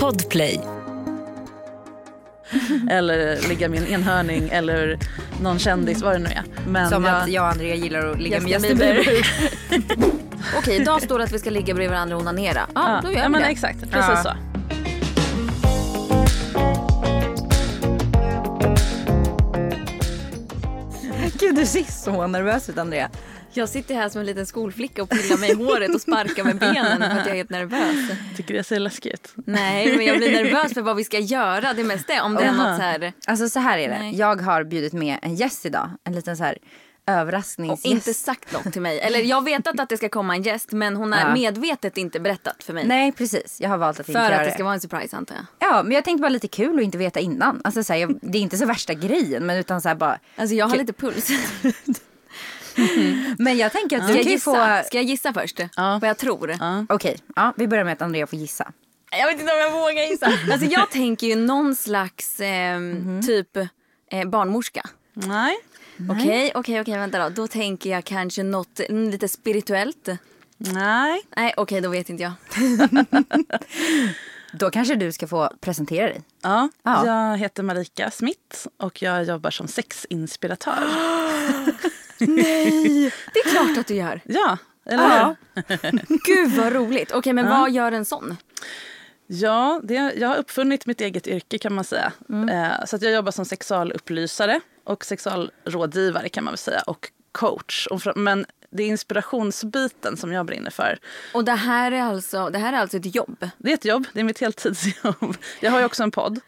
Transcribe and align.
Podplay. 0.00 0.60
Eller 2.90 3.48
ligga 3.48 3.68
med 3.68 3.78
en 3.78 3.86
enhörning 3.86 4.48
eller 4.48 4.98
någon 5.42 5.58
kändis, 5.58 6.02
vad 6.02 6.12
det 6.12 6.18
nu 6.18 6.26
är. 6.28 6.42
Men 6.68 6.90
Som 6.90 7.04
jag, 7.04 7.16
att 7.22 7.28
jag 7.28 7.42
och 7.44 7.50
Andrea 7.50 7.74
gillar 7.74 8.06
att 8.10 8.20
ligga 8.20 8.40
med 8.40 8.50
Justin 8.50 8.78
Bieber. 8.78 9.06
Okej, 10.58 10.80
idag 10.80 11.02
står 11.02 11.18
det 11.18 11.24
att 11.24 11.32
vi 11.32 11.38
ska 11.38 11.50
ligga 11.50 11.74
bredvid 11.74 11.90
varandra 11.90 12.16
och 12.16 12.22
onanera. 12.22 12.60
Ja, 12.74 13.00
då 13.02 13.12
gör 13.12 13.18
ja, 13.18 13.24
vi 13.24 13.28
men 13.28 13.40
det. 13.40 13.46
exakt, 13.48 13.80
precis 13.80 14.10
Ja. 14.14 14.22
så. 14.22 14.30
Gud 21.38 21.54
du 21.56 21.66
ser 21.66 21.84
så 21.92 22.26
nervös 22.26 22.68
ut 22.68 22.78
Andrea. 22.78 23.10
Jag 23.56 23.68
sitter 23.68 23.94
här 23.94 24.08
som 24.08 24.20
en 24.20 24.26
liten 24.26 24.46
skolflicka 24.46 25.02
och 25.02 25.08
pillar 25.10 25.36
mig 25.36 25.50
i 25.50 25.54
håret 25.54 25.94
och 25.94 26.00
sparkar 26.00 26.44
med 26.44 26.56
benen 26.58 26.98
för 26.98 27.06
att 27.20 27.26
jag 27.26 27.28
är 27.28 27.34
helt 27.34 27.50
nervös. 27.50 27.96
Tycker 28.36 28.54
det 28.54 28.64
ser 28.64 28.78
läskigt 28.80 29.14
ut. 29.14 29.32
Nej, 29.46 29.96
men 29.96 30.06
jag 30.06 30.16
blir 30.18 30.44
nervös 30.44 30.74
för 30.74 30.82
vad 30.82 30.96
vi 30.96 31.04
ska 31.04 31.18
göra. 31.18 31.72
Det 31.72 31.80
är 31.80 31.84
mest 31.84 32.06
det. 32.06 32.20
Om 32.20 32.34
det 32.34 32.42
är 32.44 32.52
något 32.52 32.76
så 32.76 32.82
här... 32.82 33.12
Alltså 33.26 33.48
så 33.48 33.60
här 33.60 33.78
är 33.78 33.88
det. 33.88 33.98
Nej. 33.98 34.16
Jag 34.16 34.42
har 34.42 34.64
bjudit 34.64 34.92
med 34.92 35.18
en 35.22 35.34
gäst 35.34 35.66
idag. 35.66 35.90
En 36.04 36.12
liten 36.14 36.36
så 36.36 36.44
här 36.44 36.58
Och 37.06 37.12
överraskningsgäst. 37.12 37.86
inte 37.86 38.14
sagt 38.14 38.52
något 38.52 38.72
till 38.72 38.82
mig. 38.82 39.00
Eller 39.00 39.20
jag 39.20 39.44
vet 39.44 39.66
att 39.80 39.88
det 39.88 39.96
ska 39.96 40.08
komma 40.08 40.34
en 40.36 40.42
gäst 40.42 40.72
men 40.72 40.96
hon 40.96 41.12
har 41.12 41.20
Ja. 41.20 41.34
medvetet 41.34 41.96
inte 41.98 42.20
berättat 42.20 42.62
för 42.64 42.72
mig. 42.72 42.86
Nej 42.86 43.12
precis. 43.12 43.60
Jag 43.60 43.68
har 43.70 43.78
valt 43.78 44.00
att 44.00 44.08
inte 44.08 44.20
för 44.20 44.24
göra 44.26 44.34
att 44.36 44.40
det 44.44 44.48
det. 44.50 44.54
ska 44.54 44.64
vara 44.64 44.74
en 44.74 44.80
surprise 44.80 45.16
antar 45.16 45.34
jag. 45.34 45.44
Ja 45.70 45.82
men 45.82 45.92
jag 45.92 46.04
tänkte 46.04 46.20
bara 46.22 46.28
lite 46.28 46.48
kul 46.48 46.78
att 46.78 46.84
inte 46.84 46.98
veta 46.98 47.20
innan. 47.20 47.60
Alltså 47.64 47.84
så 47.84 47.92
här, 47.92 48.00
jag, 48.00 48.18
det 48.22 48.38
är 48.38 48.42
inte 48.42 48.56
så 48.56 48.66
värsta 48.66 48.94
grejen 48.94 49.46
men 49.46 49.56
utan 49.56 49.80
så 49.80 49.88
här 49.88 49.96
bara. 49.96 50.18
Alltså 50.36 50.54
jag 50.54 50.66
har 50.66 50.70
Kul. 50.76 50.80
lite 50.80 50.92
puls. 50.92 51.28
Men 53.38 53.56
jag 53.56 53.72
tänker 53.72 53.98
att 53.98 54.04
Ska 54.04 54.16
jag 54.16 54.24
gissa? 54.26 54.80
få. 54.80 54.86
Ska 54.86 54.96
jag 54.98 55.04
gissa 55.04 55.32
först? 55.32 55.58
Ja. 55.76 55.98
Vad 56.00 56.10
jag 56.10 56.18
tror? 56.18 56.56
Ja. 56.60 56.86
Okej, 56.88 57.18
ja 57.36 57.52
vi 57.56 57.68
börjar 57.68 57.84
med 57.84 57.92
att 57.92 58.02
Andrea 58.02 58.26
får 58.26 58.38
gissa. 58.38 58.72
Jag 59.10 59.26
vet 59.26 59.40
inte 59.40 59.52
om 59.52 59.58
jag 59.58 59.72
vågar 59.72 60.02
gissa. 60.10 60.26
Alltså 60.52 60.66
jag 60.68 60.90
tänker 60.90 61.26
ju 61.26 61.34
någon 61.36 61.74
slags 61.76 62.40
ehm, 62.40 63.22
typ 63.26 63.56
eh, 64.10 64.24
barnmorska. 64.28 64.86
Nej. 65.14 65.56
Okej, 66.10 66.52
okej, 66.54 66.80
okej, 66.80 66.94
vänta 66.98 67.18
då. 67.18 67.28
Då 67.28 67.46
tänker 67.48 67.90
jag 67.90 68.04
kanske 68.04 68.42
något 68.42 68.80
mm, 68.80 69.10
lite 69.10 69.28
spirituellt. 69.28 70.08
Nej. 70.56 71.22
Nej, 71.36 71.54
okej, 71.56 71.80
då 71.80 71.88
vet 71.88 72.08
inte 72.10 72.22
jag. 72.22 72.32
Då 74.58 74.70
kanske 74.70 74.94
du 74.94 75.12
ska 75.12 75.26
få 75.26 75.50
presentera 75.60 76.06
dig. 76.06 76.22
Ja, 76.42 76.68
Ja. 76.82 77.06
jag 77.06 77.38
heter 77.38 77.62
Marika 77.62 78.10
Smith 78.10 78.66
och 78.76 79.02
jag 79.02 79.24
jobbar 79.24 79.50
som 79.50 79.68
sexinspiratör. 79.68 80.74
Det 83.32 83.38
är 83.38 83.50
klart 83.50 83.78
att 83.78 83.86
du 83.86 83.94
gör. 83.94 84.20
Ja, 84.24 84.58
eller 84.86 85.26
hur? 85.26 86.18
Gud 86.24 86.50
vad 86.50 86.72
roligt. 86.72 87.12
Okej, 87.12 87.32
men 87.32 87.48
vad 87.48 87.70
gör 87.70 87.92
en 87.92 88.04
sån? 88.04 88.36
Ja, 89.26 89.80
det, 89.82 89.94
jag 89.94 90.28
har 90.28 90.36
uppfunnit 90.36 90.86
mitt 90.86 91.00
eget 91.00 91.26
yrke 91.26 91.58
kan 91.58 91.74
man 91.74 91.84
säga. 91.84 92.12
Eh, 92.50 92.84
så 92.86 92.96
att 92.96 93.02
jag 93.02 93.12
jobbar 93.12 93.32
som 93.32 93.44
sexualupplysare 93.44 94.60
och 94.84 95.04
sexualrådgivare 95.04 96.28
kan 96.28 96.44
man 96.44 96.52
väl 96.52 96.58
säga 96.58 96.82
och 96.86 97.10
coach. 97.32 97.86
Och 97.86 98.16
men 98.16 98.46
det 98.76 98.82
är 98.82 98.86
inspirationsbiten 98.86 100.16
som 100.16 100.32
jag 100.32 100.46
brinner 100.46 100.70
för. 100.70 100.98
Och 101.34 101.44
det 101.44 101.52
här 101.52 101.92
är 101.92 102.02
alltså, 102.02 102.50
det 102.50 102.58
här 102.58 102.72
är 102.72 102.76
alltså 102.78 102.96
ett 102.96 103.14
jobb? 103.14 103.48
Det 103.58 103.70
är 103.70 103.74
ett 103.74 103.84
jobb, 103.84 104.06
det 104.12 104.20
är 104.20 104.24
mitt 104.24 104.40
heltidsjobb. 104.40 105.36
Jag 105.60 105.70
har 105.70 105.78
ju 105.78 105.84
också 105.84 106.02
en 106.02 106.10
podd. 106.10 106.40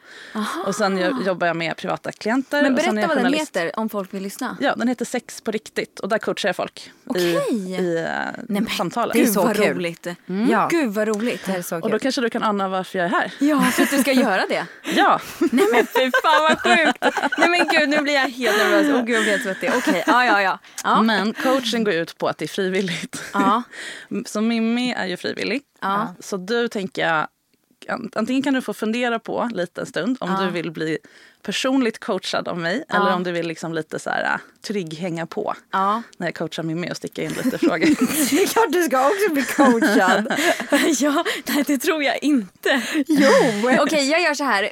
Och 0.66 0.74
sen 0.74 0.98
jo- 0.98 1.22
jobbar 1.26 1.46
jag 1.46 1.56
med 1.56 1.76
privata 1.76 2.12
klienter. 2.12 2.62
Men 2.62 2.74
och 2.74 2.80
sen 2.80 2.88
är 2.88 2.92
berätta 2.94 3.12
jag 3.14 3.22
vad 3.22 3.32
den 3.32 3.40
heter 3.40 3.78
om 3.78 3.88
folk 3.88 4.14
vill 4.14 4.22
lyssna. 4.22 4.56
Ja, 4.60 4.74
den 4.76 4.88
heter 4.88 5.04
Sex 5.04 5.40
på 5.40 5.50
riktigt 5.50 6.00
och 6.00 6.08
där 6.08 6.18
coachar 6.18 6.48
jag 6.48 6.56
folk 6.56 6.78
i, 6.86 6.90
Okej. 7.06 7.36
i 7.54 7.98
eh, 8.56 8.66
samtalet. 8.76 9.12
det 9.14 9.20
är 9.20 9.24
Gud 9.24 9.34
så 9.34 9.42
vad 9.42 9.56
kul. 9.56 9.74
roligt. 9.76 10.06
Ja. 10.50 10.68
Gud 10.70 10.90
vad 10.94 11.08
roligt. 11.08 11.44
Det 11.46 11.52
här 11.52 11.58
är 11.58 11.62
så 11.62 11.76
Och 11.76 11.82
då 11.82 11.88
kul. 11.90 12.00
kanske 12.00 12.20
du 12.20 12.30
kan 12.30 12.42
ana 12.42 12.68
varför 12.68 12.98
jag 12.98 13.06
är 13.06 13.10
här. 13.10 13.32
Ja, 13.38 13.60
för 13.60 13.82
att 13.82 13.90
du 13.90 13.98
ska 13.98 14.12
göra 14.12 14.46
det. 14.48 14.66
Ja, 14.96 15.20
Nej 15.38 15.66
men 15.72 15.86
fy 15.86 16.10
fan 16.22 16.42
vad 16.42 16.58
sjukt. 16.60 16.98
Nej 17.38 17.48
men 17.48 17.68
gud 17.68 17.88
nu 17.88 17.98
blir 18.02 18.14
jag 18.14 18.28
helt 18.28 18.56
nervös. 18.58 18.86
Åh 18.94 19.04
gud 19.04 19.16
jag 19.16 19.22
blir 19.22 19.32
helt 19.32 19.42
svettig. 19.42 19.70
Okej, 19.76 20.04
ja 20.06 20.24
ja 20.24 20.42
ja. 20.42 20.58
ja. 20.84 21.02
men 21.02 21.32
coaching 21.34 21.84
går 21.84 21.94
ut 21.94 22.15
på 22.18 22.28
att 22.28 22.38
det 22.38 22.44
är 22.44 22.48
frivilligt. 22.48 23.22
Ja. 23.32 23.62
Så 24.26 24.40
Mimmi 24.40 24.92
är 24.92 25.06
ju 25.06 25.16
frivillig. 25.16 25.62
Ja. 25.80 26.14
Så 26.20 26.36
du 26.36 26.68
tänker 26.68 27.02
jag, 27.08 27.26
an- 27.88 28.10
antingen 28.14 28.42
kan 28.42 28.54
du 28.54 28.62
få 28.62 28.74
fundera 28.74 29.18
på 29.18 29.48
lite 29.52 29.80
en 29.80 29.86
stund 29.86 30.16
om 30.20 30.30
Ja. 30.30 30.44
du 30.44 30.50
vill 30.50 30.70
bli 30.70 30.98
personligt 31.46 31.98
coachad 31.98 32.48
av 32.48 32.58
mig 32.58 32.84
eller 32.88 33.14
om 33.14 33.22
du 33.22 33.32
vill 33.32 33.46
liksom 33.46 33.74
lite 33.74 33.98
så 33.98 34.10
här 34.10 34.24
äh, 34.24 34.40
trygg 34.66 34.94
hänga 34.94 35.26
på 35.26 35.54
Ja. 35.72 36.02
när 36.16 36.26
jag 36.26 36.34
coachar 36.34 36.62
Mimmi 36.62 36.90
och 36.92 36.96
sticka 36.96 37.22
in 37.22 37.32
lite 37.32 37.58
frågor. 37.58 37.78
Det 38.30 38.42
är 38.42 38.46
klart 38.46 38.72
du 38.72 38.82
ska 38.82 39.06
också 39.06 39.32
bli 39.32 39.42
coachad. 39.42 40.34
ja, 41.00 41.24
nej 41.48 41.64
det 41.66 41.78
tror 41.78 42.02
jag 42.02 42.22
inte. 42.22 42.82
jo. 43.06 43.70
Okej 43.80 44.10
jag 44.10 44.22
gör 44.22 44.34
så 44.34 44.44
här. 44.44 44.70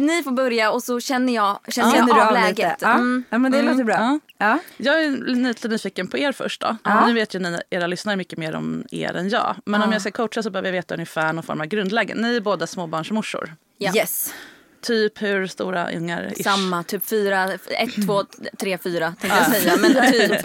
Ni 0.00 0.22
får 0.22 0.30
börja 0.30 0.70
och 0.70 0.82
så 0.82 1.00
känner 1.00 1.34
jag, 1.34 1.58
känner 1.68 1.96
jag 1.96 2.10
av 2.10 2.18
av 2.18 2.32
läget. 2.32 2.78
Ja. 2.80 2.94
Mm. 2.94 3.24
ja 3.30 3.38
men 3.38 3.52
det 3.52 3.62
låter 3.62 3.84
bra. 3.84 3.94
Ja. 3.94 4.18
Ja. 4.38 4.58
Jag 4.76 5.04
är 5.04 5.10
lite 5.34 5.68
nyfiken 5.68 6.08
på 6.08 6.18
er 6.18 6.32
först 6.32 6.60
då. 6.60 6.76
Nu 7.06 7.12
vet 7.12 7.34
ju 7.34 7.38
ni, 7.38 7.60
era 7.70 7.86
lyssnare 7.86 8.16
mycket 8.16 8.38
mer 8.38 8.54
om 8.54 8.84
er 8.90 9.16
än 9.16 9.28
jag. 9.28 9.56
Men 9.64 9.82
om 9.82 9.92
jag 9.92 10.00
ska 10.00 10.10
coacha 10.10 10.42
så 10.42 10.50
behöver 10.50 10.68
jag 10.68 10.72
veta 10.72 10.94
ungefär 10.94 11.32
någon 11.32 11.44
form 11.44 11.60
av 11.60 11.66
grundläge. 11.66 12.14
Ni 12.14 12.36
är 12.36 12.40
båda 12.40 12.66
småbarnsmorsor. 12.66 13.54
Ja. 13.78 13.96
Yes. 13.96 14.34
Typ 14.82 15.22
hur 15.22 15.46
stora 15.46 15.90
ungar? 15.90 16.32
ish? 16.36 16.42
Samma, 16.42 16.82
typ 16.82 17.06
fyra, 17.06 17.52
ett, 17.52 18.06
två, 18.06 18.24
tre, 18.58 18.78
fyra 18.78 19.14
tänkte 19.20 19.38
jag 19.38 19.46
säga. 19.46 19.76
Men 19.76 20.12
typ, 20.12 20.42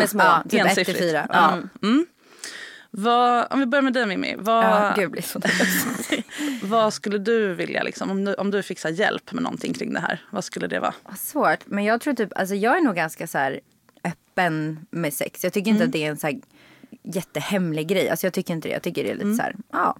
typ 0.00 0.08
små. 0.08 0.22
Ja, 0.22 0.42
typ 0.48 0.66
ett 0.66 0.86
till 0.86 0.96
fyra. 0.96 1.26
Ja. 1.32 1.52
Mm. 1.52 1.68
Mm. 1.82 2.06
Vad, 2.90 3.46
om 3.50 3.60
vi 3.60 3.66
börjar 3.66 3.82
med 3.82 3.92
dig 3.92 4.06
Mimmi. 4.06 4.34
Vad, 4.38 4.64
Ja, 4.64 4.92
gud, 4.94 5.04
jag 5.04 5.10
blir 5.10 5.22
så 5.22 5.38
nervös. 5.38 6.24
vad 6.62 6.94
skulle 6.94 7.18
du 7.18 7.54
vilja, 7.54 7.82
liksom, 7.82 8.10
om, 8.10 8.24
du, 8.24 8.34
om 8.34 8.50
du 8.50 8.62
fick 8.62 8.84
hjälp 8.84 9.32
med 9.32 9.42
någonting 9.42 9.74
kring 9.74 9.92
det 9.92 10.00
här, 10.00 10.22
vad 10.30 10.44
skulle 10.44 10.66
det 10.66 10.80
vara? 10.80 10.94
Svårt. 11.16 11.66
Men 11.66 11.84
jag 11.84 12.00
tror 12.00 12.14
typ, 12.14 12.38
alltså 12.38 12.54
jag 12.54 12.76
är 12.76 12.80
nog 12.80 12.94
ganska 12.94 13.26
så 13.26 13.38
här 13.38 13.60
öppen 14.04 14.86
med 14.90 15.14
sex. 15.14 15.44
Jag 15.44 15.52
tycker 15.52 15.70
inte 15.70 15.84
att 15.84 15.92
det 15.92 16.04
är 16.04 16.10
en 16.10 16.16
så 16.16 16.26
här 16.26 16.40
jättehemlig 17.02 17.88
grej. 17.88 18.10
Alltså 18.10 18.26
jag 18.26 18.32
tycker 18.32 18.54
inte 18.54 18.68
det. 18.68 18.72
Jag 18.72 18.82
tycker 18.82 19.04
det 19.04 19.10
är 19.10 19.14
lite 19.14 19.34
så 19.34 19.42
här, 19.42 19.56
ja. 19.72 19.96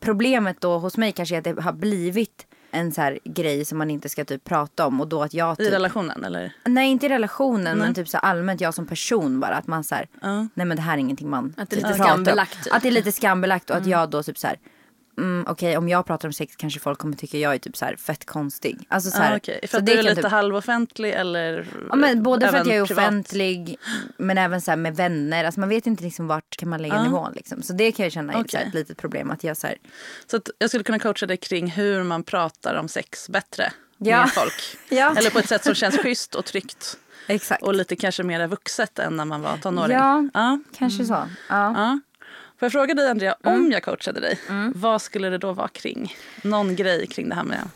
Problemet 0.00 0.60
då 0.60 0.78
hos 0.78 0.96
mig 0.96 1.12
kanske 1.12 1.34
är 1.34 1.38
att 1.38 1.44
det 1.44 1.60
har 1.62 1.72
blivit 1.72 2.46
en 2.70 2.92
så 2.92 3.00
här 3.00 3.18
grej 3.24 3.64
som 3.64 3.78
man 3.78 3.90
inte 3.90 4.08
ska 4.08 4.24
typ 4.24 4.44
prata 4.44 4.86
om. 4.86 5.00
Och 5.00 5.08
då 5.08 5.22
att 5.22 5.34
jag 5.34 5.52
I 5.52 5.56
typ, 5.64 5.72
relationen 5.72 6.24
eller? 6.24 6.52
Nej 6.64 6.90
inte 6.90 7.06
i 7.06 7.08
relationen 7.08 7.78
men 7.78 7.94
typ 7.94 8.08
så 8.08 8.18
allmänt 8.18 8.60
jag 8.60 8.74
som 8.74 8.86
person 8.86 9.40
bara. 9.40 9.54
Att 9.56 9.66
man 9.66 9.84
så 9.84 9.94
här, 9.94 10.08
nej 10.54 10.66
men 10.66 10.76
det 10.76 10.82
här 10.82 10.94
är 10.94 10.98
ingenting 10.98 11.30
man 11.30 11.54
Att 11.56 11.70
det 11.70 11.76
är 11.76 11.80
typ 11.80 11.88
lite 11.88 12.04
skambelagt, 12.04 12.64
typ. 12.64 12.74
Att 12.74 12.82
det 12.82 12.88
är 12.88 12.92
lite 12.92 13.12
skambelagt 13.12 13.70
och 13.70 13.76
att 13.76 13.86
jag 13.86 14.10
då 14.10 14.22
typ 14.22 14.38
så 14.38 14.46
här 14.46 14.56
Mm, 15.20 15.44
Okej 15.48 15.76
om 15.76 15.88
jag 15.88 16.06
pratar 16.06 16.28
om 16.28 16.32
sex 16.32 16.56
kanske 16.56 16.80
folk 16.80 16.98
kommer 16.98 17.16
tycka 17.16 17.38
jag 17.38 17.54
är 17.54 17.58
typ 17.58 17.76
så 17.76 17.84
här 17.84 17.96
fett 17.96 18.26
konstig. 18.26 18.78
Alltså 18.88 19.10
så 19.10 19.18
här, 19.18 19.32
Ah, 19.32 19.36
okej. 19.36 19.60
För 19.62 19.68
så 19.68 19.76
att 19.76 19.86
det 19.86 19.92
du 19.92 19.98
är 19.98 20.02
lite 20.02 20.22
typ- 20.22 20.30
halvoffentlig 20.30 21.10
eller? 21.12 21.66
Ja, 21.88 21.96
men 21.96 22.22
både 22.22 22.48
för 22.50 22.58
att 22.58 22.66
jag 22.66 22.76
är 22.76 22.86
privat? 22.86 23.04
offentlig 23.04 23.78
men 24.16 24.38
även 24.38 24.60
så 24.60 24.70
här 24.70 24.76
med 24.76 24.96
vänner. 24.96 25.44
Alltså 25.44 25.60
man 25.60 25.68
vet 25.68 25.86
inte 25.86 26.04
liksom 26.04 26.26
vart 26.26 26.56
kan 26.56 26.68
man 26.68 26.82
lägga 26.82 26.94
Ja. 26.94 27.02
nivån 27.02 27.32
liksom. 27.34 27.62
Så 27.62 27.72
det 27.72 27.92
kan 27.92 28.04
jag 28.04 28.12
känna 28.12 28.32
är 28.32 28.40
Okej. 28.40 28.64
ett 28.68 28.74
litet 28.74 28.96
problem 28.96 29.30
att 29.30 29.44
jag 29.44 29.56
så 29.56 29.66
här, 29.66 29.76
Så 30.26 30.36
att 30.36 30.48
jag 30.58 30.70
skulle 30.70 30.84
kunna 30.84 30.98
coacha 30.98 31.26
dig 31.26 31.36
kring 31.36 31.70
hur 31.70 32.02
man 32.02 32.22
pratar 32.22 32.74
om 32.74 32.88
sex 32.88 33.28
bättre 33.28 33.72
Ja. 33.98 34.20
med 34.20 34.32
folk. 34.32 34.52
Ja. 34.88 35.14
Eller 35.16 35.30
på 35.30 35.38
ett 35.38 35.48
sätt 35.48 35.64
som 35.64 35.74
känns 35.74 35.98
schysst 35.98 36.34
och 36.34 36.44
tryggt. 36.44 36.98
Exakt. 37.26 37.62
Och 37.62 37.74
lite 37.74 37.96
kanske 37.96 38.22
mer 38.22 38.46
vuxet 38.46 38.98
än 38.98 39.16
när 39.16 39.24
man 39.24 39.42
var 39.42 39.56
tonåring. 39.56 39.96
Ja. 39.96 40.28
ja. 40.34 40.58
Kanske 40.78 41.04
så. 41.04 41.12
Ja. 41.12 41.28
Ja. 41.48 42.00
Får 42.60 42.66
jag 42.66 42.72
fråga 42.72 42.94
dig 42.94 43.10
Andrea, 43.10 43.34
Mm. 43.42 43.60
om 43.60 43.72
jag 43.72 43.82
coachade 43.82 44.20
dig, 44.20 44.38
vad 44.74 45.02
skulle 45.02 45.28
det 45.30 45.38
då 45.38 45.52
vara 45.52 45.68
kring? 45.68 46.14
Någon 46.42 46.76
grej 46.76 47.06
kring 47.06 47.28
det 47.28 47.34
här 47.34 47.44
med 47.44 47.68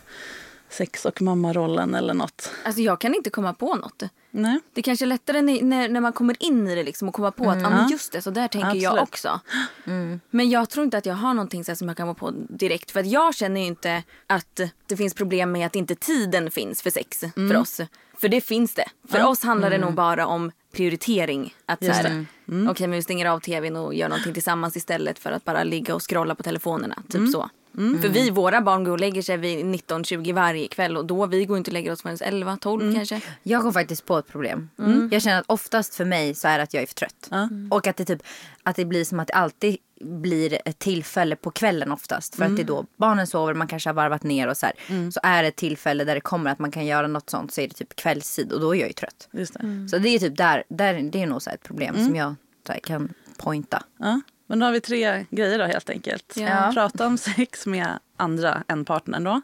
sex 0.69 1.05
och 1.05 1.23
mammarollen 1.23 1.95
eller 1.95 2.15
något? 2.15 2.53
Alltså 2.65 2.83
jag 2.83 3.01
kan 3.01 3.15
inte 3.15 3.31
komma 3.31 3.55
på 3.55 3.75
något. 3.75 4.03
Nej. 4.31 4.61
Det 4.73 4.83
kanske 4.83 5.05
är 5.05 5.07
lättare 5.07 5.43
när, 5.43 5.89
när, 5.89 6.01
man 6.01 6.13
kommer 6.13 6.43
in 6.43 6.69
i 6.69 6.75
det 6.75 6.83
liksom 6.83 7.09
och 7.09 7.15
komma 7.15 7.31
på 7.31 7.51
att 7.51 7.67
ah, 7.67 7.71
men 7.71 7.89
just 7.89 8.13
det, 8.13 8.23
så 8.23 8.31
där 8.31 8.49
tänker 8.49 8.75
jag 8.75 8.99
Absolut. 8.99 9.03
också. 9.03 9.41
Men 10.31 10.51
jag 10.51 10.71
tror 10.71 10.85
inte 10.85 10.99
att 10.99 11.07
jag 11.07 11.15
har 11.15 11.35
någonting 11.35 11.65
så 11.65 11.77
som 11.77 11.89
jag 11.89 11.97
kan 11.97 12.07
vara 12.07 12.15
på 12.15 12.31
direkt. 12.31 12.91
För 12.91 13.01
att 13.01 13.07
jag 13.07 13.35
känner 13.35 13.61
inte 13.61 14.03
att 14.27 14.61
det 14.87 14.97
finns 14.97 15.15
problem 15.15 15.53
med 15.53 15.67
att 15.67 15.77
inte 15.77 15.95
tiden 15.95 16.51
finns 16.51 16.83
för 16.83 16.91
sex 16.91 17.21
för 17.35 17.57
oss. 17.57 17.81
För 18.25 18.29
det 18.29 18.41
finns 18.41 18.75
det. 18.75 18.85
För 19.09 19.25
oss 19.25 19.43
handlar 19.43 19.71
det 19.71 19.79
nog 19.79 19.95
bara 19.95 20.27
om 20.27 20.51
prioritering. 20.73 21.55
Att 21.67 21.85
så 21.85 21.91
här, 21.91 22.27
okej 22.71 22.87
men 22.87 22.97
vi 22.97 23.03
stänger 23.03 23.27
av 23.27 23.41
tvn 23.41 23.77
och 23.77 23.95
gör 23.95 24.09
någonting 24.09 24.33
tillsammans 24.33 24.77
istället 24.77 25.19
för 25.19 25.33
att 25.33 25.45
bara 25.45 25.65
ligga 25.65 25.95
och 25.95 26.11
scrolla 26.11 26.35
på 26.35 26.43
telefonerna. 26.43 27.03
Typ 27.09 27.31
så. 27.33 27.51
För 27.75 28.09
vi, 28.09 28.31
våra 28.31 28.61
barn 28.61 28.85
går 28.85 28.93
och 28.93 29.01
lägger 29.01 29.23
sig 29.23 29.37
vid 29.37 29.65
19-20 29.65 30.33
varje 30.33 30.69
kväll 30.69 30.97
och 30.97 31.05
då 31.05 31.27
vi 31.27 31.45
går 31.45 31.59
inte 31.59 31.71
och 31.71 31.73
lägger 31.73 31.93
oss 31.93 32.03
förrän 32.03 32.17
11-12 32.17 32.95
kanske. 32.95 33.21
Jag 33.43 33.63
kom 33.63 33.73
faktiskt 33.73 34.07
på 34.07 34.19
ett 34.19 34.29
problem. 34.29 34.71
Mm. 34.79 35.09
Jag 35.13 35.23
känner 35.23 35.39
att 35.41 35.45
oftast 35.49 35.95
för 35.95 36.05
mig 36.05 36.35
så 36.35 36.49
är 36.49 36.59
det 36.59 36.65
att 36.65 36.75
jag 36.75 36.83
är 36.83 36.87
för 36.87 36.95
trött. 36.95 37.31
Och 37.71 37.87
att 37.87 37.97
det, 37.97 38.05
typ, 38.05 38.23
att 38.63 38.77
det 38.77 38.85
blir 38.85 39.05
som 39.05 39.21
att 39.21 39.29
det 39.29 39.35
alltid 39.35 39.77
blir 40.01 40.59
ett 40.65 40.79
tillfälle 40.79 41.37
på 41.37 41.51
kvällen 41.51 41.93
oftast. 41.93 42.35
För 42.35 42.45
att 42.45 42.57
det 42.57 42.63
är 42.63 42.67
då 42.67 42.87
barnen 42.97 43.27
sover, 43.27 43.55
man 43.55 43.67
kanske 43.69 43.89
har 43.89 43.95
varvat 43.95 44.23
ner 44.23 44.49
och 44.49 44.57
så 44.57 44.67
här. 44.67 45.11
Så 45.11 45.21
är 45.23 45.43
det 45.43 45.49
ett 45.49 45.57
tillfälle 45.57 46.05
där 46.05 46.15
det 46.15 46.21
kommer 46.21 46.51
att 46.51 46.59
man 46.59 46.71
kan 46.71 46.87
göra 46.87 47.07
något 47.07 47.31
sånt 47.31 47.53
så 47.53 47.61
är 47.61 47.69
det 47.69 47.75
typ 47.75 47.97
kvällstid 47.97 48.53
och 48.53 48.61
då 48.61 48.75
är 48.75 48.81
jag 48.81 48.89
ju 48.89 48.93
trött. 48.93 49.29
Just 49.33 49.55
det. 49.55 49.89
Så 49.91 49.99
det 49.99 50.09
är 50.09 50.19
typ 50.19 50.37
där, 50.37 50.65
där 50.69 51.03
det 51.03 51.23
är 51.23 51.27
nog 51.27 51.43
så 51.43 51.51
här 51.51 51.55
ett 51.55 51.63
problem 51.63 51.95
som 51.95 52.17
jag 52.17 52.35
så 52.67 52.73
här, 52.73 52.81
kan 52.81 53.15
pointa. 53.37 53.83
Ja. 53.99 54.21
Men 54.47 54.59
då 54.59 54.67
har 54.67 54.73
vi 54.73 54.81
tre 54.81 55.27
grejer 55.31 55.59
då 55.59 55.65
helt 55.65 55.91
enkelt. 55.91 56.33
Ja. 56.37 56.71
Prata 56.75 57.07
om 57.07 57.19
sex 57.19 57.67
med 57.67 57.99
andra 58.17 58.63
än 58.69 58.85
partnern 58.85 59.25
då. 59.25 59.41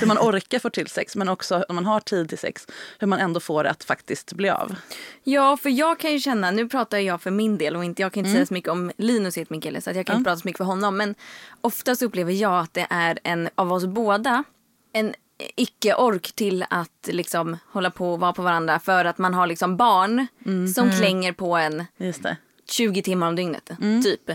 Hur 0.00 0.06
man 0.06 0.18
orkar 0.18 0.58
få 0.58 0.70
till 0.70 0.86
sex 0.86 1.16
men 1.16 1.28
också 1.28 1.64
när 1.68 1.74
man 1.74 1.86
har 1.86 2.00
tid 2.00 2.28
till 2.28 2.38
sex. 2.38 2.66
Hur 2.98 3.06
man 3.06 3.18
ändå 3.18 3.40
får 3.40 3.64
det 3.64 3.70
att 3.70 3.84
faktiskt 3.84 4.32
bli 4.32 4.50
av. 4.50 4.74
Ja, 5.24 5.56
för 5.56 5.70
jag 5.70 5.98
kan 5.98 6.12
ju 6.12 6.20
känna, 6.20 6.50
nu 6.50 6.68
pratar 6.68 6.98
jag 6.98 7.22
för 7.22 7.30
min 7.30 7.58
del 7.58 7.76
och 7.76 7.84
inte, 7.84 8.02
jag 8.02 8.12
kan 8.12 8.20
inte 8.20 8.32
säga 8.32 8.46
så 8.46 8.54
mycket 8.54 8.70
om 8.70 8.92
Linus 8.96 9.38
heter 9.38 9.52
min 9.52 9.60
kille 9.60 9.80
så 9.80 9.90
att 9.90 9.96
jag 9.96 10.06
kan 10.06 10.16
inte 10.16 10.28
prata 10.28 10.40
så 10.40 10.48
mycket 10.48 10.58
för 10.58 10.64
honom. 10.64 10.96
Men 10.96 11.14
oftast 11.60 12.02
upplever 12.02 12.32
jag 12.32 12.60
att 12.60 12.74
det 12.74 12.86
är 12.90 13.18
en 13.22 13.48
av 13.54 13.72
oss 13.72 13.86
båda 13.86 14.44
en 14.92 15.14
icke-ork 15.56 16.32
till 16.32 16.64
att 16.70 17.08
liksom 17.08 17.56
hålla 17.66 17.90
på 17.90 18.12
och 18.12 18.20
vara 18.20 18.32
på 18.32 18.42
varandra 18.42 18.78
för 18.78 19.04
att 19.04 19.18
man 19.18 19.34
har 19.34 19.46
liksom 19.46 19.76
barn 19.76 20.26
som 20.74 20.90
klänger 20.90 21.32
på 21.32 21.56
en 21.56 21.84
Just 21.96 22.22
det. 22.22 22.36
20 22.70 23.02
timmar 23.02 23.28
om 23.28 23.36
dygnet. 23.36 23.70
Typ. 24.02 24.30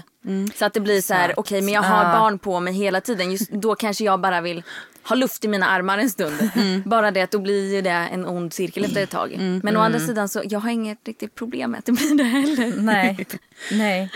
Så 0.55 0.65
att 0.65 0.73
det 0.73 0.79
blir 0.79 1.01
så 1.01 1.13
här, 1.13 1.33
okej 1.39 1.61
men 1.61 1.73
jag 1.73 1.81
har 1.81 2.19
barn 2.19 2.39
på 2.39 2.59
mig 2.59 2.73
hela 2.73 3.01
tiden. 3.01 3.31
Just 3.31 3.51
då 3.51 3.75
kanske 3.75 4.03
jag 4.03 4.19
bara 4.21 4.41
vill 4.41 4.63
ha 5.03 5.15
luft 5.15 5.45
i 5.45 5.47
mina 5.47 5.65
armar 5.67 5.97
en 5.97 6.09
stund. 6.09 6.49
Bara 6.85 7.11
det 7.11 7.21
att 7.21 7.31
då 7.31 7.39
blir 7.39 7.81
det 7.81 7.89
en 7.89 8.25
ond 8.25 8.53
cirkel 8.53 8.85
efter 8.85 9.03
ett 9.03 9.09
tag. 9.09 9.35
Men 9.63 9.77
å 9.77 9.79
andra 9.79 9.99
sidan 9.99 10.29
så 10.29 10.41
jag 10.45 10.59
har 10.59 10.69
inget 10.69 11.07
riktigt 11.07 11.35
problem 11.35 11.71
med 11.71 11.79
att 11.79 11.85
det 11.85 11.91
blir 11.91 12.15
det 12.15 12.23
heller. 12.23 12.73
Nej. 12.77 13.27
Nej. 13.71 14.11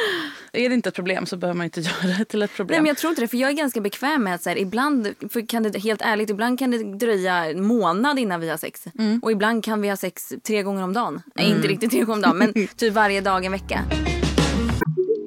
Är 0.56 0.70
det 0.70 0.76
inte 0.76 0.90
ett 0.90 0.96
problem 0.96 1.26
så 1.26 1.38
behöver 1.38 1.58
man 1.58 1.64
inte 1.64 1.82
göra 2.04 2.18
det 2.18 2.26
till 2.26 2.42
ett 2.42 2.56
problem. 2.56 2.76
Nej 2.76 2.82
men 2.82 2.88
jag 2.88 2.98
tror 2.98 3.10
inte 3.10 3.22
det 3.22 3.28
för 3.28 3.38
jag 3.38 3.50
är 3.50 3.54
ganska 3.54 3.82
bekväm 3.82 4.24
med 4.24 4.36
att 4.36 4.44
så 4.44 4.50
här, 4.50 4.58
ibland, 4.58 5.08
för 5.30 5.48
kan 5.48 5.64
det, 5.64 5.80
helt 5.80 6.02
ärligt, 6.02 6.30
ibland 6.30 6.60
kan 6.60 6.72
det 6.72 6.84
dröja 6.84 7.46
en 7.46 7.66
månad 7.66 8.20
innan 8.20 8.40
vi 8.40 8.50
har 8.50 8.58
sex. 8.58 8.84
Och 9.22 9.32
ibland 9.32 9.64
kan 9.64 9.82
vi 9.82 9.90
ha 9.90 9.98
sex 9.98 10.34
tre 10.44 10.64
gånger 10.64 10.84
om 10.84 10.94
dagen. 10.94 11.22
Nej 11.36 11.50
inte 11.50 11.68
riktigt 11.68 11.92
tre 11.92 12.04
gånger 12.04 12.14
om 12.16 12.40
dagen 12.40 12.52
men 12.56 12.68
typ 12.76 12.94
varje 12.94 13.22
dag 13.22 13.46
en 13.46 13.52
vecka. 13.52 13.80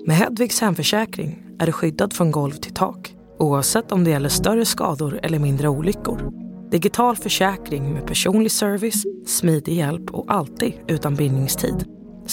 Med 0.06 0.17
Hedvigs 0.17 0.61
hemförsäkring 0.61 1.43
är 1.58 1.67
du 1.67 1.72
skyddad 1.72 2.12
från 2.12 2.31
golv 2.31 2.52
till 2.52 2.75
tak 2.75 3.12
oavsett 3.38 3.93
om 3.93 4.05
det 4.05 4.11
gäller 4.11 4.29
större 4.29 4.64
skador 4.64 5.20
eller 5.22 5.38
mindre 5.38 5.69
olyckor. 5.69 6.32
Digital 6.70 7.17
försäkring 7.17 7.93
med 7.93 8.06
personlig 8.06 8.52
service, 8.52 9.05
smidig 9.26 9.75
hjälp 9.75 10.11
och 10.11 10.34
alltid 10.34 10.72
utan 10.88 11.14
bindningstid. 11.14 11.84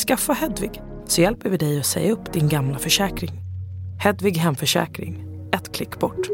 Skaffa 0.08 0.34
Hedvig 0.34 0.82
så 1.08 1.22
hjälper 1.22 1.50
vi 1.50 1.58
dig 1.58 1.80
att 1.80 1.86
säga 1.86 2.12
upp 2.12 2.34
din 2.34 2.50
gamla 2.50 2.80
försäkring. 2.80 3.32
Hedvig 4.00 4.38
hemförsäkring, 4.38 5.26
ett 5.54 5.76
klick 5.76 6.00
bort. 6.00 6.28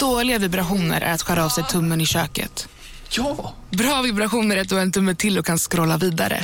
Dåliga 0.00 0.38
vibrationer 0.38 1.00
är 1.00 1.12
att 1.12 1.22
skära 1.22 1.44
av 1.44 1.48
sig 1.48 1.64
tummen 1.64 2.00
i 2.00 2.06
köket. 2.06 2.68
Ja! 3.10 3.54
Bra 3.70 4.02
vibrationer 4.02 4.56
är 4.56 4.60
att 4.60 4.68
du 4.68 4.74
har 4.74 4.82
en 4.82 4.92
tumme 4.92 5.14
till 5.14 5.38
och 5.38 5.46
kan 5.46 5.58
scrolla 5.58 5.96
vidare. 5.96 6.40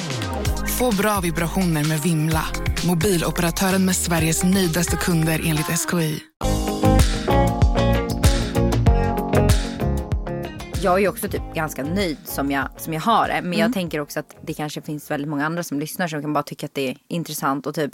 Få 0.78 0.92
bra 0.92 1.20
vibrationer 1.20 1.84
med 1.84 2.00
Vimla. 2.00 2.44
Mobiloperatören 2.86 3.84
med 3.84 3.96
Sveriges 3.96 4.44
nöjdaste 4.44 4.96
kunder 4.96 5.40
enligt 5.44 5.66
SKI. 5.66 6.22
Jag 10.82 11.02
är 11.02 11.08
också 11.08 11.28
typ 11.28 11.42
ganska 11.54 11.84
nöjd 11.84 12.16
som 12.24 12.50
jag, 12.50 12.68
som 12.76 12.92
jag 12.92 13.00
har 13.00 13.28
det. 13.28 13.40
Men 13.42 13.58
jag 13.58 13.72
tänker 13.72 14.00
också 14.00 14.20
att 14.20 14.36
det 14.42 14.54
kanske 14.54 14.82
finns 14.82 15.10
väldigt 15.10 15.28
många 15.28 15.46
andra 15.46 15.62
som 15.62 15.80
lyssnar 15.80 16.08
som 16.08 16.22
kan 16.22 16.32
bara 16.32 16.42
tycka 16.42 16.66
att 16.66 16.74
det 16.74 16.90
är 16.90 16.96
intressant. 17.08 17.66
Och 17.66 17.74
typ, 17.74 17.90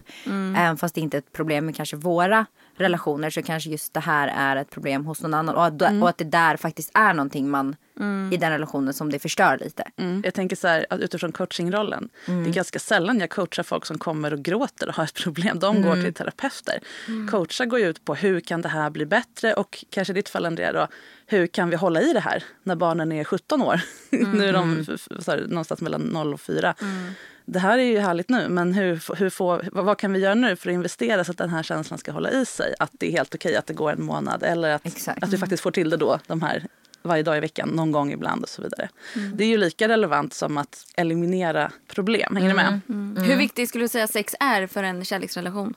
även 0.56 0.76
fast 0.76 0.94
det 0.94 1.00
inte 1.00 1.17
är 1.17 1.19
ett 1.19 1.32
problem 1.32 1.67
med 1.67 1.76
kanske 1.76 1.96
våra 1.96 2.46
relationer 2.78 3.30
så 3.30 3.42
kanske 3.42 3.70
just 3.70 3.94
det 3.94 4.00
här 4.00 4.28
är 4.36 4.56
ett 4.56 4.70
problem 4.70 5.06
hos 5.06 5.22
någon 5.22 5.34
annan. 5.34 5.54
Och, 5.54 5.64
att- 5.64 5.78
och 6.02 6.08
att 6.08 6.19
det 6.19 6.25
där 6.25 6.56
faktiskt 6.56 6.90
är 6.94 7.14
någonting 7.14 7.50
man 7.50 7.76
i 8.32 8.36
den 8.36 8.50
relationen 8.52 8.94
som 8.94 9.10
det 9.10 9.19
förstör 9.19 9.58
lite. 9.60 9.84
Jag 10.25 10.34
tänker 10.34 10.56
så 10.56 10.69
här, 10.69 10.86
utifrån 11.00 11.32
coachingrollen. 11.32 12.08
Det 12.26 12.32
är 12.32 12.52
ganska 12.52 12.78
sällan 12.78 13.20
jag 13.20 13.30
coachar 13.30 13.62
folk 13.62 13.86
som 13.86 13.98
kommer 13.98 14.32
och 14.32 14.38
gråter 14.42 14.88
och 14.88 14.94
har 14.94 15.04
ett 15.04 15.14
problem. 15.14 15.58
De 15.58 15.82
går 15.82 15.94
till 16.04 16.14
terapeuter. 16.14 16.78
Coachar 17.30 17.64
går 17.66 17.78
ju 17.80 17.88
ut 17.88 18.04
på 18.04 18.14
hur 18.14 18.40
kan 18.40 18.62
det 18.62 18.69
här 18.69 18.90
bli 18.90 19.06
bättre 19.06 19.54
och 19.54 19.84
kanske 19.90 20.12
i 20.12 20.14
ditt 20.14 20.28
fall 20.28 20.46
Andrea 20.46 20.72
då, 20.72 20.86
hur 21.26 21.46
kan 21.46 21.70
vi 21.70 21.76
hålla 21.76 22.00
i 22.00 22.12
det 22.12 22.20
här 22.20 22.44
när 22.62 22.76
barnen 22.76 23.12
är 23.12 23.25
17 23.25 23.62
år? 23.62 23.80
nu 24.10 24.44
är 24.48 24.52
de 24.52 24.86
f- 24.94 25.08
så 25.20 25.30
här, 25.30 25.44
någonstans 25.48 25.80
mellan 25.80 26.00
0 26.00 26.34
och 26.34 26.40
4. 26.40 26.75
Det 27.50 27.59
här 27.59 27.79
är 27.79 27.83
ju 27.83 27.99
härligt 27.99 28.29
nu 28.29 28.49
men 28.49 28.73
hur, 28.73 29.17
hur 29.17 29.31
får, 29.31 29.69
vad, 29.73 29.99
kan 29.99 30.12
vi 30.12 30.19
göra 30.19 30.35
nu 30.35 30.56
för 30.56 30.71
att 30.71 30.75
investera 30.75 31.25
så 31.25 31.31
att 31.31 31.39
den 31.39 31.50
här 31.50 31.62
känslan 31.62 31.99
ska 31.99 32.12
hålla 32.12 32.31
i 32.31 32.47
sig? 32.47 32.75
Att 32.79 32.91
det 32.93 33.06
är 33.06 33.12
helt 33.12 33.35
okej 33.35 33.56
att 33.56 33.67
det 33.67 33.75
går 33.75 33.93
en 33.93 34.03
månad 34.03 34.43
eller 34.43 34.71
att, 34.71 34.87
Exakt. 34.87 35.23
att 35.23 35.33
vi 35.33 35.39
faktiskt 35.39 35.62
får 35.62 35.71
till 35.71 35.91
det 35.91 35.97
då 35.97 36.19
de 36.27 36.43
här 36.43 36.67
varje 37.03 37.23
dag 37.23 37.37
i 37.37 37.41
veckan, 37.41 37.69
någon 37.69 37.93
gång 37.93 38.12
ibland 38.12 38.43
och 38.43 38.49
så 38.49 38.62
vidare. 38.62 38.89
Det 39.35 39.45
är 39.45 39.49
ju 39.49 39.56
lika 39.56 39.89
relevant 39.89 40.35
som 40.35 40.59
att 40.59 40.87
eliminera 40.97 41.73
problem. 41.89 42.37
Hänger 42.37 42.49
ni 42.49 42.55
med? 42.55 42.81
Hur 43.27 43.37
viktigt 43.37 43.69
skulle 43.69 43.85
du 43.85 43.89
säga 43.89 44.06
sex 44.06 44.35
är 44.41 44.67
för 44.67 44.83
en 44.83 45.05
kärleksrelation? 45.05 45.75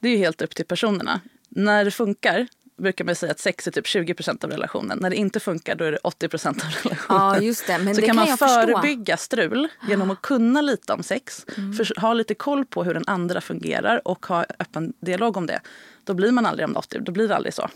Det 0.00 0.08
är 0.08 0.12
ju 0.12 0.18
helt 0.18 0.42
upp 0.42 0.54
till 0.54 0.66
personerna. 0.66 1.20
När 1.48 1.84
det 1.84 1.90
funkar 1.90 2.46
brukar 2.80 3.04
man 3.04 3.14
säga 3.14 3.32
att 3.32 3.40
sex 3.40 3.66
är 3.66 3.70
typ 3.70 3.86
20% 3.86 4.44
av 4.44 4.50
relationen. 4.50 4.98
När 5.00 5.10
det 5.10 5.16
inte 5.16 5.40
funkar 5.40 5.74
då 5.74 5.84
är 5.84 5.92
det 5.92 5.98
80% 5.98 6.46
av 6.48 6.54
relationen. 6.54 6.98
Ja 7.08 7.40
just 7.40 7.66
det, 7.66 7.78
men 7.78 7.94
så 7.94 8.00
det 8.00 8.06
kan 8.06 8.16
kan 8.16 8.26
man 8.26 8.38
förstå. 8.38 8.46
förebygga 8.46 9.16
strul 9.16 9.68
genom 9.88 10.10
att 10.10 10.22
kunna 10.22 10.60
lite 10.60 10.92
om 10.92 11.02
sex, 11.02 11.46
för, 11.76 12.00
ha 12.00 12.14
lite 12.14 12.34
koll 12.34 12.64
på 12.64 12.84
hur 12.84 12.94
den 12.94 13.04
andra 13.06 13.40
fungerar 13.40 14.08
och 14.08 14.26
ha 14.26 14.44
öppen 14.58 14.92
dialog 15.00 15.36
om 15.36 15.46
det. 15.46 15.60
Då 16.04 16.14
blir 16.14 16.32
man 16.32 16.46
aldrig 16.46 16.68
om 16.68 16.76
80, 16.76 16.98
då 17.00 17.12
blir 17.12 17.28
det 17.28 17.36
aldrig 17.36 17.54
så. 17.54 17.68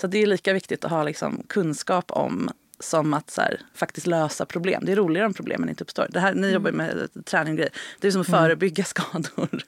Så 0.00 0.06
det 0.06 0.22
är 0.22 0.26
lika 0.26 0.52
viktigt 0.52 0.84
att 0.84 0.90
ha 0.90 1.02
liksom, 1.02 1.42
kunskap 1.48 2.10
om 2.10 2.50
som 2.80 3.14
att 3.14 3.30
så 3.30 3.40
här, 3.40 3.60
faktiskt 3.74 4.06
lösa 4.06 4.46
problem. 4.46 4.82
Det 4.86 4.92
är 4.92 4.96
roligare 4.96 5.26
om 5.26 5.34
problemen 5.34 5.68
inte 5.68 5.84
uppstår. 5.84 6.06
Det 6.10 6.20
här, 6.20 6.34
ni 6.34 6.50
jobbar 6.52 6.70
ju 6.70 6.76
med 6.76 7.08
träning 7.24 7.52
och 7.52 7.56
grejer. 7.56 7.72
Det 8.00 8.06
är 8.08 8.12
som 8.12 8.20
att 8.20 8.26
förebygga 8.26 8.84
skador. 8.94 9.62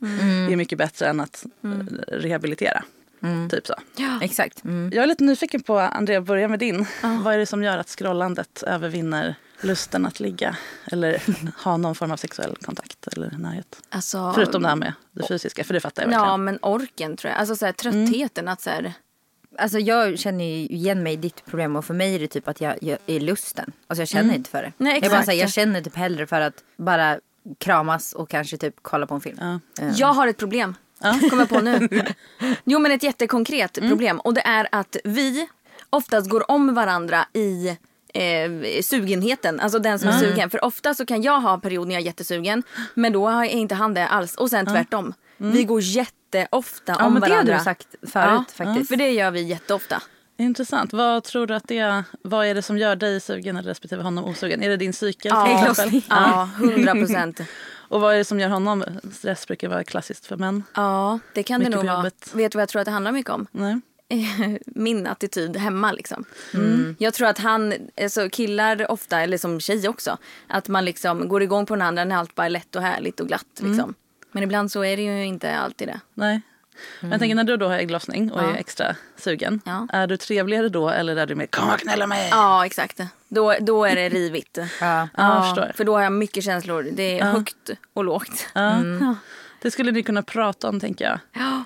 Det 0.46 0.52
är 0.52 0.56
mycket 0.56 0.78
bättre 0.78 1.06
än 1.06 1.20
att 1.20 1.46
eh, 1.64 2.16
rehabilitera. 3.20 3.60
Typ 3.60 3.66
så. 3.66 3.74
Exakt. 4.24 4.64
Mm. 4.64 4.90
Jag 4.94 5.02
är 5.02 5.06
lite 5.06 5.24
nyfiken 5.24 5.62
på, 5.62 5.78
Andrea, 5.78 6.20
börja 6.20 6.48
med 6.48 6.58
din. 6.58 6.86
Vad 7.02 7.34
är 7.34 7.38
det 7.38 7.46
som 7.46 7.62
gör 7.62 7.78
att 7.78 7.88
scrollandet 7.88 8.62
övervinner 8.62 9.34
lusten 9.60 10.06
att 10.06 10.20
ligga 10.20 10.56
eller 10.92 11.22
ha 11.64 11.76
någon 11.76 11.94
form 11.94 12.10
av 12.10 12.16
sexuell 12.16 12.56
kontakt 12.56 13.06
eller 13.06 13.30
närhet? 13.30 13.82
Alltså, 13.88 14.32
Förutom 14.34 14.62
det 14.62 14.68
här 14.68 14.76
med 14.76 14.92
det 15.12 15.26
fysiska, 15.28 15.64
för 15.64 15.74
det 15.74 15.80
fattar 15.80 16.02
jag 16.02 16.12
Ja 16.12 16.18
verkligen. 16.18 16.44
men 16.44 16.58
orken 16.62 17.16
tror 17.16 17.30
jag. 17.30 17.40
Alltså 17.40 17.56
så 17.56 17.64
här, 17.66 17.72
tröttheten 17.72 18.48
att 18.48 18.60
så 18.60 18.70
här, 18.70 18.92
Alltså 19.58 19.78
jag 19.78 20.18
känner 20.18 20.44
ju 20.44 20.50
igen 20.50 21.02
mig 21.02 21.12
i 21.12 21.16
ditt 21.16 21.44
problem 21.44 21.76
och 21.76 21.84
för 21.84 21.94
mig 21.94 22.14
är 22.14 22.18
det 22.18 22.26
typ 22.26 22.48
att 22.48 22.60
jag, 22.60 22.74
jag 22.80 22.98
är 23.06 23.20
lusten. 23.20 23.72
Alltså 23.86 24.02
jag 24.02 24.08
känner 24.08 24.34
inte 24.34 24.50
för 24.50 24.62
det. 24.62 24.72
Nej, 24.78 24.98
jag, 25.02 25.10
bara, 25.10 25.20
här, 25.20 25.32
jag 25.32 25.50
känner 25.52 25.80
typ 25.80 25.96
hellre 25.96 26.26
för 26.26 26.40
att 26.40 26.64
bara 26.76 27.18
kramas 27.58 28.12
och 28.12 28.28
kanske 28.30 28.56
typ 28.56 28.74
kolla 28.82 29.06
på 29.06 29.14
en 29.14 29.20
film. 29.20 29.38
Ja. 29.40 29.60
Jag 29.96 30.12
har 30.12 30.26
ett 30.26 30.36
problem. 30.36 30.74
Kommer 31.00 31.38
jag 31.42 31.48
på 31.48 31.60
nu. 31.60 31.88
Jo 32.64 32.78
men 32.78 32.92
ett 32.92 33.02
jättekonkret 33.02 33.72
problem. 33.80 34.20
Och 34.20 34.34
det 34.34 34.40
är 34.46 34.68
att 34.72 34.96
vi 35.04 35.48
oftast 35.90 36.30
går 36.30 36.50
om 36.50 36.74
varandra 36.74 37.26
i 37.32 37.68
eh, 38.14 38.80
sugenheten. 38.82 39.60
Alltså 39.60 39.78
den 39.78 39.98
som 39.98 40.08
är 40.08 40.18
sugen. 40.18 40.50
För 40.50 40.64
ofta 40.64 40.94
så 40.94 41.06
kan 41.06 41.22
jag 41.22 41.40
ha 41.40 41.58
perioder 41.58 41.88
när 41.88 41.94
jag 41.94 42.00
är 42.02 42.06
jättesugen. 42.06 42.62
Men 42.94 43.12
då 43.12 43.28
är 43.28 43.44
inte 43.44 43.74
han 43.74 43.94
det 43.94 44.08
alls. 44.08 44.34
Och 44.34 44.50
sen 44.50 44.66
tvärtom. 44.66 45.14
Vi 45.36 45.64
går 45.64 45.80
jätteofta 45.80 46.96
Ja 46.98 47.04
om 47.06 47.12
men 47.12 47.22
det 47.22 47.28
har 47.28 47.34
varandra. 47.34 47.58
du 47.58 47.64
sagt 47.64 47.88
förut 48.02 48.50
faktiskt. 48.54 48.88
För 48.88 48.96
det 48.96 49.10
gör 49.10 49.30
vi 49.30 49.42
jätteofta. 49.42 50.02
Intressant. 50.40 50.92
Vad 50.92 51.24
tror 51.24 51.46
du 51.46 51.54
att 51.54 51.68
det 51.68 51.78
är, 51.78 52.04
vad 52.22 52.46
är 52.46 52.54
det 52.54 52.62
som 52.62 52.78
gör 52.78 52.96
dig 52.96 53.20
sugen 53.20 53.56
eller 53.56 53.68
respektive 53.68 54.02
honom 54.02 54.24
osugen? 54.24 54.62
Är 54.62 54.68
det 54.68 54.76
din 54.76 54.92
cykel 54.92 55.30
Ja, 55.34 55.68
exempel? 55.70 56.00
ja, 56.08 56.48
hundra 56.56 56.92
procent. 56.92 57.40
Och 57.88 58.00
vad 58.00 58.14
är 58.14 58.18
det 58.18 58.24
som 58.24 58.40
gör 58.40 58.48
honom, 58.48 58.84
stress 59.12 59.46
brukar 59.46 59.68
vara 59.68 59.84
klassiskt 59.84 60.26
för 60.26 60.36
män. 60.36 60.62
Ja, 60.74 61.18
det 61.34 61.42
kan 61.42 61.58
Mycket 61.58 61.72
det 61.72 61.76
nog 61.76 61.86
vara. 61.86 62.02
Vet 62.32 62.52
du 62.52 62.56
vad 62.56 62.62
jag 62.62 62.68
tror 62.68 62.80
att 62.80 62.84
det 62.84 62.90
handlar 62.90 63.12
mycket 63.12 63.32
om? 63.32 63.46
Nej. 63.50 63.80
min 64.66 65.06
attityd 65.06 65.56
hemma. 65.56 65.92
Liksom. 65.92 66.24
Jag 66.98 67.14
tror 67.14 67.28
att 67.28 67.38
han, 67.38 67.74
alltså 68.02 68.28
killar 68.30 68.90
ofta, 68.90 69.20
eller 69.20 69.38
som 69.38 69.60
tjej 69.60 69.88
också, 69.88 70.18
att 70.46 70.68
man 70.68 70.84
liksom 70.84 71.28
går 71.28 71.42
igång 71.42 71.66
på 71.66 71.74
den 71.74 71.82
andra 71.82 72.04
när 72.04 72.16
allt 72.16 72.34
bara 72.34 72.46
är 72.46 72.50
lätt 72.50 72.76
och 72.76 72.82
härligt 72.82 73.20
och 73.20 73.28
glatt. 73.28 73.60
Liksom. 73.60 73.94
Men 74.32 74.42
ibland 74.42 74.72
så 74.72 74.84
är 74.84 74.96
det 74.96 75.02
ju 75.02 75.24
inte 75.24 75.56
alltid 75.56 75.88
det. 75.88 76.00
Nej. 76.14 76.40
Men 77.00 77.10
jag 77.10 77.20
tänker 77.20 77.34
när 77.34 77.44
du 77.44 77.56
då 77.56 77.68
har 77.68 77.76
ägglossning 77.76 78.32
och 78.32 78.42
är 78.42 78.54
extra 78.54 78.96
sugen. 79.16 79.60
Ja. 79.64 79.86
Är 79.92 80.06
du 80.06 80.16
trevligare 80.16 80.68
då 80.68 80.88
eller 80.88 81.16
är 81.16 81.26
du 81.26 81.34
mer 81.34 81.46
kom 81.46 81.70
och 81.70 81.78
knulla 81.80 82.06
mig? 82.06 82.28
Ja, 82.30 82.66
exakt. 82.66 83.00
Då, 83.28 83.54
då 83.60 83.84
är 83.84 83.96
det 83.96 84.08
rivigt. 84.08 84.58
Ja. 84.58 84.68
Ja, 84.80 85.08
jag 85.16 85.44
förstår. 85.44 85.72
För 85.74 85.84
då 85.84 85.96
har 85.96 86.02
jag 86.02 86.12
mycket 86.12 86.44
känslor. 86.44 86.88
Det 86.92 87.18
är 87.18 87.24
högt 87.24 87.70
och 87.94 88.04
lågt. 88.04 88.48
Det 89.62 89.70
skulle 89.70 89.92
ni 89.92 90.02
kunna 90.02 90.22
prata 90.22 90.68
om 90.68 90.80
tänker 90.80 91.04
jag. 91.04 91.18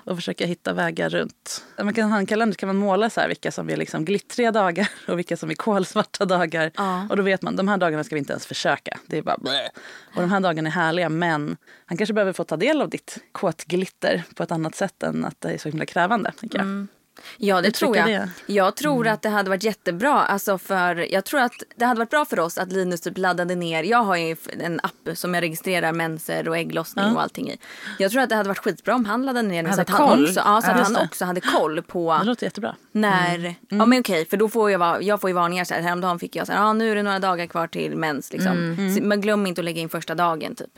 Och 0.05 0.15
försöka 0.17 0.45
hitta 0.45 0.73
vägar 0.73 1.09
runt. 1.09 1.65
Man 1.77 1.93
kan 1.93 2.11
ha 2.11 2.17
en 2.17 2.25
kalender 2.25 2.55
kan 2.55 2.67
man 2.67 2.75
måla 2.75 3.09
så 3.09 3.21
här, 3.21 3.27
vilka 3.27 3.51
som 3.51 3.69
är 3.69 3.77
liksom 3.77 4.05
glittriga 4.05 4.51
dagar 4.51 4.89
och 5.07 5.17
vilka 5.17 5.37
som 5.37 5.49
är 5.49 5.55
kolsvarta 5.55 6.25
dagar. 6.25 6.71
Ja. 6.75 7.07
Och 7.09 7.17
då 7.17 7.23
vet 7.23 7.41
man 7.41 7.55
de 7.55 7.67
här 7.67 7.77
dagarna 7.77 8.03
ska 8.03 8.15
vi 8.15 8.19
inte 8.19 8.33
ens 8.33 8.45
försöka. 8.45 8.99
Det 9.05 9.17
är 9.17 9.21
bara 9.21 9.37
blä. 9.37 9.69
Och 10.15 10.21
de 10.21 10.31
här 10.31 10.39
dagarna 10.39 10.69
är 10.69 10.73
härliga 10.73 11.09
men 11.09 11.57
han 11.85 11.97
kanske 11.97 12.13
behöver 12.13 12.33
få 12.33 12.43
ta 12.43 12.57
del 12.57 12.81
av 12.81 12.89
ditt 12.89 13.17
kåtglitter 13.31 14.23
på 14.35 14.43
ett 14.43 14.51
annat 14.51 14.75
sätt 14.75 15.03
än 15.03 15.25
att 15.25 15.41
det 15.41 15.49
är 15.49 15.57
så 15.57 15.69
himla 15.69 15.85
krävande. 15.85 16.31
Tänker 16.39 16.57
jag. 16.57 16.87
Ja, 17.37 17.61
det 17.61 17.71
tror 17.71 17.97
jag. 17.97 18.07
det. 18.07 18.29
Jag 18.45 18.75
tror 18.75 19.07
att 19.07 19.21
det 19.21 19.29
hade 19.29 19.49
varit 19.49 19.63
jättebra. 19.63 20.13
Alltså 20.23 20.57
för, 20.57 21.13
jag 21.13 21.25
tror 21.25 21.39
att 21.39 21.53
det 21.75 21.85
hade 21.85 21.99
varit 21.99 22.09
bra 22.09 22.25
för 22.25 22.39
oss 22.39 22.57
att 22.57 22.71
Linus 22.71 23.01
typ 23.01 23.17
laddade 23.17 23.55
ner. 23.55 23.83
Jag 23.83 24.03
har 24.03 24.15
ju 24.15 24.35
en 24.59 24.79
app 24.83 25.17
som 25.17 25.33
jag 25.33 25.41
registrerar 25.41 25.91
menser 25.91 26.47
och 26.49 26.57
ägglossning 26.57 27.05
och 27.05 27.21
allting 27.21 27.49
i. 27.49 27.57
Jag 27.99 28.11
tror 28.11 28.21
att 28.21 28.29
det 28.29 28.35
hade 28.35 28.49
varit 28.49 28.59
skitbra 28.59 28.95
om 28.95 29.05
han 29.05 29.25
laddade 29.25 29.47
ner 29.47 29.63
den 29.63 29.73
så 29.73 29.81
att 29.81 29.89
han, 29.89 30.23
också, 30.23 30.39
ja, 30.45 30.61
så 30.61 30.71
att 30.71 30.79
han 30.79 30.95
också 30.95 31.25
hade 31.25 31.41
koll 31.41 31.81
på 31.81 32.17
Det 32.19 32.25
låter 32.25 32.45
jättebra. 32.45 32.75
när... 32.91 33.55
Ja 33.69 33.85
men 33.85 33.99
okej, 33.99 34.25
för 34.25 34.37
då 34.37 34.49
får 34.49 34.71
jag, 34.71 35.03
jag 35.03 35.21
får 35.21 35.29
ju 35.29 35.33
varningar 35.33 35.63
så 35.63 35.73
här. 35.73 35.81
Häromdagen 35.81 36.19
fick 36.19 36.35
jag 36.35 36.47
så 36.47 36.53
här, 36.53 36.59
ja 36.59 36.73
nu 36.73 36.91
är 36.91 36.95
det 36.95 37.03
några 37.03 37.19
dagar 37.19 37.45
kvar 37.45 37.67
till 37.67 37.95
mens 37.95 38.33
liksom. 38.33 38.75
Så, 38.97 39.03
men 39.03 39.21
glöm 39.21 39.47
inte 39.47 39.61
att 39.61 39.65
lägga 39.65 39.81
in 39.81 39.89
första 39.89 40.15
dagen 40.15 40.55
typ. 40.55 40.69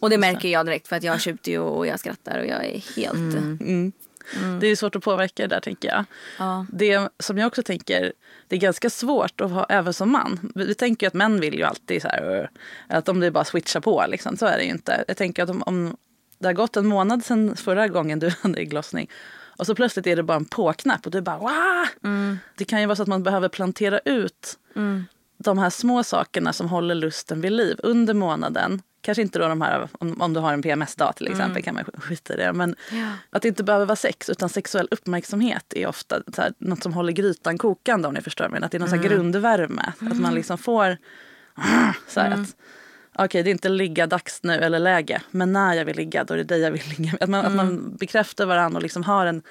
Och 0.00 0.10
det 0.10 0.18
märker 0.18 0.48
jag 0.48 0.66
direkt 0.66 0.88
för 0.88 0.96
att 0.96 1.02
jag 1.02 1.20
tjuter 1.20 1.52
ju 1.52 1.58
och 1.58 1.86
jag 1.86 2.00
skrattar 2.00 2.38
och 2.38 2.46
jag 2.46 2.64
är 2.64 2.96
helt... 2.96 3.34
Det 4.60 4.66
är 4.66 4.76
svårt 4.76 4.96
att 4.96 5.02
påverka 5.02 5.42
det 5.42 5.54
där 5.54 5.60
tänker 5.60 5.88
jag. 5.88 6.04
Ja. 6.38 6.66
Det 6.72 7.08
som 7.18 7.38
jag 7.38 7.46
också 7.46 7.62
tänker, 7.62 8.12
det 8.48 8.56
är 8.56 8.60
ganska 8.60 8.90
svårt 8.90 9.40
att 9.40 9.50
ha 9.50 9.64
även 9.64 9.92
som 9.92 10.12
man. 10.12 10.52
Vi, 10.54 10.64
vi 10.64 10.74
tänker 10.74 11.06
att 11.06 11.14
män 11.14 11.40
vill 11.40 11.54
ju 11.54 11.62
alltid 11.62 12.02
så 12.02 12.08
här, 12.08 12.50
att 12.86 13.08
om 13.08 13.20
det 13.20 13.30
bara 13.30 13.44
switchar 13.44 13.80
på 13.80 14.04
liksom, 14.08 14.36
så 14.36 14.46
är 14.46 14.58
det 14.58 14.64
ju 14.64 14.70
inte. 14.70 15.04
Jag 15.08 15.16
tänker 15.16 15.42
att 15.42 15.50
om, 15.50 15.62
om 15.62 15.96
det 16.38 16.46
har 16.48 16.52
gått 16.52 16.76
en 16.76 16.86
månad 16.86 17.24
sedan 17.24 17.56
förra 17.56 17.88
gången 17.88 18.18
du 18.18 18.30
hade 18.40 18.58
ägglossning 18.58 19.10
och 19.58 19.66
så 19.66 19.74
plötsligt 19.74 20.06
är 20.06 20.16
det 20.16 20.22
bara 20.22 20.36
en 20.36 20.44
på-knapp 20.44 21.06
och 21.06 21.12
du 21.12 21.20
bara 21.20 21.38
wow! 21.38 21.86
Det 22.56 22.64
kan 22.64 22.80
ju 22.80 22.86
vara 22.86 22.96
så 22.96 23.02
att 23.02 23.08
man 23.08 23.22
behöver 23.22 23.48
plantera 23.48 23.98
ut 23.98 24.58
de 25.38 25.58
här 25.58 25.70
små 25.70 26.04
sakerna 26.04 26.52
som 26.52 26.68
håller 26.68 26.94
lusten 26.94 27.40
vid 27.40 27.52
liv 27.52 27.80
under 27.82 28.14
månaden. 28.14 28.82
Kanske 29.00 29.22
inte 29.22 29.38
då 29.38 29.48
de 29.48 29.60
här, 29.60 29.88
om, 29.92 30.22
om 30.22 30.32
du 30.32 30.40
har 30.40 30.52
en 30.52 30.62
PMS-dag 30.62 31.16
till 31.16 31.28
exempel 31.28 31.62
kan 31.62 31.74
man 31.74 31.84
skita 31.84 32.34
i 32.34 32.36
det. 32.36 32.52
Men 32.52 32.76
att 33.30 33.42
det 33.42 33.48
inte 33.48 33.64
behöver 33.64 33.86
vara 33.86 33.96
sex 33.96 34.30
utan 34.30 34.48
sexuell 34.48 34.88
uppmärksamhet 34.90 35.72
är 35.76 35.86
ofta 35.86 36.22
så 36.34 36.42
här, 36.42 36.52
något 36.58 36.82
som 36.82 36.92
håller 36.92 37.12
grytan 37.12 37.58
kokande 37.58 38.08
om 38.08 38.14
ni 38.14 38.20
förstår 38.20 38.48
mig. 38.48 38.62
Att 38.62 38.70
det 38.70 38.76
är 38.76 38.80
någon 38.80 38.88
här 38.88 39.02
grundvärme. 39.02 39.92
Att 40.10 40.20
man 40.20 40.34
liksom 40.34 40.58
får 40.58 40.96
så 42.08 42.20
här 42.20 42.30
att 42.30 42.56
okej 43.18 43.42
det 43.42 43.50
är 43.50 43.52
inte 43.52 43.68
ligga 43.68 44.06
dags 44.06 44.42
nu 44.42 44.54
eller 44.54 44.78
läge. 44.78 45.22
Men 45.30 45.52
när 45.52 45.74
jag 45.74 45.84
vill 45.84 45.96
ligga 45.96 46.24
då 46.24 46.34
är 46.34 46.38
det 46.38 46.44
dig 46.44 46.60
jag 46.60 46.70
vill 46.70 46.82
ligga 46.98 47.12
med. 47.12 47.22
Att 47.22 47.30
man, 47.30 47.46
att 47.46 47.54
man 47.54 47.96
bekräftar 47.96 48.46
varandra 48.46 48.76
och 48.76 48.82
liksom 48.82 49.02
har 49.02 49.26
en, 49.26 49.42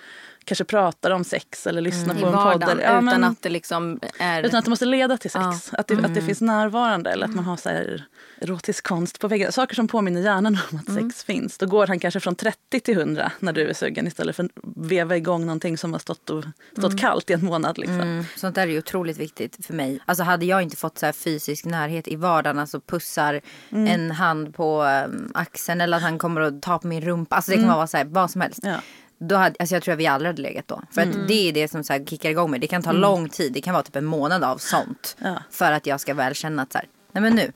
kanske 0.48 0.64
pratar 0.64 1.12
om 1.12 1.24
sex 1.24 1.68
eller 1.68 1.82
lyssnar 1.82 2.16
I 2.16 2.20
på 2.22 2.26
en 2.28 2.34
podd. 2.34 2.44
vardagen 2.44 2.70
Eller, 2.70 2.84
ja, 2.84 2.90
utan 2.90 3.06
men- 3.06 3.24
att 3.24 3.42
det 3.42 3.50
liksom 3.50 4.00
är... 4.20 4.44
utan 4.44 4.60
att 4.60 4.66
det 4.66 4.70
måste 4.70 4.86
leda 4.86 5.18
till 5.18 5.32
sex. 5.32 5.44
Ja. 5.72 5.78
Att, 5.80 5.88
det, 5.88 6.06
att 6.06 6.14
det 6.14 6.22
finns 6.22 6.42
närvarande 6.42 7.10
eller 7.12 7.26
att 7.26 7.36
man 7.36 7.46
har 7.46 7.58
så 7.58 7.70
här 7.70 8.06
erotisk 8.42 8.88
konst 8.88 9.20
på 9.20 9.28
väggen. 9.28 9.52
Saker 9.52 9.76
som 9.76 9.88
påminner 9.88 10.22
hjärnan 10.22 10.58
om 10.72 10.80
att 10.80 10.94
sex 10.94 11.24
finns. 11.24 11.58
Då 11.58 11.66
går 11.66 11.88
han 11.88 12.00
kanske 12.00 12.20
från 12.20 12.36
30 12.36 12.80
till 12.80 12.98
100 12.98 13.32
när 13.40 13.54
du 13.54 13.68
är 13.70 13.74
sugen 13.74 14.08
istället 14.08 14.36
för 14.36 14.44
att 14.44 14.52
veva 14.76 15.18
igång 15.18 15.46
någonting 15.46 15.78
som 15.78 15.94
har 15.94 16.00
stått, 16.00 16.30
och, 16.30 16.44
stått 16.78 17.00
kallt 17.00 17.30
i 17.30 17.34
en 17.34 17.46
månad. 17.46 17.78
Liksom. 17.78 18.02
Mm, 18.02 18.26
sånt 18.36 18.56
där 18.56 18.62
är 18.62 18.68
ju 18.72 18.78
otroligt 18.78 19.18
viktigt 19.18 19.66
för 19.66 19.74
mig. 19.74 20.00
Alltså 20.06 20.24
hade 20.24 20.46
jag 20.46 20.62
inte 20.62 20.78
fått 20.78 20.98
så 20.98 21.06
här 21.06 21.14
fysisk 21.14 21.66
närhet 21.66 22.08
i 22.08 22.16
vardagen, 22.16 22.60
alltså 22.60 22.80
pussar 22.82 23.42
en 23.70 24.12
hand 24.12 24.56
på 24.56 24.84
um, 24.84 25.32
axeln 25.34 25.82
eller 25.82 25.98
att 25.98 26.04
han 26.04 26.20
kommer 26.20 26.42
och 26.42 26.62
tar 26.62 26.78
på 26.80 26.88
min 26.88 27.02
rumpa. 27.02 27.36
Alltså 27.36 27.52
det 27.52 27.58
kan 27.58 27.68
vara 27.68 27.88
så 27.88 27.98
här, 27.98 28.06
vad 28.06 28.32
som 28.32 28.42
helst. 28.42 28.60
Ja. 28.64 28.76
Då 29.20 29.36
hade, 29.36 29.56
alltså 29.60 29.76
jag 29.76 29.84
tror 29.84 29.94
att 29.94 30.00
vi 30.00 30.08
aldrig 30.08 30.30
hade 30.30 30.42
legat 30.42 30.68
då. 30.68 30.82
För 30.92 31.02
att 31.02 31.28
det 31.28 31.50
är 31.50 31.54
det 31.54 31.68
som 31.68 31.84
så 31.84 31.94
här 31.94 32.06
kickar 32.06 32.30
igång 32.30 32.52
mig. 32.52 32.60
Det 32.60 32.68
kan 32.68 32.82
ta 32.82 32.92
lång 32.92 33.30
tid. 33.30 33.54
Det 33.54 33.62
kan 33.62 33.74
vara 33.74 33.84
typ 33.84 33.96
en 33.96 34.06
månad 34.06 34.44
av 34.44 34.58
sånt. 34.58 35.18
Ja. 35.20 35.42
För 35.52 35.72
att 35.72 35.86
jag 35.86 36.00
ska 36.00 36.14
väl 36.14 36.34
känna 36.36 36.62
att 36.62 36.72
så 36.72 36.78
här, 36.78 36.88
nej 37.12 37.22
men 37.22 37.36
nu. 37.36 37.52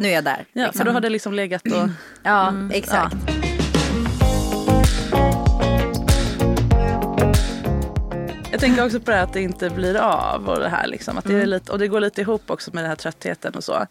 Nu 0.00 0.08
är 0.08 0.14
jag 0.14 0.24
där. 0.24 0.46
Ja, 0.52 0.64
liksom. 0.64 0.78
för 0.78 0.84
då 0.84 0.90
har 0.90 1.00
det 1.00 1.08
liksom 1.08 1.34
legat 1.34 1.62
och... 1.66 1.88
Ja, 2.22 2.54
exakt. 2.72 3.16
Jag 8.50 8.60
tänker 8.60 8.84
också 8.84 9.00
på 9.00 9.10
det 9.10 9.16
här 9.16 9.24
att 9.24 9.32
det 9.32 9.42
inte 9.42 9.70
blir 9.70 9.96
av 9.96 10.48
och 10.48 10.60
det 10.60 10.68
här 10.68 10.86
liksom. 10.86 11.18
Att 11.18 11.24
det 11.24 11.34
är 11.34 11.46
lite, 11.46 11.72
och 11.72 11.78
det 11.78 11.88
går 11.88 12.00
lite 12.00 12.20
ihop 12.20 12.50
också 12.50 12.70
med 12.74 12.84
den 12.84 12.88
här 12.88 12.96
tröttheten 12.96 13.54
och 13.54 13.64
så. 13.64 13.86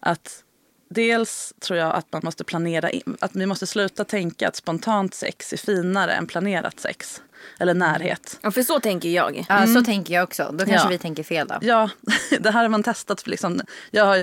Att 0.00 0.44
dels 0.90 1.54
tror 1.60 1.78
jag 1.78 1.94
att 1.94 2.06
man 2.12 2.20
måste 2.24 2.44
planera 2.44 2.90
in, 2.90 3.16
att 3.20 3.36
vi 3.36 3.46
måste 3.46 3.66
sluta 3.66 4.04
tänka 4.04 4.48
att 4.48 4.56
spontant 4.56 5.14
sex 5.14 5.52
är 5.52 5.56
finare 5.56 6.12
än 6.12 6.26
planerat 6.26 6.80
sex. 6.80 7.22
Eller 7.58 7.74
närhet. 7.74 8.38
Ja, 8.42 8.50
för 8.50 8.62
så 8.62 8.80
tänker 8.80 9.08
jag. 9.08 9.46
Ja, 9.48 9.66
så 9.66 9.82
tänker 9.84 10.14
jag 10.14 10.24
också. 10.24 10.50
Då 10.52 10.58
kanske 10.58 10.86
Ja. 10.86 10.88
vi 10.88 10.98
tänker 10.98 11.22
fel 11.22 11.46
då. 11.48 11.54
Ja, 11.60 11.90
det 12.40 12.50
här 12.50 12.62
har 12.62 12.68
man 12.68 12.82
testat. 12.82 13.20
för 13.22 13.30
Liksom, 13.30 13.60
jag 13.90 14.04
har 14.06 14.16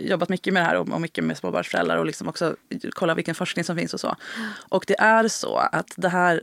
jobbat 0.00 0.28
mycket 0.28 0.54
med 0.54 0.62
det 0.62 0.66
här 0.66 0.76
och, 0.76 0.88
och 0.88 1.00
mycket 1.00 1.24
med 1.24 1.36
småbarnsföräldrar 1.38 1.96
och 1.96 2.06
liksom 2.06 2.28
också 2.28 2.56
kolla 2.90 3.14
vilken 3.14 3.34
forskning 3.34 3.64
som 3.64 3.76
finns 3.76 3.94
och 3.94 4.00
så. 4.00 4.16
Och 4.68 4.84
det 4.86 5.00
är 5.00 5.28
så 5.28 5.56
att 5.56 5.92
det 5.96 6.08
här 6.08 6.42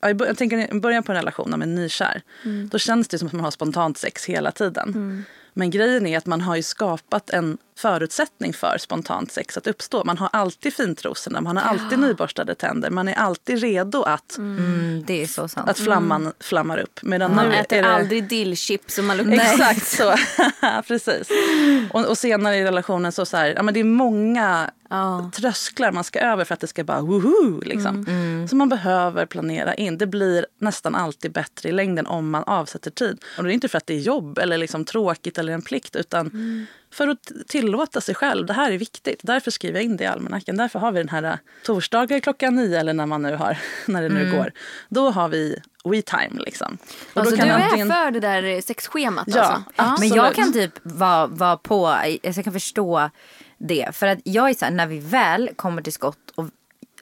jag 0.00 0.36
tänker 0.38 0.74
i 0.76 0.80
början 0.80 1.02
på 1.02 1.12
en 1.12 1.16
relation 1.18 1.54
om 1.54 1.62
en 1.62 1.74
nykär. 1.74 2.22
Då 2.70 2.78
känns 2.78 3.08
det 3.08 3.18
som 3.18 3.26
att 3.26 3.32
man 3.32 3.44
har 3.44 3.50
spontant 3.50 3.98
sex 3.98 4.24
hela 4.24 4.52
tiden. 4.52 5.24
Men 5.54 5.70
grejen 5.70 6.06
är 6.06 6.18
att 6.18 6.26
man 6.26 6.40
har 6.40 6.56
ju 6.56 6.62
skapat 6.62 7.30
en 7.30 7.58
förutsättning 7.82 8.52
för 8.52 8.78
spontant 8.78 9.32
sex 9.32 9.56
att 9.56 9.66
uppstå. 9.66 10.04
Man 10.04 10.18
har 10.18 10.28
alltid 10.32 10.74
fintrosorna, 10.74 11.40
man 11.40 11.56
har 11.56 11.64
alltid 11.64 11.98
nyborstade 11.98 12.54
tänder. 12.54 12.90
Man 12.90 13.08
är 13.08 13.14
alltid 13.14 13.58
redo 13.60 14.02
att, 14.02 14.38
Mm, 14.38 15.04
det 15.06 15.22
är 15.22 15.26
så 15.26 15.48
sant. 15.48 15.68
att 15.70 15.78
flamman 15.78 16.32
flammar 16.40 16.78
upp. 16.78 17.00
Medan 17.02 17.34
Man 17.34 17.48
nu 17.48 17.54
äter 17.54 17.78
är 17.78 17.82
det... 17.82 17.88
aldrig 17.94 18.28
dillchips 18.28 18.98
och 18.98 19.04
man 19.04 19.16
luktar... 19.16 19.32
Exakt 19.52 19.86
så. 19.86 20.14
Precis. 20.86 21.28
Och, 21.92 22.06
och 22.06 22.18
senare 22.18 22.56
i 22.56 22.64
relationen 22.64 23.12
så, 23.12 23.26
så 23.26 23.36
här, 23.36 23.52
ja, 23.56 23.62
men 23.62 23.74
det 23.74 23.80
är 23.80 23.84
många 23.84 24.70
Ja. 24.94 25.30
trösklar 25.34 25.92
man 25.92 26.04
ska 26.04 26.20
över 26.20 26.44
för 26.44 26.54
att 26.54 26.60
det 26.60 26.66
ska 26.66 26.84
bara 26.84 27.00
woho 27.00 27.60
liksom. 27.60 28.06
Så 28.50 28.56
man 28.56 28.68
behöver 28.68 29.26
planera 29.26 29.74
in. 29.74 29.98
Det 29.98 30.06
blir 30.06 30.46
nästan 30.60 30.94
alltid 30.94 31.32
bättre 31.32 31.68
i 31.68 31.72
längden 31.72 32.06
om 32.06 32.30
man 32.30 32.44
avsätter 32.44 32.90
tid. 32.90 33.24
Och 33.38 33.44
det 33.44 33.50
är 33.50 33.54
inte 33.54 33.68
för 33.68 33.78
att 33.78 33.86
det 33.86 33.94
är 33.94 33.98
jobb 33.98 34.38
eller 34.38 34.58
liksom 34.58 34.84
tråkigt 34.84 35.38
eller 35.38 35.52
en 35.52 35.62
plikt 35.62 35.96
utan 35.96 36.30
för 36.92 37.08
att 37.08 37.32
tillåta 37.48 38.00
sig 38.00 38.14
själv. 38.14 38.46
Det 38.46 38.52
här 38.52 38.70
är 38.72 38.78
viktigt. 38.78 39.20
Därför 39.22 39.50
skriver 39.50 39.78
jag 39.78 39.84
in 39.84 39.96
det 39.96 40.04
i 40.04 40.06
almanackan. 40.06 40.56
Därför 40.56 40.78
har 40.78 40.92
vi 40.92 40.98
den 40.98 41.08
här 41.08 41.22
eh, 41.22 41.34
torsdagar 41.64 42.20
klockan 42.20 42.54
nio 42.56 42.80
eller 42.80 42.92
när 42.92 43.06
man 43.06 43.22
nu 43.22 43.36
har, 43.36 43.58
när 43.86 44.02
det 44.02 44.08
nu 44.08 44.32
går. 44.36 44.52
Då 44.88 45.10
har 45.10 45.28
vi 45.28 45.58
we 45.84 46.02
time 46.02 46.40
liksom. 46.40 46.78
Och 47.14 47.20
Alltså, 47.20 47.36
du 47.36 47.42
är 47.42 47.52
antingen- 47.52 47.88
för 47.88 48.10
det 48.10 48.20
där 48.20 48.60
sexschemat 48.60 49.24
Ja, 49.28 49.40
alltså? 49.42 49.62
absolut. 49.76 50.10
Men 50.10 50.18
jag 50.24 50.34
kan 50.34 50.52
typ 50.52 50.72
vara 50.82 51.26
vara 51.26 51.56
på, 51.56 51.86
alltså 51.86 52.18
jag 52.22 52.44
kan 52.44 52.52
förstå 52.52 53.10
det. 53.58 53.88
För 53.96 54.06
att 54.06 54.18
jag 54.24 54.50
är 54.50 54.54
så 54.54 54.64
här, 54.64 54.72
när 54.72 54.86
vi 54.86 54.98
väl 54.98 55.50
kommer 55.56 55.82
till 55.82 55.92
skott 55.92 56.30
och, 56.34 56.46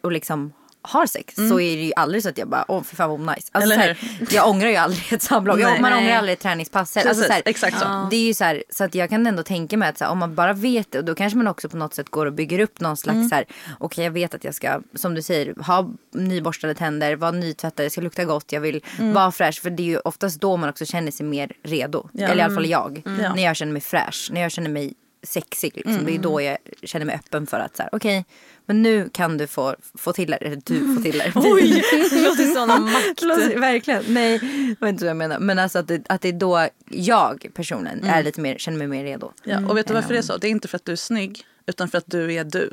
och 0.01 0.13
liksom 0.13 0.53
har 0.83 1.07
sex 1.07 1.35
så 1.35 1.61
är 1.61 1.77
det 1.77 1.83
ju 1.83 1.93
aldrig 1.97 2.23
så 2.23 2.29
att 2.29 2.39
jag 2.39 2.49
bara, 2.49 2.65
åh 2.69 2.83
för 2.83 2.97
fan 2.97 3.11
vad 3.11 3.21
nice. 3.21 3.49
Alltså, 3.53 3.71
Mm. 3.73 3.81
Eller 3.81 3.95
så 3.95 4.07
här, 4.07 4.29
jag 4.31 4.49
ångrar 4.49 4.69
ju 4.69 4.77
aldrig 4.77 5.13
ett 5.13 5.23
samlag. 5.23 5.61
Jag, 5.61 5.81
man 5.81 5.93
ångrar 5.93 6.17
aldrig 6.17 6.33
ett 6.33 6.41
träningspass. 6.41 6.97
Alltså, 6.97 7.09
Precis, 7.09 7.27
så 7.27 7.33
här, 7.33 7.43
exakt 7.45 7.79
så. 7.79 8.07
Det 8.11 8.17
är 8.17 8.21
ju 8.27 8.35
så 8.35 8.45
här, 8.45 8.63
så 8.71 8.85
att 8.85 8.95
jag 8.95 9.09
kan 9.09 9.27
ändå 9.27 9.43
tänka 9.43 9.77
mig 9.77 9.89
att 9.89 9.99
så 9.99 10.05
här, 10.05 10.11
om 10.13 10.19
man 10.19 10.35
bara 10.35 10.53
vet 10.53 10.93
det 10.93 10.99
och 10.99 11.05
då 11.05 11.15
kanske 11.15 11.37
man 11.37 11.47
också 11.49 11.69
på 11.69 11.77
något 11.77 11.95
sätt 11.95 12.09
går 12.09 12.27
och 12.27 12.33
bygger 12.33 12.59
upp 12.59 12.81
någon 12.81 12.97
slags 12.97 13.17
Mm. 13.17 13.29
så 13.29 13.35
här, 13.35 13.45
okej 13.79 14.05
jag 14.05 14.11
vet 14.11 14.35
att 14.35 14.45
jag 14.45 14.55
ska, 14.55 14.81
som 14.95 15.15
du 15.15 15.23
säger, 15.23 15.55
ha 15.67 15.91
nyborstade 16.15 16.75
tänder, 16.75 17.17
vara 17.17 17.31
nytvättad, 17.31 17.87
det 17.87 17.91
ska 17.91 18.01
lukta 18.01 18.25
gott, 18.25 18.53
jag 18.53 18.61
vill 18.61 18.81
vara 18.99 19.33
fräsch. 19.33 19.63
För 19.63 19.71
det 19.71 19.83
är 19.83 19.85
ju 19.85 19.99
oftast 19.99 20.41
då 20.41 20.57
man 20.57 20.69
också 20.69 20.85
känner 20.87 21.11
sig 21.11 21.27
mer 21.27 21.53
redo. 21.63 22.09
Ja. 22.13 22.27
Eller 22.27 22.37
i 22.37 22.41
alla 22.43 22.55
fall 22.55 22.67
jag. 22.67 23.03
Ja. 23.05 23.35
När 23.35 23.43
jag 23.45 23.57
känner 23.57 23.73
mig 23.73 23.83
fräsch, 23.83 24.29
när 24.33 24.41
jag 24.41 24.53
känner 24.53 24.71
mig 24.71 24.95
sexig. 25.23 25.73
Liksom. 25.77 26.05
Det 26.05 26.15
är 26.15 26.19
då 26.19 26.41
jag 26.41 26.59
känner 26.83 27.07
mig 27.07 27.15
öppen 27.15 27.47
för 27.47 27.57
att 27.61 27.77
så 27.77 27.83
här, 27.83 27.91
okej, 27.93 28.25
men 28.67 28.83
nu 28.83 29.09
kan 29.13 29.39
du 29.39 29.47
få, 29.47 29.77
få 29.99 30.13
till 30.13 30.31
det. 30.31 30.37
Eller 30.37 30.57
du 30.65 30.97
få 30.97 31.03
till 31.03 31.19
det. 31.19 31.33
Oj, 31.35 31.71
det 32.11 32.23
låter 32.23 32.67
någon 32.67 32.85
makt. 32.93 33.23
Låter- 33.23 33.59
Verkligen. 33.61 34.05
Nej, 34.09 34.39
det 34.39 34.77
var 34.81 34.89
inte 34.89 35.01
så 35.01 35.07
jag 35.07 35.17
menar. 35.17 35.39
Men 35.39 35.59
alltså 35.59 35.79
att 35.79 35.89
det, 35.89 36.03
att 36.09 36.21
det 36.21 36.29
är 36.29 36.33
då 36.33 36.69
jag 36.91 37.47
personen 37.55 38.05
är 38.05 38.23
lite 38.23 38.41
mer, 38.41 38.59
känner 38.59 38.79
mig 38.79 38.87
mer 38.87 39.05
redo. 39.05 39.33
Ja, 39.45 39.67
och 39.69 39.77
vet 39.77 39.87
du 39.87 39.95
varför 39.95 40.13
det 40.13 40.19
är 40.19 40.23
så? 40.23 40.37
Det 40.37 40.47
är 40.47 40.51
inte 40.51 40.69
för 40.69 40.77
att 40.77 40.85
du 40.85 40.93
är 40.93 40.97
snygg 40.97 41.43
utan 41.67 41.89
för 41.89 41.99
att 41.99 42.07
du 42.07 42.35
är 42.35 42.45
du. 42.45 42.71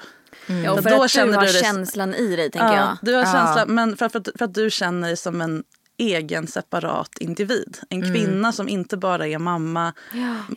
Ja, 0.63 0.71
och 0.71 0.77
För 0.77 0.89
för 0.89 0.97
då 0.97 1.03
att 1.03 1.11
känner 1.11 1.31
du 1.31 1.37
har 1.37 1.45
du 1.45 1.51
dig- 1.51 1.61
känslan 1.63 2.13
i 2.13 2.35
dig 2.35 2.51
tänker 2.51 2.73
jag. 2.75 2.97
Du 3.01 3.13
har 3.13 3.23
känsla, 3.23 3.65
men 3.67 3.97
för, 3.97 4.09
för, 4.09 4.19
att, 4.19 4.27
för 4.37 4.45
att 4.45 4.53
du 4.53 4.69
känner 4.69 5.07
dig 5.07 5.17
som 5.17 5.41
en 5.41 5.63
egen 5.97 6.47
separat 6.47 7.17
individ. 7.19 7.77
En 7.89 8.01
kvinna 8.13 8.51
som 8.51 8.69
inte 8.69 8.97
bara 8.97 9.27
är 9.27 9.37
mamma, 9.39 9.93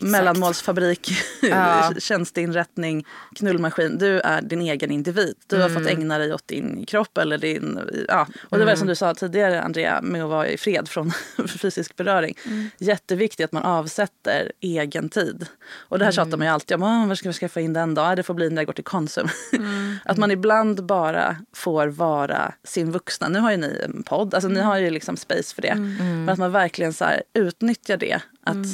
mellanmålsfabrik, 0.00 1.10
tjänsteinrättning, 1.98 3.06
knullmaskin. 3.36 3.98
Du 3.98 4.20
är 4.20 4.42
din 4.42 4.60
egen 4.60 4.90
individ. 4.90 5.34
Du 5.46 5.62
har 5.62 5.68
fått 5.68 5.86
ägna 5.86 6.18
dig 6.18 6.34
åt 6.34 6.48
din 6.48 6.86
kropp. 6.86 7.18
Eller 7.18 7.38
din, 7.38 7.80
ja. 8.08 8.26
Och 8.48 8.58
det 8.58 8.64
var 8.64 8.74
som 8.76 8.86
du 8.86 8.94
sa 8.94 9.14
tidigare 9.14 9.62
Andrea 9.62 10.02
med 10.02 10.22
att 10.24 10.30
vara 10.30 10.48
i 10.48 10.56
fred 10.58 10.88
från 10.88 11.12
fysisk 11.62 11.96
beröring. 11.96 12.34
Jätteviktigt 12.78 13.44
att 13.44 13.52
man 13.52 13.62
avsätter 13.62 14.52
egen 14.60 15.08
tid. 15.08 15.46
Och 15.72 15.98
det 15.98 16.04
här 16.04 16.12
tjatar 16.12 16.36
man 16.38 16.46
ju 16.46 16.52
alltid 16.52 16.74
om. 16.74 16.82
"Åh, 16.82 17.06
Var 17.08 17.14
ska 17.14 17.28
vi 17.28 17.32
skaffa 17.32 17.60
in 17.60 17.72
den 17.72 17.94
då? 17.94 18.14
Det 18.14 18.22
får 18.22 18.34
bli 18.34 18.50
när 18.50 18.56
jag 18.56 18.66
går 18.66 18.72
till 18.72 18.84
Konsum. 18.84 19.28
att 20.04 20.16
man 20.16 20.30
ibland 20.30 20.84
bara 20.84 21.36
får 21.54 21.86
vara 21.86 22.52
sin 22.64 22.92
vuxna. 22.92 23.28
Nu 23.28 23.38
har 23.38 23.50
ju 23.50 23.56
ni 23.56 23.80
en 23.84 24.02
podd. 24.02 24.34
Alltså 24.34 24.48
ni 24.48 24.60
har 24.60 24.78
ju 24.78 24.90
liksom 24.90 25.16
space 25.30 25.54
för 25.54 25.62
det. 25.62 25.74
Men 25.98 26.28
att 26.28 26.38
man 26.38 26.52
verkligen 26.52 26.92
så 26.92 27.04
här, 27.04 27.22
utnyttjar 27.34 27.96
det. 27.96 28.20
Att 28.44 28.66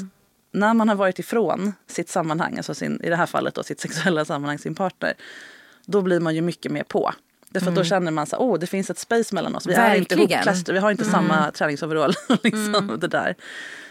när 0.53 0.75
man 0.75 0.89
har 0.89 0.97
varit 0.97 1.19
ifrån 1.19 1.73
sitt 1.87 2.09
sammanhang, 2.09 2.57
alltså 2.57 2.75
sin, 2.75 3.01
i 3.03 3.09
det 3.09 3.17
här 3.17 3.27
fallet 3.27 3.55
då, 3.55 3.63
sitt 3.63 3.81
sexuella 3.87 4.25
sammanhang, 4.25 4.59
sin 4.59 4.75
partner. 4.75 5.15
Då 5.87 6.03
blir 6.03 6.21
man 6.21 6.35
ju 6.35 6.41
mycket 6.41 6.73
mer 6.73 6.83
på. 6.83 7.13
Därför 7.49 7.69
att 7.69 7.77
då 7.77 7.85
känner 7.85 8.11
man 8.11 8.23
att 8.23 8.35
oh, 8.35 8.59
det 8.59 8.67
finns 8.67 8.91
ett 8.91 8.99
space 8.99 9.35
mellan 9.35 9.57
oss. 9.57 9.67
Vi 9.67 9.75
är 9.75 9.95
inte 9.95 10.17
Verkligen. 10.17 10.31
ihopkluster, 10.31 10.73
vi 10.73 10.79
har 10.79 10.91
inte 10.91 11.05
samma 11.05 11.51
träningsoverall. 11.51 12.15
liksom, 12.43 12.99
det 13.01 13.09
där. 13.09 13.35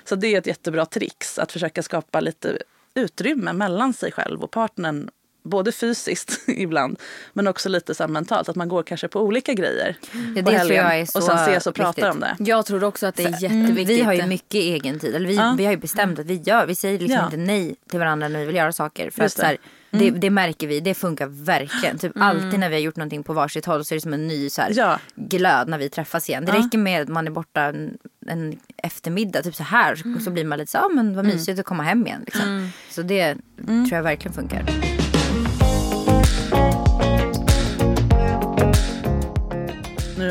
Så 0.03 0.15
det 0.15 0.27
är 0.27 0.37
ett 0.37 0.47
jättebra 0.47 0.85
trix 0.85 1.39
att 1.39 1.51
försöka 1.51 1.83
skapa 1.83 2.19
lite 2.19 2.57
utrymme 2.93 3.53
mellan 3.53 3.93
sig 3.93 4.11
själv 4.11 4.43
och 4.43 4.51
partnern. 4.51 5.09
Både 5.45 5.71
fysiskt 5.71 6.39
ibland, 6.47 6.99
men 7.33 7.47
också 7.47 7.69
lite 7.69 7.95
så 7.95 8.07
mentalt. 8.07 8.49
Att 8.49 8.55
man 8.55 8.67
går 8.69 8.83
kanske 8.83 9.07
på 9.07 9.21
olika 9.21 9.53
grejer 9.53 9.95
Ja, 10.01 10.09
på 10.11 10.19
det 10.35 10.41
tror 10.43 10.51
helgen 10.51 10.83
jag 10.85 10.99
är 10.99 11.05
så 11.05 11.17
och 11.17 11.23
sen 11.23 11.37
ses 11.37 11.67
och 11.67 11.75
pratar 11.75 12.09
om 12.11 12.19
det. 12.19 12.35
Jag 12.39 12.65
tror 12.65 12.83
också 12.83 13.07
att 13.07 13.15
det 13.15 13.23
är 13.23 13.27
Mm, 13.45 13.61
jätteviktigt. 13.61 13.97
vi 13.97 14.01
har 14.01 14.13
ju 14.13 14.25
mycket 14.25 14.55
egen 14.55 14.99
tid. 14.99 15.15
Eller 15.15 15.27
vi, 15.27 15.35
Ja. 15.35 15.55
vi 15.57 15.65
har 15.65 15.71
ju 15.71 15.77
bestämt 15.77 16.19
att 16.19 16.25
vi 16.25 16.33
gör, 16.45 16.65
vi 16.65 16.75
säger 16.75 16.99
liksom 16.99 17.17
Ja. 17.17 17.25
inte 17.25 17.37
nej 17.37 17.75
till 17.89 17.99
varandra 17.99 18.27
när 18.27 18.39
vi 18.39 18.45
vill 18.45 18.55
göra 18.55 18.71
saker. 18.71 19.09
För 19.09 19.23
Just 19.23 19.35
att 19.39 19.41
så 19.41 19.47
här, 19.47 19.57
det. 19.91 19.97
det, 20.11 20.19
det 20.19 20.29
märker 20.29 20.67
vi, 20.67 20.79
det 20.79 20.93
funkar 20.93 21.27
verkligen. 21.27 21.97
Typ 21.97 22.11
alltid 22.15 22.59
när 22.59 22.69
vi 22.69 22.75
har 22.75 22.81
gjort 22.81 22.95
någonting 22.95 23.23
på 23.23 23.33
varsitt 23.33 23.65
håll 23.65 23.85
så 23.85 23.93
är 23.93 23.97
det 23.97 24.01
som 24.01 24.13
en 24.13 24.27
ny 24.27 24.49
så 24.49 24.61
här, 24.61 24.71
Ja. 24.75 24.99
glöd 25.15 25.67
när 25.69 25.77
vi 25.77 25.89
träffas 25.89 26.29
igen. 26.29 26.45
Det 26.45 26.51
Ja. 26.51 26.59
räcker 26.65 26.77
med 26.77 27.01
att 27.01 27.07
man 27.07 27.27
är 27.27 27.31
borta 27.31 27.61
en, 27.61 27.97
en 28.27 28.59
eftermiddag, 28.77 29.43
typ 29.43 29.55
så 29.55 29.63
här. 29.63 29.95
Så, 29.95 30.23
så 30.23 30.31
blir 30.31 30.45
man 30.45 30.57
lite 30.59 30.71
så, 30.71 30.77
ja 30.77 30.89
men 30.93 31.15
vad 31.15 31.25
mysigt 31.25 31.59
att 31.59 31.65
komma 31.65 31.83
hem 31.83 32.07
igen. 32.07 32.21
Liksom. 32.25 32.69
Så 32.89 33.01
det 33.01 33.35
tror 33.65 33.91
jag 33.91 34.03
verkligen 34.03 34.33
funkar. 34.33 34.94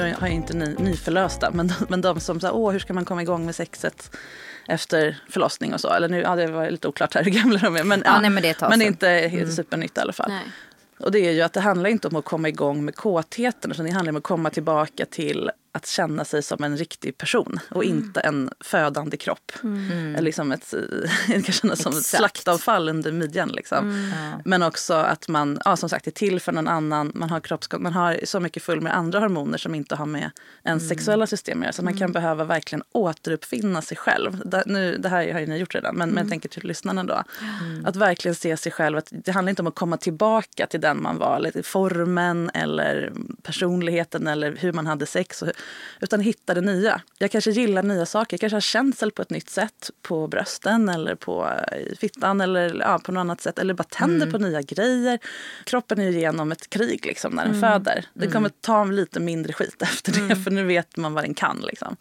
Nu 0.05 0.15
har 0.21 0.27
jag 0.27 0.35
inte 0.37 0.55
ny, 0.55 0.75
nyförlösta, 0.79 1.51
men, 1.51 1.73
men 1.89 2.01
de 2.01 2.21
som 2.21 2.41
säger 2.41 2.55
åh 2.55 2.73
hur 2.73 2.79
ska 2.79 2.93
man 2.93 3.05
komma 3.05 3.23
igång 3.23 3.47
med 3.47 3.55
sexet 3.55 4.17
efter 4.69 5.23
förlossning 5.31 5.75
och 5.75 5.81
så. 5.81 5.93
Eller 5.93 6.09
nu, 6.09 6.21
ja, 6.21 6.37
det 6.37 6.47
var 6.47 6.71
lite 6.71 6.89
oklart 6.89 7.15
här 7.15 7.25
hur 7.25 7.31
gamla 7.31 7.59
de 7.59 7.77
är. 7.77 7.85
Men, 7.85 8.03
Ja, 8.05 8.21
nej, 8.21 8.31
men 8.31 8.43
det 8.43 8.49
är 8.49 8.57
men 8.61 8.71
sedan. 8.71 8.83
inte 8.83 9.09
helt 9.09 9.55
supernytt 9.55 9.99
i 9.99 10.01
alla 10.01 10.13
fall. 10.13 10.29
Nej. 10.29 10.45
Och 10.99 11.13
det 11.13 11.19
är 11.19 11.33
ju 11.33 11.43
att 11.43 11.53
det 11.53 11.61
handlar 11.61 11.91
inte 11.91 12.09
om 12.09 12.17
att 12.17 12.25
komma 12.25 12.49
igång 12.49 12.85
med 12.85 12.97
kåtheten 12.97 13.71
utan 13.71 13.87
det 13.87 13.93
handlar 13.93 14.13
om 14.13 14.17
att 14.17 14.23
komma 14.23 14.51
tillbaka 14.51 15.07
till 15.07 15.51
att 15.77 15.87
känna 15.87 16.25
sig 16.25 16.43
som 16.43 16.65
en 16.65 16.77
riktig 16.77 17.19
person 17.19 17.59
och 17.71 17.85
inte 17.85 18.21
en 18.21 18.51
födande 18.61 19.17
kropp. 19.17 19.53
Eller 19.63 20.21
liksom 20.23 20.53
ett, 20.53 20.75
det 21.29 21.43
kan 21.43 21.53
kännas 21.53 21.83
som 21.83 21.93
ett 21.93 22.05
slaktavfall 22.05 22.89
under 22.89 23.13
midjan. 23.13 23.49
Liksom. 23.49 24.11
Men 24.45 24.63
också 24.63 24.95
att 24.95 25.29
man 25.29 25.59
ja, 25.65 25.77
som 25.77 25.89
sagt 25.89 26.07
är 26.07 26.11
till 26.11 26.41
för 26.41 26.53
någon 26.53 26.69
annan. 26.69 27.13
Man 27.15 27.31
har, 27.31 27.41
kroppskon- 27.41 27.79
man 27.79 27.93
har 27.93 28.21
så 28.25 28.41
mycket 28.41 28.63
full 28.63 28.81
med 28.81 28.97
andra 28.97 29.19
hormoner 29.21 29.59
som 29.59 29.75
inte 29.75 29.95
har 29.97 30.07
med 30.07 30.31
ens 30.65 30.89
sexuella 30.89 31.27
system 31.27 31.59
att 31.59 31.65
göra. 31.65 31.73
Så 31.73 31.83
man 31.85 31.97
kan 31.99 32.13
behöva 32.13 32.45
verkligen 32.45 32.83
återuppfinna 32.93 33.83
sig 33.83 33.97
själv. 33.97 34.43
Det, 34.45 34.63
nu, 34.67 34.97
det 34.99 35.09
här 35.09 35.33
har 35.33 35.41
ju 35.41 35.47
ni 35.47 35.57
gjort 35.57 35.75
redan, 35.75 35.97
men, 35.97 36.09
men 36.11 36.19
jag 36.23 36.31
tänker 36.31 36.49
till 36.49 36.65
lyssnarna 36.69 37.05
då. 37.05 37.23
Att 37.85 37.97
verkligen 37.97 38.35
se 38.35 38.57
sig 38.57 38.73
själv. 38.73 38.97
Att 38.99 39.09
det 39.11 39.33
handlar 39.33 39.51
inte 39.51 39.63
om 39.63 39.67
att 39.69 39.75
komma 39.75 39.97
tillbaka 39.97 40.67
till 40.67 40.81
den 40.81 41.03
man 41.03 41.19
var. 41.19 41.37
Eller 41.37 41.63
formen 41.63 42.51
eller 42.55 43.13
personligheten 43.43 44.27
eller 44.27 44.57
hur 44.57 44.73
man 44.73 44.87
hade 44.87 45.07
sex. 45.07 45.43
Och, 45.43 45.49
utan 46.01 46.21
hitta 46.21 46.55
det 46.55 46.61
nya. 46.61 47.01
Jag 47.19 47.31
kanske 47.31 47.51
gillar 47.51 47.83
nya 47.83 48.07
saker. 48.07 48.35
Jag 48.35 48.41
kanske 48.41 48.57
har 48.57 48.61
känsel 48.61 49.11
på 49.11 49.23
ett 49.23 49.31
nytt 49.31 49.51
sätt 49.51 49.91
på 50.03 50.27
brösten 50.29 50.89
eller 50.89 51.15
på 51.15 51.51
eh, 51.73 51.97
fittan 51.99 52.41
eller 52.41 52.75
ja, 52.81 52.99
på 53.05 53.13
något 53.13 53.21
annat 53.21 53.41
sätt. 53.41 53.59
Eller 53.59 53.75
bara 53.75 53.85
tänder 53.85 54.31
på 54.31 54.39
nya 54.39 54.63
grejer. 54.63 55.19
Kroppen 55.65 56.01
är 56.01 56.09
igenom 56.09 56.53
ett 56.53 56.71
krig 56.71 57.07
liksom, 57.07 57.33
när 57.33 57.45
den 57.45 57.61
föder. 57.61 58.05
Det 58.15 58.27
kommer 58.33 58.49
ta 58.49 58.85
lite 58.85 59.21
mindre 59.21 59.53
skit 59.53 59.77
efter 59.83 60.13
det 60.29 60.37
för 60.37 60.51
nu 60.51 60.65
vet 60.65 60.97
man 60.97 61.15
vad 61.15 61.25
den 61.25 61.35
kan. 61.35 61.61
Liksom. 61.67 61.97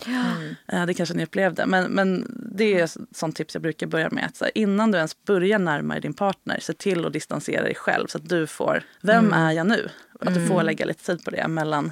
Eh, 0.67 0.85
Det 0.85 0.93
kanske 0.93 1.15
ni 1.15 1.23
upplevde. 1.23 1.65
Men, 1.65 1.85
men 1.91 2.25
det 2.55 2.79
är 2.79 2.83
ett 2.83 2.97
sånt 3.15 3.35
tips 3.35 3.55
jag 3.55 3.61
brukar 3.61 3.87
börja 3.87 4.09
med. 4.09 4.25
Att 4.25 4.35
så 4.35 4.45
här, 4.45 4.57
innan 4.57 4.91
du 4.91 4.97
ens 4.97 5.23
börjar 5.25 5.59
närma 5.59 5.93
dig 5.93 6.01
din 6.01 6.13
partner, 6.13 6.59
se 6.61 6.73
till 6.73 7.05
att 7.05 7.13
distansera 7.13 7.63
dig 7.63 7.75
själv 7.75 8.07
så 8.07 8.17
att 8.17 8.29
du 8.29 8.47
får, 8.47 8.83
vem 9.01 9.33
är 9.33 9.51
jag 9.51 9.67
nu? 9.67 9.89
Att 10.19 10.33
du 10.33 10.47
får 10.47 10.63
lägga 10.63 10.85
lite 10.85 11.03
tid 11.05 11.25
på 11.25 11.31
det 11.31 11.47
mellan 11.47 11.91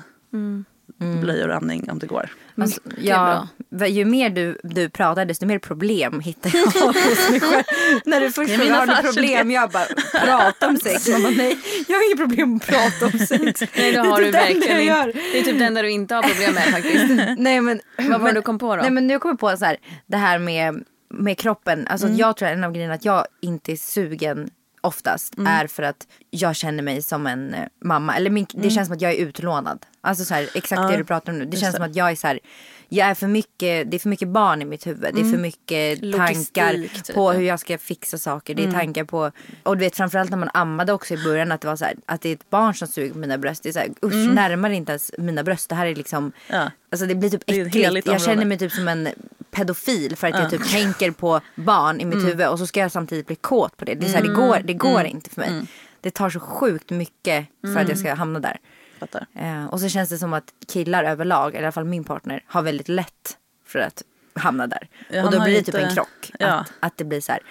blöjor 1.21 1.49
och 1.49 1.55
andning 1.55 1.89
om 1.91 1.99
det 1.99 2.07
går. 2.07 2.29
Alltså, 2.57 2.81
ja, 2.97 3.47
ju 3.87 4.05
mer 4.05 4.29
du, 4.29 4.57
du 4.63 4.89
pratar 4.89 5.25
desto 5.25 5.45
mer 5.45 5.59
problem 5.59 6.19
hittar 6.19 6.51
jag 6.57 6.65
hos 6.93 7.29
mig 7.29 7.39
själv. 7.39 7.63
När 8.05 8.19
du 8.21 8.31
först 8.31 8.49
Det 8.49 8.57
frågar 8.57 8.75
har 8.75 8.85
du 8.85 8.91
affärsidé." 8.93 9.21
problem, 9.21 9.51
jag 9.51 9.69
bara 9.69 9.85
prata 10.25 10.67
om 10.67 10.77
sex. 10.77 11.09
Man 11.09 11.21
bara, 11.23 11.31
nej, 11.31 11.57
jag 11.87 11.95
har 11.95 12.05
inget 12.07 12.17
problem 12.17 12.55
att 12.55 12.67
prata 12.67 13.05
om 13.05 13.11
sex. 13.25 13.61
Nej, 13.77 13.91
då 13.93 14.01
Det 14.03 14.07
är 14.07 14.11
har 14.11 14.17
typ 14.17 14.25
du 14.25 14.31
det 14.31 14.37
enda 14.37 14.53
verkligen 14.53 14.81
inte. 15.07 15.19
Det 15.31 15.39
är 15.39 15.43
typ 15.43 15.59
det 15.59 15.65
enda 15.65 15.81
du 15.81 15.91
inte 15.91 16.15
har 16.15 16.23
problem 16.23 16.53
med 16.53 16.63
faktiskt. 16.63 17.05
Nej 17.37 17.61
men, 17.61 17.81
Vad 17.97 18.07
var 18.07 18.17
det 18.17 18.23
men- 18.23 18.35
du 18.35 18.41
kom 18.41 18.59
på 18.59 18.75
då? 18.75 18.81
Nej 18.81 18.91
men 18.91 19.07
nu 19.07 19.19
kommer 19.19 19.33
jag 19.33 19.39
på 19.39 19.57
så 19.57 19.65
här, 19.65 19.77
det 20.07 20.17
här 20.17 20.39
med, 20.39 20.83
med 21.13 21.37
kroppen. 21.37 21.87
Alltså 21.87 22.07
jag 22.07 22.37
tror 22.37 22.47
att 22.49 22.53
en 22.55 22.63
av 22.63 22.71
grejerna 22.71 22.93
att 22.93 23.05
jag 23.05 23.25
inte 23.41 23.71
är 23.71 23.75
sugen 23.75 24.49
oftast 24.81 25.33
är 25.47 25.67
för 25.67 25.83
att 25.83 26.07
jag 26.29 26.55
känner 26.55 26.83
mig 26.83 27.01
som 27.01 27.27
en 27.27 27.53
eh, 27.53 27.67
mamma. 27.83 28.15
Eller 28.15 28.29
min, 28.29 28.45
det 28.53 28.69
känns 28.69 28.87
som 28.87 28.95
att 28.95 29.01
jag 29.01 29.11
är 29.11 29.17
utlånad. 29.17 29.85
Alltså 30.01 30.25
så 30.25 30.33
här, 30.33 30.49
exakt 30.55 30.81
det 30.91 30.97
du 30.97 31.03
pratar 31.03 31.31
om 31.31 31.39
nu. 31.39 31.45
Det 31.45 31.57
känns 31.57 31.75
som 31.75 31.85
att 31.85 31.95
jag 31.95 32.11
är 32.11 32.15
så 32.15 32.27
här, 32.27 32.39
jag 32.93 33.07
är 33.07 33.13
för 33.13 33.27
mycket, 33.27 33.91
det 33.91 33.97
är 33.97 33.99
för 33.99 34.09
mycket 34.09 34.27
barn 34.27 34.61
i 34.61 34.65
mitt 34.65 34.87
huvud. 34.87 35.15
Det 35.15 35.21
är 35.21 35.31
för 35.31 35.37
mycket 35.37 36.01
Logistik, 36.01 36.53
tankar 36.53 37.03
typ. 37.03 37.15
på 37.15 37.31
hur 37.31 37.41
jag 37.41 37.59
ska 37.59 37.77
fixa 37.77 38.17
saker. 38.17 38.55
Det 38.55 38.63
är 38.63 38.71
tankar 38.71 39.03
på, 39.03 39.31
och 39.63 39.77
du 39.77 39.79
vet 39.79 39.95
framförallt 39.95 40.29
när 40.29 40.37
man 40.37 40.49
ammade 40.53 40.93
också 40.93 41.13
i 41.13 41.23
början 41.23 41.51
att 41.51 41.61
det 41.61 41.67
var 41.67 41.75
så 41.75 41.85
här, 41.85 41.95
att 42.05 42.21
det 42.21 42.29
är 42.29 42.33
ett 42.33 42.49
barn 42.49 42.73
som 42.73 42.87
suger 42.87 43.13
på 43.13 43.17
mina 43.19 43.37
bröst. 43.37 43.63
Det 43.63 43.69
är 43.69 43.73
så 43.73 43.79
här, 43.79 43.89
usch 44.05 44.33
närmare 44.33 44.75
inte 44.75 44.91
ens 44.91 45.11
mina 45.17 45.43
bröst. 45.43 45.69
Det 45.69 45.75
här 45.75 45.85
är 45.85 45.95
liksom, 45.95 46.31
Ja. 46.47 46.71
alltså 46.91 47.05
det 47.05 47.15
blir 47.15 47.29
typ 47.29 47.43
äckligt. 47.45 48.07
Jag 48.07 48.21
känner 48.21 48.45
mig 48.45 48.57
typ 48.57 48.71
som 48.71 48.87
en 48.87 49.09
pedofil 49.51 50.15
för 50.15 50.27
att 50.27 50.39
jag 50.39 50.49
typ 50.49 50.71
tänker 50.71 51.11
på 51.11 51.41
barn 51.55 52.01
i 52.01 52.05
mitt 52.05 52.27
huvud 52.27 52.47
och 52.47 52.59
så 52.59 52.67
ska 52.67 52.79
jag 52.79 52.91
samtidigt 52.91 53.27
bli 53.27 53.35
kåt 53.35 53.77
på 53.77 53.85
det. 53.85 53.95
Det, 53.95 54.05
är 54.05 54.09
så 54.09 54.15
här, 54.17 54.23
det 54.23 54.33
går, 54.33 54.59
det 54.63 54.73
går 54.73 55.03
inte 55.03 55.29
för 55.29 55.41
mig. 55.41 55.61
Det 56.01 56.11
tar 56.11 56.29
så 56.29 56.39
sjukt 56.39 56.89
mycket 56.89 57.45
för 57.61 57.77
att 57.79 57.89
jag 57.89 57.97
ska 57.97 58.13
hamna 58.13 58.39
där. 58.39 58.57
Fattar. 59.01 59.25
Eh, 59.35 59.65
och 59.65 59.79
så 59.79 59.89
känns 59.89 60.09
det 60.09 60.17
som 60.17 60.33
att 60.33 60.53
killar 60.67 61.03
överlag, 61.03 61.49
eller 61.49 61.61
i 61.61 61.65
alla 61.65 61.71
fall 61.71 61.85
min 61.85 62.03
partner, 62.03 62.43
har 62.47 62.61
väldigt 62.61 62.89
lätt 62.89 63.37
för 63.65 63.79
att 63.79 64.03
hamna 64.35 64.67
där. 64.67 64.87
Ja, 65.09 65.25
och 65.25 65.31
då 65.31 65.43
blir 65.43 65.51
det 65.53 65.57
inte- 65.59 65.71
typ 65.71 65.81
en 65.81 65.93
krock. 65.95 66.31
ja. 66.39 66.47
Att, 66.47 66.71
att 66.79 66.97
det 66.97 67.03
blir 67.03 67.21
så 67.21 67.31
här, 67.31 67.41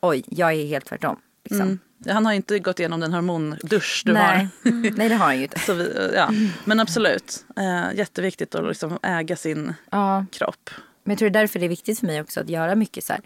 oj, 0.00 0.24
jag 0.26 0.52
är 0.52 0.66
helt 0.66 0.84
tvärtom. 0.86 1.16
Liksom. 1.44 1.60
Mm. 1.66 1.78
Han 2.08 2.26
har 2.26 2.32
inte 2.32 2.58
gått 2.58 2.78
igenom 2.78 3.00
den 3.00 3.12
hormondusch 3.12 4.02
du 4.04 4.12
Nej. 4.12 4.48
har. 4.64 4.70
Nej, 4.96 5.08
det 5.08 5.14
har 5.14 5.26
han 5.26 5.36
ju 5.36 5.42
inte. 5.42 5.58
Så 5.58 5.74
vi, 5.74 6.10
ja. 6.14 6.30
Men 6.64 6.80
absolut, 6.80 7.44
eh, 7.56 7.94
jätteviktigt 7.98 8.54
att 8.54 8.64
liksom 8.68 8.98
äga 9.02 9.36
sin 9.36 9.74
Ja. 9.90 10.26
kropp. 10.32 10.70
Men 11.04 11.12
jag 11.12 11.18
tror 11.18 11.30
det 11.30 11.38
är 11.38 11.42
därför 11.42 11.58
det 11.58 11.66
är 11.66 11.68
viktigt 11.68 11.98
för 12.00 12.06
mig 12.06 12.20
också 12.20 12.40
att 12.40 12.48
göra 12.48 12.74
mycket 12.74 13.04
så 13.04 13.12
här. 13.12 13.22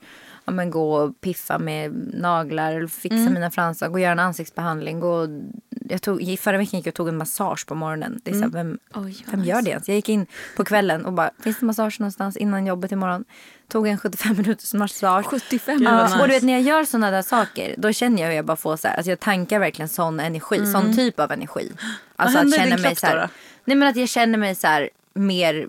Ja, 0.48 0.52
men 0.52 0.70
gå 0.70 0.94
och 0.94 1.20
piffa 1.20 1.58
med 1.58 1.92
naglar, 2.14 2.72
eller 2.72 2.86
fixa 2.86 3.30
mina 3.30 3.50
fransar, 3.50 3.88
gå 3.88 3.92
och 3.92 4.00
göra 4.00 4.12
en 4.12 4.18
ansiktsbehandling. 4.18 5.00
Gå 5.00 5.08
och, 5.08 5.28
jag 5.88 6.02
tog, 6.02 6.22
i 6.22 6.36
förra 6.36 6.58
veckan 6.58 6.78
gick 6.78 6.86
jag 6.86 6.90
och 6.90 6.94
tog 6.94 7.08
en 7.08 7.16
massage 7.16 7.66
på 7.66 7.74
morgonen. 7.74 8.20
Det 8.24 8.30
är 8.30 8.34
så 8.34 8.40
här, 8.40 8.48
vem, 8.48 8.78
Oj, 8.94 9.24
vad 9.26 9.34
vem 9.36 9.44
gör 9.44 9.62
det 9.62 9.70
ens? 9.70 9.88
Jag 9.88 9.94
gick 9.94 10.08
in 10.08 10.26
på 10.56 10.64
kvällen 10.64 11.04
och 11.04 11.12
bara, 11.12 11.30
finns 11.42 11.60
det 11.60 11.66
massage 11.66 12.00
någonstans 12.00 12.36
innan 12.36 12.66
jobbet 12.66 12.92
imorgon? 12.92 13.24
Tog 13.68 13.88
en 13.88 13.98
75 13.98 14.36
minuters 14.36 14.74
massage. 14.74 15.24
75 15.26 15.78
Gud, 15.78 15.88
vad 15.88 15.94
Ja, 15.94 16.04
nice. 16.04 16.20
och 16.20 16.28
du 16.28 16.34
vet 16.34 16.42
när 16.42 16.52
jag 16.52 16.62
gör 16.62 16.84
sådana 16.84 17.10
där 17.10 17.22
saker 17.22 17.74
då 17.78 17.92
känner 17.92 18.22
jag 18.22 18.28
hur 18.28 18.36
jag 18.36 18.44
bara 18.44 18.56
får 18.56 18.76
så 18.76 18.88
här, 18.88 18.96
alltså 18.96 19.10
jag 19.10 19.20
tankar 19.20 19.58
verkligen 19.58 19.88
sån 19.88 20.20
energi, 20.20 20.66
sån 20.66 20.96
typ 20.96 21.20
av 21.20 21.32
energi. 21.32 21.72
Alltså 22.16 22.38
händer 22.38 22.58
i 22.58 22.60
att 22.60 22.64
din 22.64 22.70
känna 22.70 22.82
mig 22.82 22.90
kropp 22.90 22.98
så 22.98 23.06
här, 23.06 23.20
då? 23.20 23.28
nej 23.64 23.76
men 23.76 23.88
att 23.88 23.96
jag 23.96 24.08
känner 24.08 24.38
mig 24.38 24.54
så 24.54 24.66
här 24.66 24.90
mer 25.14 25.68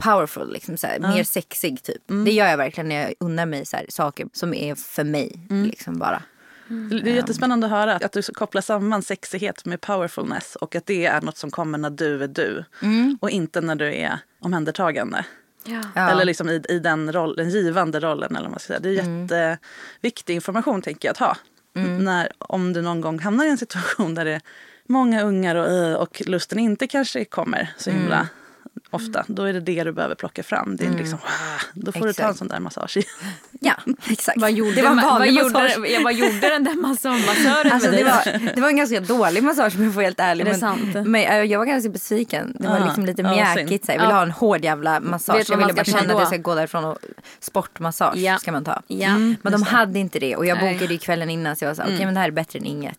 powerful, 0.00 0.52
liksom 0.52 0.76
så 0.76 0.86
här, 0.86 0.98
mer 0.98 1.24
sexig 1.24 1.82
typ. 1.82 2.02
Det 2.24 2.32
gör 2.32 2.46
jag 2.46 2.56
verkligen 2.56 2.88
när 2.88 3.02
jag 3.02 3.14
unnar 3.20 3.46
mig 3.46 3.66
så 3.66 3.76
här, 3.76 3.86
saker 3.88 4.28
som 4.32 4.54
är 4.54 4.74
för 4.74 5.04
mig. 5.04 5.46
Liksom 5.48 5.98
bara. 5.98 6.22
Det 6.90 7.10
är 7.10 7.14
jättespännande 7.14 7.66
att 7.66 7.70
höra 7.70 7.96
att 7.96 8.12
du 8.12 8.22
kopplar 8.22 8.62
samman 8.62 9.02
sexighet 9.02 9.64
med 9.64 9.80
powerfulness 9.80 10.56
och 10.56 10.76
att 10.76 10.86
det 10.86 11.06
är 11.06 11.20
något 11.20 11.36
som 11.36 11.50
kommer 11.50 11.78
när 11.78 11.90
du 11.90 12.22
är 12.22 12.28
du 12.28 12.64
och 13.20 13.30
inte 13.30 13.60
när 13.60 13.74
du 13.74 13.94
är 13.94 14.18
omhändertagande. 14.40 15.24
Ja. 15.64 16.10
Eller 16.10 16.24
liksom 16.24 16.48
i, 16.48 16.62
i 16.68 16.78
den, 16.78 17.12
roll, 17.12 17.36
den 17.36 17.50
givande 17.50 18.00
rollen. 18.00 18.36
Eller 18.36 18.48
vad 18.48 18.60
ska 18.60 18.66
säga. 18.66 18.80
Det 18.80 18.88
är 18.88 18.92
jätteviktig 18.92 20.34
information 20.34 20.82
tänker 20.82 21.08
jag 21.08 21.12
att 21.12 21.18
ha. 21.18 21.36
När, 21.98 22.28
om 22.38 22.72
du 22.72 22.82
någon 22.82 23.00
gång 23.00 23.18
hamnar 23.18 23.44
i 23.44 23.50
en 23.50 23.58
situation 23.58 24.14
där 24.14 24.24
det 24.24 24.32
är 24.32 24.40
många 24.88 25.22
ungar 25.22 25.54
och, 25.56 26.02
och 26.02 26.22
lusten 26.26 26.58
inte 26.58 26.86
kanske 26.86 27.24
kommer 27.24 27.72
så 27.76 27.90
himla 27.90 28.28
ofta. 28.90 29.24
Då 29.26 29.42
är 29.44 29.52
det 29.52 29.60
det 29.60 29.84
du 29.84 29.92
behöver 29.92 30.14
plocka 30.14 30.42
fram. 30.42 30.76
Det 30.76 30.86
är 30.86 30.90
liksom, 30.90 31.18
"Ah", 31.24 31.60
då 31.74 31.92
får 31.92 32.06
du 32.06 32.12
ta 32.12 32.22
en 32.22 32.28
Exakt. 32.30 32.38
sån 32.38 32.48
där 32.48 32.60
massage. 32.60 32.96
Ja, 33.62 33.74
exakt. 34.10 34.40
Vad 34.40 34.52
gjorde, 34.52 34.72
det 34.74 34.82
var 34.82 35.18
vad, 35.18 35.28
gjorde, 35.28 36.00
vad 36.04 36.14
gjorde 36.14 36.48
den 36.48 36.64
där 36.64 36.74
massören 36.74 37.72
Alltså, 37.72 37.90
med 37.90 37.98
det, 37.98 38.04
var, 38.04 38.52
det 38.54 38.60
var 38.60 38.68
en 38.68 38.76
ganska 38.76 39.00
dålig 39.00 39.42
massage 39.42 39.76
om 39.76 39.84
jag 39.84 39.94
får 39.94 40.02
helt 40.02 40.20
ärlig. 40.20 40.46
Är 40.46 40.50
men, 40.50 40.60
sant? 40.60 40.94
Men, 40.94 41.14
äh, 41.14 41.36
jag 41.42 41.58
var 41.58 41.66
ganska 41.66 41.90
besviken. 41.90 42.56
Det 42.60 42.68
var 42.68 42.76
Ah, 42.80 42.84
liksom 42.84 43.04
lite 43.06 43.22
ja, 43.22 43.30
mjäkigt. 43.30 43.88
Jag 43.88 43.94
ville 43.94 44.08
Ja. 44.08 44.14
ha 44.14 44.22
en 44.22 44.30
hård 44.30 44.64
jävla 44.64 45.00
massage. 45.00 45.36
Vet 45.38 45.48
Jag 45.48 45.56
ville 45.56 45.72
bara 45.72 45.84
känna 45.84 46.00
att 46.14 46.18
jag 46.18 46.26
ska 46.28 46.36
gå 46.36 46.54
därifrån 46.54 46.84
och 46.84 46.98
sportmassage 47.40 48.16
Ja. 48.16 48.38
ska 48.38 48.52
man 48.52 48.64
ta. 48.64 48.82
Ja. 48.86 49.16
Men 49.42 49.52
de 49.52 49.62
hade 49.62 49.98
inte 49.98 50.18
det 50.18 50.36
och 50.36 50.46
jag 50.46 50.58
bokade 50.60 50.92
ju 50.94 50.98
kvällen 50.98 51.30
innan 51.30 51.56
så 51.56 51.64
jag 51.64 51.76
så 51.76 51.82
här, 51.82 51.88
okej 51.94 52.04
men 52.04 52.14
det 52.14 52.20
här 52.20 52.28
är 52.28 52.32
bättre 52.32 52.58
än 52.58 52.64
inget. 52.64 52.98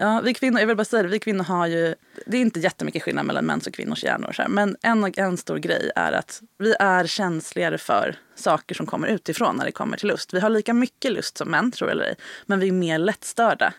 Ja, 0.00 0.20
vi 0.24 0.34
kvinnor, 0.34 0.60
jag 0.60 0.66
vill 0.66 0.76
bara 0.76 0.84
säga 0.84 1.02
det, 1.02 1.08
vi 1.08 1.18
kvinnor 1.18 1.44
har 1.44 1.66
ju, 1.66 1.94
det 2.26 2.36
är 2.36 2.40
inte 2.40 2.60
jättemycket 2.60 3.02
skillnad 3.02 3.26
mellan 3.26 3.44
mäns 3.44 3.66
och 3.66 3.74
kvinnors 3.74 4.04
hjärnor. 4.04 4.32
Så 4.32 4.42
här, 4.42 4.48
men 4.48 4.76
en, 4.82 5.12
en 5.16 5.36
stor 5.36 5.56
grej 5.56 5.90
är 5.96 6.12
att 6.12 6.42
vi 6.58 6.74
är 6.80 7.06
känsligare 7.06 7.78
för 7.78 8.16
saker 8.34 8.74
som 8.74 8.86
kommer 8.86 9.08
utifrån 9.08 9.56
när 9.56 9.64
det 9.64 9.72
kommer 9.72 9.96
till 9.96 10.08
lust. 10.08 10.34
Vi 10.34 10.40
har 10.40 10.50
lika 10.50 10.74
mycket 10.74 11.12
lust 11.12 11.38
som 11.38 11.50
män, 11.50 11.72
tror 11.72 11.90
jag 11.90 11.94
eller 11.94 12.04
ej, 12.04 12.14
men 12.46 12.60
vi 12.60 12.68
är 12.68 12.72
mer 12.72 12.98
lättstörda. 12.98 13.72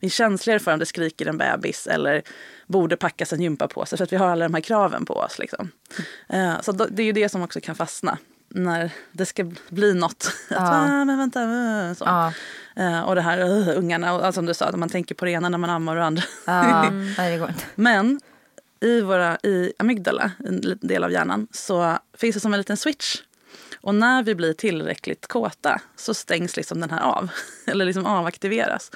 Vi 0.00 0.06
är 0.06 0.10
känsligare 0.10 0.60
för 0.60 0.72
om 0.72 0.78
det 0.78 0.86
skriker 0.86 1.26
en 1.26 1.38
bebis 1.38 1.86
eller 1.86 2.22
borde 2.66 2.96
packas 2.96 3.32
en 3.32 3.42
gympapåse 3.42 3.96
för 3.96 4.04
att 4.04 4.12
vi 4.12 4.16
har 4.16 4.26
alla 4.26 4.44
de 4.44 4.54
här 4.54 4.60
kraven 4.60 5.04
på 5.04 5.14
oss. 5.14 5.38
Liksom. 5.38 5.70
Eh, 6.28 6.60
så 6.60 6.72
då, 6.72 6.86
det 6.90 7.02
är 7.02 7.06
ju 7.06 7.12
det 7.12 7.28
som 7.28 7.42
också 7.42 7.60
kan 7.60 7.74
fastna 7.74 8.18
när 8.54 8.90
det 9.12 9.26
ska 9.26 9.50
bli 9.68 9.94
något. 9.94 10.32
Att, 10.50 10.58
ah, 10.58 11.04
men 11.04 11.18
vänta, 11.18 11.42
äh, 11.42 11.94
så. 11.94 12.04
Ja. 12.04 12.32
Eh, 12.76 13.00
och 13.00 13.14
det 13.14 13.20
här 13.20 13.38
uh, 13.38 13.78
ungarna, 13.78 14.14
och, 14.14 14.26
alltså, 14.26 14.38
som 14.38 14.46
du 14.46 14.54
sa, 14.54 14.66
att 14.66 14.78
man 14.78 14.88
tänker 14.88 15.14
på 15.14 15.24
det 15.24 15.30
ena 15.30 15.48
när 15.48 15.58
man 15.58 15.70
ammar 15.70 15.96
och 15.96 16.04
andra. 16.04 16.22
Ja, 16.46 16.90
nej, 17.18 17.32
det 17.32 17.38
går 17.38 17.48
inte. 17.48 17.64
Men 17.74 18.20
i, 18.80 19.00
våra, 19.00 19.36
i 19.36 19.72
amygdala, 19.78 20.30
en 20.38 20.78
del 20.80 21.04
av 21.04 21.12
hjärnan, 21.12 21.48
så 21.50 21.98
finns 22.14 22.34
det 22.34 22.40
som 22.40 22.54
en 22.54 22.60
liten 22.60 22.76
switch. 22.76 23.16
Och 23.80 23.94
när 23.94 24.22
vi 24.22 24.34
blir 24.34 24.52
tillräckligt 24.52 25.26
kåta 25.26 25.80
så 25.96 26.14
stängs 26.14 26.56
liksom 26.56 26.80
den 26.80 26.90
här 26.90 27.00
av. 27.00 27.30
Eller 27.66 27.84
liksom 27.84 28.06
avaktiveras. 28.06 28.90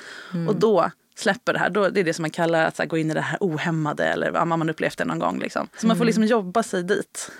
Och 0.48 0.56
då 0.56 0.90
släpper 1.18 1.52
det 1.52 1.58
här. 1.58 1.70
Då, 1.70 1.88
det 1.88 2.00
är 2.00 2.04
det 2.04 2.14
som 2.14 2.22
man 2.22 2.30
kallar 2.30 2.64
att 2.64 2.78
här, 2.78 2.86
gå 2.86 2.98
in 2.98 3.10
i 3.10 3.14
det 3.14 3.20
här 3.20 3.38
ohämmade. 3.40 4.04
Eller 4.04 4.32
ja, 4.34 4.44
man 4.44 4.70
upplevt 4.70 4.98
det 4.98 5.04
någon 5.04 5.18
gång. 5.18 5.38
Liksom. 5.38 5.68
Så 5.78 5.86
man 5.86 5.96
får 5.96 6.04
liksom 6.04 6.24
jobba 6.24 6.62
sig 6.62 6.82
dit. 6.82 7.30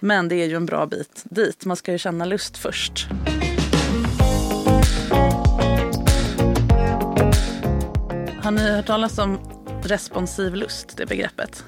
Men 0.00 0.28
det 0.28 0.36
är 0.36 0.46
ju 0.46 0.56
en 0.56 0.66
bra 0.66 0.86
bit 0.86 1.22
dit. 1.24 1.64
Man 1.64 1.76
ska 1.76 1.92
ju 1.92 1.98
känna 1.98 2.24
lust 2.24 2.58
först. 2.58 3.06
Har 8.42 8.50
ni 8.50 8.70
hört 8.70 8.86
talas 8.86 9.18
om 9.18 9.38
responsiv 9.82 10.54
lust, 10.54 10.96
det 10.96 11.06
begreppet? 11.06 11.64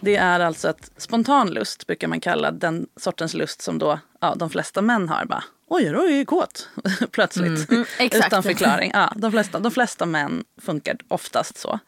Det 0.00 0.16
är 0.16 0.40
alltså 0.40 0.68
att 0.68 0.90
spontan 0.96 1.50
lust 1.50 1.86
brukar 1.86 2.08
man 2.08 2.20
kalla 2.20 2.50
den 2.50 2.86
sortens 2.96 3.34
lust 3.34 3.62
som 3.62 3.78
då 3.78 3.98
ja, 4.20 4.34
de 4.34 4.50
flesta 4.50 4.82
män 4.82 5.08
har. 5.08 5.24
Bara, 5.24 5.44
Oj, 5.72 5.96
oj, 5.96 5.96
oj, 5.96 6.24
kåt. 6.24 6.68
Plötsligt. 7.10 7.72
exakt. 7.98 8.26
Utan 8.26 8.42
förklaring. 8.42 8.90
Ja, 8.94 9.12
de, 9.16 9.32
flesta, 9.32 9.58
de 9.58 9.72
flesta 9.72 10.06
män 10.06 10.44
funkar 10.60 10.96
oftast 11.08 11.58
så. 11.58 11.78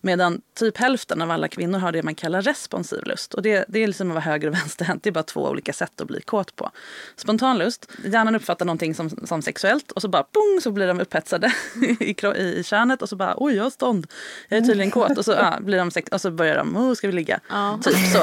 Medan 0.00 0.40
typ 0.58 0.78
hälften 0.78 1.22
av 1.22 1.30
alla 1.30 1.48
kvinnor 1.48 1.78
har 1.78 1.92
det 1.92 2.02
man 2.02 2.14
kallar 2.14 2.42
responsiv 2.42 3.04
lust. 3.04 3.34
Och 3.34 3.42
det, 3.42 3.64
det 3.68 3.82
är 3.82 3.86
liksom 3.86 4.10
att 4.10 4.14
vara 4.14 4.24
höger 4.24 4.48
och 4.48 4.54
vänsterhänt. 4.54 5.02
Det 5.02 5.10
är 5.10 5.12
bara 5.12 5.22
två 5.22 5.48
olika 5.48 5.72
sätt 5.72 6.00
att 6.00 6.06
bli 6.06 6.20
kåt 6.20 6.56
på. 6.56 6.70
Spontan 7.16 7.58
lust, 7.58 7.90
hjärnan 8.04 8.34
uppfattar 8.34 8.64
någonting 8.64 8.94
som, 8.94 9.10
som 9.10 9.42
sexuellt 9.42 9.90
och 9.92 10.02
så 10.02 10.08
bara 10.08 10.22
pung 10.22 10.60
så 10.62 10.70
blir 10.70 10.86
de 10.86 11.00
upphetsade 11.00 11.52
i, 12.00 12.14
i, 12.36 12.58
i 12.58 12.62
kärnet 12.64 13.02
och 13.02 13.08
så 13.08 13.16
bara 13.16 13.34
oj, 13.36 13.54
jag 13.54 13.62
har 13.62 13.70
stånd. 13.70 14.06
Jag 14.48 14.58
är 14.58 14.62
tydligen 14.62 14.90
kåt. 14.90 15.18
Och 15.18 15.24
så, 15.24 15.32
ja, 15.32 15.58
blir 15.60 15.78
de 15.78 15.90
sex- 15.90 16.10
och 16.12 16.20
så 16.20 16.30
börjar 16.30 16.56
de, 16.56 16.76
oh, 16.76 16.94
ska 16.94 17.06
vi 17.06 17.12
ligga? 17.12 17.40
Typ 17.82 18.12
så. 18.12 18.18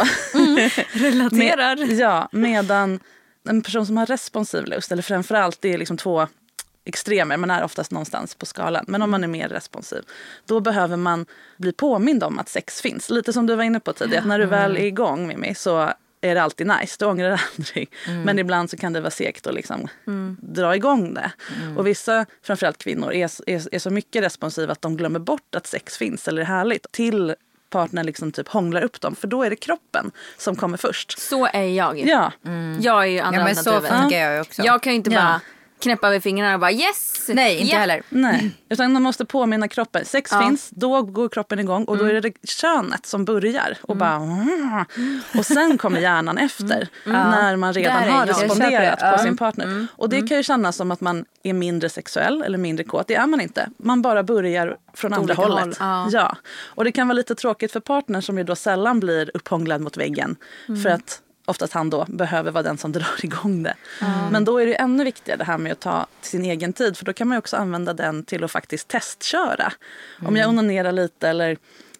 Relaterar. 0.99 1.75
Med, 1.75 1.99
ja, 1.99 2.29
medan 2.31 2.99
en 3.49 3.61
person 3.61 3.85
som 3.85 3.97
har 3.97 4.05
responsiv 4.05 4.65
lust, 4.65 4.91
eller 4.91 5.03
framförallt 5.03 5.61
det 5.61 5.73
är 5.73 5.77
liksom 5.77 5.97
två 5.97 6.27
extremer, 6.85 7.37
man 7.37 7.51
är 7.51 7.63
oftast 7.63 7.91
någonstans 7.91 8.35
på 8.35 8.45
skalan. 8.45 8.85
Men 8.87 9.01
om 9.01 9.11
man 9.11 9.23
är 9.23 9.27
mer 9.27 9.49
responsiv, 9.49 10.01
då 10.45 10.59
behöver 10.59 10.97
man 10.97 11.25
bli 11.57 11.71
påmind 11.71 12.23
om 12.23 12.39
att 12.39 12.49
sex 12.49 12.81
finns. 12.81 13.09
Lite 13.09 13.33
som 13.33 13.45
du 13.45 13.55
var 13.55 13.63
inne 13.63 13.79
på 13.79 13.93
tidigare, 13.93 14.21
att 14.21 14.27
när 14.27 14.39
du 14.39 14.45
väl 14.45 14.77
är 14.77 14.85
igång 14.85 15.27
Mimmi 15.27 15.55
så 15.55 15.93
är 16.21 16.35
det 16.35 16.41
alltid 16.41 16.67
nice, 16.67 16.95
du 16.99 17.05
ångrar 17.05 17.29
det 17.29 17.39
aldrig. 17.57 17.91
Men 18.25 18.39
ibland 18.39 18.69
så 18.69 18.77
kan 18.77 18.93
det 18.93 19.01
vara 19.01 19.11
segt 19.11 19.47
att 19.47 19.53
liksom 19.53 19.87
dra 20.41 20.75
igång 20.75 21.13
det. 21.13 21.31
Och 21.77 21.87
vissa, 21.87 22.25
framförallt 22.41 22.77
kvinnor, 22.77 23.13
är, 23.13 23.49
är, 23.49 23.75
är 23.75 23.79
så 23.79 23.89
mycket 23.89 24.23
responsiva 24.23 24.71
att 24.71 24.81
de 24.81 24.97
glömmer 24.97 25.19
bort 25.19 25.55
att 25.55 25.67
sex 25.67 25.97
finns 25.97 26.27
eller 26.27 26.41
är 26.41 26.45
härligt. 26.45 26.91
Till 26.91 27.35
partnern 27.69 28.05
liksom 28.05 28.31
typ 28.31 28.47
hånglar 28.47 28.81
upp 28.81 29.01
dem, 29.01 29.15
för 29.15 29.27
då 29.27 29.43
är 29.43 29.49
det 29.49 29.55
kroppen 29.55 30.11
som 30.37 30.55
kommer 30.55 30.77
först. 30.77 31.19
Så 31.19 31.45
är 31.53 31.63
jag. 31.63 31.99
Ja, 31.99 32.31
Jag 32.79 33.01
är 33.03 33.07
ju 33.07 33.19
andra 33.19 33.39
Ja, 33.39 33.45
men 33.45 33.55
så 33.55 33.81
funkar 33.81 34.17
jag 34.17 34.41
också. 34.41 34.61
Jag 34.65 34.83
kan 34.83 34.93
ju 34.93 34.97
inte 34.97 35.11
Ja. 35.11 35.19
bara 35.21 35.41
knäppa 35.79 36.07
över 36.07 36.19
fingrarna 36.19 36.53
och 36.53 36.59
bara 36.59 36.71
yes! 36.71 37.25
Nej, 37.33 37.57
inte 37.57 37.73
Ja. 37.73 37.79
heller. 37.79 38.01
Nej, 38.09 38.51
utan 38.69 38.93
man 38.93 39.01
måste 39.01 39.25
påminna 39.25 39.67
kroppen. 39.67 40.05
Sex 40.05 40.31
Ja. 40.33 40.41
finns, 40.41 40.69
då 40.69 41.01
går 41.01 41.29
kroppen 41.29 41.59
igång 41.59 41.83
och 41.85 41.97
då 41.97 42.05
är 42.05 42.21
det 42.21 42.33
könet 42.43 43.05
som 43.05 43.25
börjar. 43.25 43.77
Och, 43.81 43.95
bara, 43.97 44.15
"Mm." 44.15 44.85
och 45.37 45.45
sen 45.45 45.77
kommer 45.77 45.99
hjärnan 45.99 46.37
efter 46.37 46.87
när 47.05 47.55
man 47.55 47.73
redan 47.73 47.95
har 47.97 48.05
jag. 48.05 48.27
Jag 48.27 48.43
responderat 48.43 48.99
det. 48.99 49.11
på 49.11 49.17
sin 49.23 49.37
partner. 49.37 49.87
Och 49.95 50.09
det 50.09 50.27
kan 50.27 50.37
ju 50.37 50.43
kännas 50.43 50.75
som 50.75 50.91
att 50.91 51.01
man 51.01 51.25
är 51.43 51.53
mindre 51.53 51.89
sexuell 51.89 52.41
eller 52.43 52.57
mindre 52.57 52.83
kåt. 52.83 53.07
Det 53.07 53.15
är 53.15 53.27
man 53.27 53.41
inte. 53.41 53.69
Man 53.77 54.01
bara 54.01 54.23
börjar 54.23 54.77
från 54.93 55.13
andra 55.13 55.33
hållet. 55.33 55.59
håll. 55.63 55.73
Ja. 55.79 56.09
Ja. 56.11 56.37
Och 56.75 56.83
det 56.83 56.91
kan 56.91 57.07
vara 57.07 57.13
lite 57.15 57.35
tråkigt 57.35 57.71
för 57.71 57.79
partnern 57.79 58.21
som 58.21 58.37
ju 58.37 58.43
då 58.43 58.55
sällan 58.55 58.99
blir 58.99 59.31
upphånglad 59.33 59.81
mot 59.81 59.97
väggen. 59.97 60.35
För 60.83 60.89
att 60.89 61.21
oftast 61.49 61.73
han 61.73 61.89
då 61.89 62.05
behöver 62.07 62.51
vara 62.51 62.63
den 62.63 62.77
som 62.77 62.91
drar 62.91 63.15
igång 63.25 63.63
det. 63.63 63.75
Men 64.31 64.45
då 64.45 64.57
är 64.57 64.65
det 64.65 64.75
ännu 64.75 65.03
viktigare 65.03 65.37
det 65.37 65.43
här 65.43 65.57
med 65.57 65.71
att 65.71 65.79
ta 65.79 66.07
sin 66.21 66.45
egen 66.45 66.73
tid. 66.73 66.97
För 66.97 67.05
då 67.05 67.13
kan 67.13 67.27
man 67.27 67.37
också 67.37 67.57
använda 67.57 67.93
den 67.93 68.23
till 68.23 68.43
att 68.43 68.51
faktiskt 68.51 68.87
testköra. 68.87 69.73
Om 70.25 70.35
jag 70.35 70.49
onanerar 70.49 70.91
lite 70.91 71.29
eller 71.29 71.57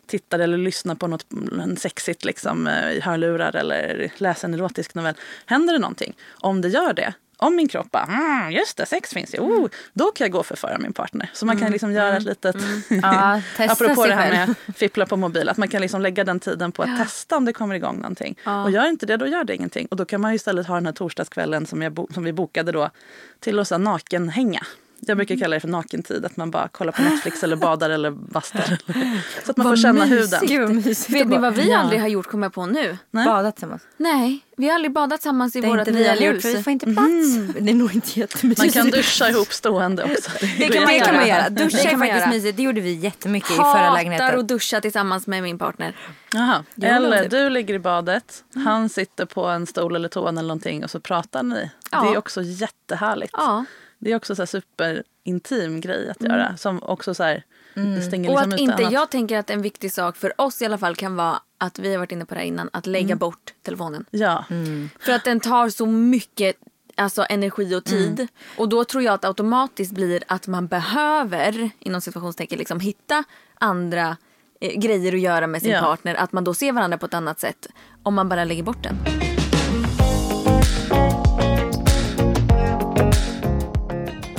tittar 0.08 0.40
eller 0.40 0.58
lyssnar 0.58 0.96
på 0.96 1.08
något 1.08 1.26
en 1.62 1.78
sexigt 1.78 2.26
liksom, 2.26 2.68
eh, 2.68 2.92
i 2.92 3.00
hörlurar 3.00 3.56
eller 3.56 4.12
läser 4.18 4.48
en 4.48 4.54
erotisk 4.54 4.96
novell. 4.96 5.16
Händer 5.46 5.74
det 5.74 5.80
någonting? 5.80 6.16
Om 6.30 6.62
det 6.62 6.68
gör 6.68 6.94
det, 6.94 7.14
om 7.42 7.56
min 7.56 7.68
kropp 7.68 7.92
bara, 7.92 8.04
mm, 8.04 8.52
just 8.52 8.78
det, 8.78 8.86
sex 8.86 9.14
finns 9.14 9.36
ju, 9.36 9.40
oh, 9.40 9.70
då 9.94 10.12
kan 10.12 10.26
jag 10.26 10.32
gå 10.32 10.40
och 10.40 10.46
förföra 10.46 10.78
min 10.78 10.94
partner. 10.94 11.30
Så 11.34 11.46
man 11.46 11.58
kan 11.60 11.72
liksom 11.72 11.92
göra 11.92 12.18
ett 12.18 12.24
litet, 12.24 12.56
Ja, 12.90 13.42
testa 13.58 13.74
apropå 13.74 14.06
det 14.06 14.14
här 14.14 14.32
med 14.32 14.56
fippla 14.76 15.06
på 15.06 15.18
mobil, 15.18 15.50
att 15.50 15.58
man 15.58 15.68
kan 15.68 15.82
liksom 15.82 16.02
lägga 16.02 16.24
den 16.24 16.40
tiden 16.40 16.72
på 16.72 16.84
att 16.84 16.98
testa 16.98 17.38
om 17.38 17.46
det 17.46 17.54
kommer 17.54 17.76
igång 17.76 17.96
någonting. 17.96 18.36
Och 18.64 18.72
gör 18.72 18.90
inte 18.90 19.06
det, 19.06 19.18
då 19.18 19.28
gör 19.28 19.44
det 19.44 19.56
ingenting. 19.56 19.88
Och 19.92 19.98
då 19.98 20.06
kan 20.06 20.22
man 20.22 20.34
istället 20.34 20.68
ha 20.68 20.76
den 20.76 20.86
här 20.86 20.94
torsdagskvällen 20.94 21.66
som, 21.66 21.82
jag 21.82 22.08
som 22.14 22.24
vi 22.24 22.34
bokade 22.34 22.72
då 22.72 22.90
till 23.40 23.60
att 23.60 23.82
nakenhänga. 23.82 24.66
Jag 25.02 25.18
brukar 25.18 25.36
kalla 25.36 25.54
det 25.54 25.60
för 25.60 25.68
nakentid, 25.68 26.26
att 26.26 26.38
man 26.38 26.52
bara 26.52 26.68
kollar 26.68 26.92
på 26.92 27.02
Netflix 27.02 27.44
eller 27.44 27.56
badar 27.66 27.90
eller 27.90 28.12
bastar. 28.12 28.78
Så 29.46 29.52
att 29.52 29.58
man 29.58 29.68
får 29.68 29.76
känna 29.76 30.06
huden. 30.06 30.40
Gud 30.48 30.62
vad 30.62 30.72
mysigt. 30.76 31.10
Vet 31.10 31.28
ni 31.28 31.38
vad 31.38 31.54
vi 31.56 31.70
Ja. 31.70 31.78
aldrig 31.78 32.02
har 32.02 32.08
gjort 32.08 32.28
kommer 32.28 32.46
jag 32.46 32.54
på 32.54 32.66
nu? 32.66 32.98
Nej. 33.12 33.26
Badat 33.26 33.56
tillsammans. 33.56 33.82
Nej, 33.98 34.40
vi 34.58 34.68
har 34.68 34.76
aldrig 34.76 34.92
badat 34.92 35.20
tillsammans 35.22 35.56
i 35.56 35.62
vårt 35.62 35.88
nya 35.88 36.14
hus. 36.14 36.42
för 36.42 36.50
vi 36.58 36.64
får 36.64 36.74
inte 36.74 36.86
plats. 36.86 37.36
Det 37.60 37.70
är 37.72 37.76
nog 37.76 37.96
inte 37.96 38.20
jättemysigt. 38.20 38.76
Man 38.76 38.84
kan 38.84 38.92
duscha 38.92 39.30
ihop 39.30 39.54
stående 39.54 40.04
också. 40.04 40.32
Det 40.58 40.68
kan 40.68 40.84
man 40.84 40.94
Det 40.94 41.00
kan 41.00 41.16
man 41.16 41.28
göra. 41.28 41.50
Duscha 41.50 41.78
Det 41.78 41.84
är 41.84 41.90
kan 41.90 42.00
man 42.00 42.08
faktiskt 42.08 42.26
göra. 42.26 42.30
mysigt. 42.36 42.58
Det 42.58 42.64
gjorde 42.64 42.82
vi 42.82 42.94
jättemycket 42.94 43.52
i 43.52 43.54
förra 43.54 43.64
Hatar 43.66 43.94
lägenheten. 43.94 44.40
att 44.40 44.48
duscha 44.48 44.82
tillsammans 44.82 45.28
med 45.28 45.44
min 45.44 45.58
partner. 45.60 45.96
De 46.76 46.86
Eller 46.88 47.22
typ? 47.24 47.32
du 47.32 47.50
ligger 47.50 47.74
i 47.74 47.80
badet, 47.80 48.44
han 48.56 48.90
sitter 48.90 49.26
på 49.26 49.46
en 49.46 49.66
stol 49.66 49.96
eller 49.96 50.08
toan 50.10 50.38
eller 50.38 50.48
någonting 50.48 50.84
och 50.84 50.90
så 50.90 51.00
pratar 51.00 51.44
ni. 51.44 51.70
Ja. 51.92 52.02
Det 52.02 52.08
är 52.14 52.18
också 52.18 52.42
jättehärligt. 52.42 53.34
Ja. 53.38 53.66
Det 54.00 54.12
är 54.12 54.16
också 54.16 54.36
så 54.36 54.42
här 54.42 54.48
superintim 54.48 55.82
grej 55.82 56.10
att 56.10 56.22
göra. 56.24 56.58
Som 56.58 56.84
också 56.84 57.14
så 57.14 57.24
här, 57.24 57.44
det 57.74 58.02
stänger 58.02 58.30
Och 58.30 58.36
liksom 58.36 58.50
att 58.52 58.54
ute 58.54 58.64
inte, 58.64 58.74
annat. 58.76 58.92
jag 58.94 59.10
tänker 59.12 59.38
att 59.38 59.50
en 59.50 59.62
viktig 59.62 59.92
sak 59.92 60.16
för 60.18 60.42
oss 60.42 60.62
i 60.62 60.66
alla 60.66 60.78
fall 60.78 60.96
kan 60.96 61.16
vara 61.16 61.42
att 61.58 61.80
vi 61.80 61.92
har 61.92 61.98
varit 62.00 62.12
inne 62.12 62.26
på 62.26 62.34
det 62.34 62.40
här 62.40 62.48
innan, 62.48 62.70
att 62.74 62.86
lägga 62.88 63.16
bort 63.16 63.54
telefonen. 63.62 64.06
Ja. 64.12 64.46
För 65.00 65.12
att 65.12 65.24
den 65.24 65.40
tar 65.40 65.70
så 65.70 65.86
mycket 65.86 66.56
alltså, 66.96 67.26
energi 67.30 67.76
och 67.76 67.84
tid. 67.84 68.28
Och 68.58 68.70
då 68.70 68.86
tror 68.86 69.04
jag 69.04 69.14
att 69.14 69.26
automatiskt 69.26 69.92
blir 69.92 70.24
att 70.28 70.48
man 70.48 70.68
behöver, 70.68 71.70
inom 71.80 72.02
situationstecken, 72.02 72.58
liksom, 72.60 72.80
hitta 72.80 73.24
andra 73.54 74.18
eh, 74.62 74.80
grejer 74.80 75.14
att 75.14 75.20
göra 75.20 75.48
med 75.48 75.62
sin 75.62 75.72
Ja. 75.72 75.82
partner. 75.82 76.16
Att 76.16 76.32
man 76.32 76.44
då 76.44 76.54
ser 76.54 76.72
varandra 76.72 76.98
på 76.98 77.06
ett 77.06 77.14
annat 77.14 77.40
sätt 77.40 77.68
om 78.04 78.14
man 78.16 78.30
bara 78.30 78.44
lägger 78.44 78.64
bort 78.64 78.84
den. 78.84 79.19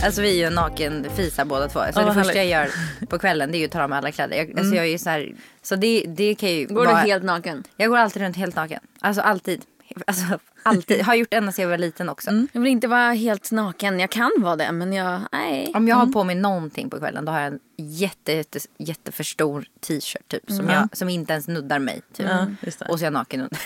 Alltså 0.04 0.22
vi 0.22 0.40
är 0.40 0.50
ju 0.50 0.54
nakenfisar 0.54 1.44
båda 1.44 1.68
två. 1.68 1.80
Så 1.92 2.00
Ja, 2.00 2.04
det 2.04 2.14
första 2.14 2.34
jag 2.34 2.46
gör 2.46 2.70
på 3.06 3.18
kvällen 3.18 3.52
det 3.52 3.58
är 3.58 3.60
ju 3.60 3.64
att 3.64 3.70
ta 3.72 3.82
av 3.82 3.90
mig 3.90 3.98
alla 3.98 4.12
kläder. 4.12 4.36
Jag, 4.36 4.58
alltså 4.58 4.74
jag 4.74 4.84
är 4.84 4.88
ju 4.88 4.98
så 4.98 5.10
här, 5.10 5.34
så 5.62 5.76
det, 5.76 6.04
det 6.08 6.34
kan 6.34 6.50
ju 6.50 6.66
Går 6.66 6.74
vara, 6.74 7.02
du 7.02 7.10
helt 7.10 7.24
naken? 7.24 7.64
Jag 7.76 7.90
går 7.90 7.98
alltid 7.98 8.22
runt 8.22 8.36
helt 8.36 8.56
naken. 8.56 8.80
Alltså 9.00 9.22
alltid. 9.22 9.62
Alltså 10.06 10.24
alltid. 10.62 11.02
Har 11.02 11.14
gjort 11.14 11.34
ända 11.34 11.52
sedan 11.52 11.62
jag 11.62 11.70
var 11.70 11.78
liten 11.78 12.08
också. 12.08 12.30
Jag 12.52 12.60
vill 12.60 12.72
inte 12.72 12.88
vara 12.88 13.12
helt 13.12 13.50
naken. 13.50 14.00
Jag 14.00 14.10
kan 14.10 14.30
vara 14.38 14.56
det 14.56 14.72
men 14.72 14.92
jag, 14.92 15.20
nej. 15.32 15.72
Om 15.74 15.88
jag 15.88 15.96
har 15.96 16.06
på 16.06 16.24
mig 16.24 16.34
någonting 16.34 16.90
på 16.90 16.98
kvällen 16.98 17.24
då 17.24 17.32
har 17.32 17.40
jag 17.40 17.52
en 17.52 17.60
jätte, 17.76 18.32
jätte, 18.32 18.58
jätteför 18.78 19.24
stor 19.24 19.64
t-shirt 19.80 20.28
typ. 20.28 20.50
Som, 20.50 20.68
jag, 20.68 20.88
som 20.96 21.08
inte 21.08 21.32
ens 21.32 21.48
nuddar 21.48 21.78
mig. 21.78 22.02
Typ. 22.12 22.26
Och 22.88 22.98
så 22.98 23.02
är 23.02 23.06
jag 23.06 23.12
naken 23.12 23.40
under. 23.40 23.58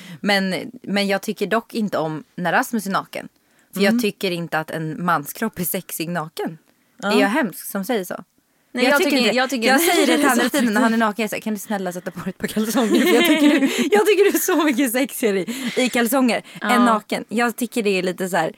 men, 0.20 0.54
men 0.82 1.06
jag 1.06 1.22
tycker 1.22 1.46
dock 1.46 1.74
inte 1.74 1.98
om 1.98 2.24
när 2.36 2.52
Rasmus 2.52 2.86
är 2.86 2.90
naken. 2.90 3.28
För 3.74 3.80
jag 3.80 4.00
tycker 4.00 4.30
inte 4.30 4.58
att 4.58 4.70
en 4.70 5.04
manskropp 5.04 5.58
är 5.58 5.64
sexig 5.64 6.08
naken. 6.08 6.58
Är 7.02 7.20
jag 7.20 7.28
hemsk 7.28 7.66
som 7.66 7.84
säger 7.84 8.04
så? 8.04 8.24
Nej, 8.72 8.84
jag 8.84 8.98
tycker- 9.04 9.16
inte- 9.16 9.36
jag 9.36 9.50
tycker- 9.50 9.68
jag 9.68 9.80
säger 9.80 10.06
det 10.06 10.16
till 10.16 10.24
honom 10.28 10.50
hela 10.52 10.70
när 10.74 10.80
han 10.80 10.92
är 10.94 10.98
naken. 10.98 11.22
Jag 11.22 11.30
säger, 11.30 11.40
kan 11.42 11.54
du 11.54 11.60
snälla 11.60 11.92
sätta 11.92 12.10
på 12.10 12.20
dig 12.20 12.30
ett 12.30 12.38
par 12.38 12.46
kalsonger? 12.46 13.14
Jag, 13.14 13.24
tycker 13.26 13.48
du, 13.50 13.66
jag 13.96 14.06
tycker 14.06 14.24
du 14.32 14.36
är 14.36 14.40
så 14.40 14.64
mycket 14.64 14.92
sexigare 14.92 15.40
i, 15.40 15.72
i 15.76 15.88
kalsonger 15.88 16.42
än 16.62 16.84
naken. 16.84 17.24
Jag 17.28 17.56
tycker 17.56 17.82
det 17.82 17.90
är 17.98 18.02
lite 18.02 18.28
så 18.28 18.36
här. 18.36 18.52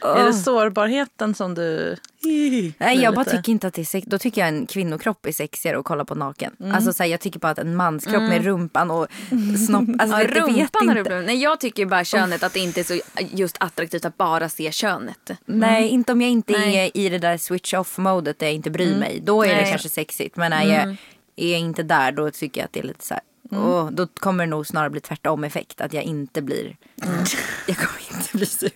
Är 0.00 0.24
det 0.24 0.32
sårbarheten 0.32 1.34
som 1.34 1.54
du... 1.54 1.96
Nej 2.78 3.00
jag 3.02 3.14
bara 3.14 3.20
lite- 3.22 3.36
tycker 3.36 3.52
inte 3.52 3.66
att 3.66 3.74
det 3.74 3.82
är 3.82 3.84
sex. 3.84 4.06
Då 4.10 4.18
tycker 4.18 4.40
jag 4.40 4.48
en 4.48 4.66
kvinnokropp 4.66 5.26
är 5.26 5.32
sexigare 5.32 5.78
att 5.78 5.84
kolla 5.84 6.04
på 6.04 6.14
naken. 6.14 6.56
Alltså 6.74 6.92
så 6.92 7.02
här, 7.02 7.10
jag 7.10 7.20
tycker 7.20 7.38
bara 7.38 7.52
att 7.52 7.58
en 7.58 7.76
manskropp 7.76 8.22
med 8.22 8.44
rumpan 8.44 8.90
och 8.90 9.06
snopp. 9.66 9.88
Alltså 9.98 10.16
Ja, 10.16 10.18
vet, 10.18 10.28
vet 10.30 10.56
rumpan 10.56 10.86
du 10.86 10.98
inte. 10.98 11.20
Nej 11.20 11.42
jag 11.42 11.60
tycker 11.60 11.86
bara 11.86 12.04
könet 12.04 12.42
att 12.42 12.52
det 12.52 12.60
inte 12.60 12.80
är 12.80 12.84
så 12.84 13.00
just 13.16 13.56
attraktivt 13.60 14.04
att 14.04 14.16
bara 14.16 14.48
se 14.48 14.72
könet. 14.72 15.30
Nej 15.44 15.88
inte 15.88 16.12
om 16.12 16.20
jag 16.22 16.30
inte 16.30 16.52
Nej. 16.52 16.76
är 16.76 16.96
i 16.96 17.08
det 17.08 17.18
där 17.18 17.36
switch 17.38 17.74
off 17.74 17.98
modet 17.98 18.38
där 18.38 18.46
jag 18.46 18.54
inte 18.54 18.70
bryr 18.70 18.96
mig. 18.96 19.20
Då 19.22 19.42
är 19.42 19.48
det 19.48 19.54
Nej. 19.54 19.70
kanske 19.70 19.88
sexigt. 19.88 20.36
Men 20.36 20.50
när 20.50 20.64
jag 20.64 20.96
är 21.36 21.56
inte 21.56 21.82
där 21.82 22.12
då 22.12 22.30
tycker 22.30 22.60
jag 22.60 22.64
att 22.64 22.72
det 22.72 22.80
är 22.80 22.84
lite 22.84 23.06
så 23.06 23.14
här. 23.14 23.22
Åh, 23.50 23.90
då 23.90 24.06
kommer 24.06 24.44
det 24.44 24.50
nog 24.50 24.66
snarare 24.66 24.90
bli 24.90 25.00
tvärtom 25.00 25.44
effekt. 25.44 25.80
Att 25.80 25.92
jag 25.92 26.04
inte 26.04 26.42
blir. 26.42 26.76
Jag 27.66 27.76
kommer 27.76 28.00
inte 28.18 28.36
bli 28.36 28.46
sugen. 28.46 28.74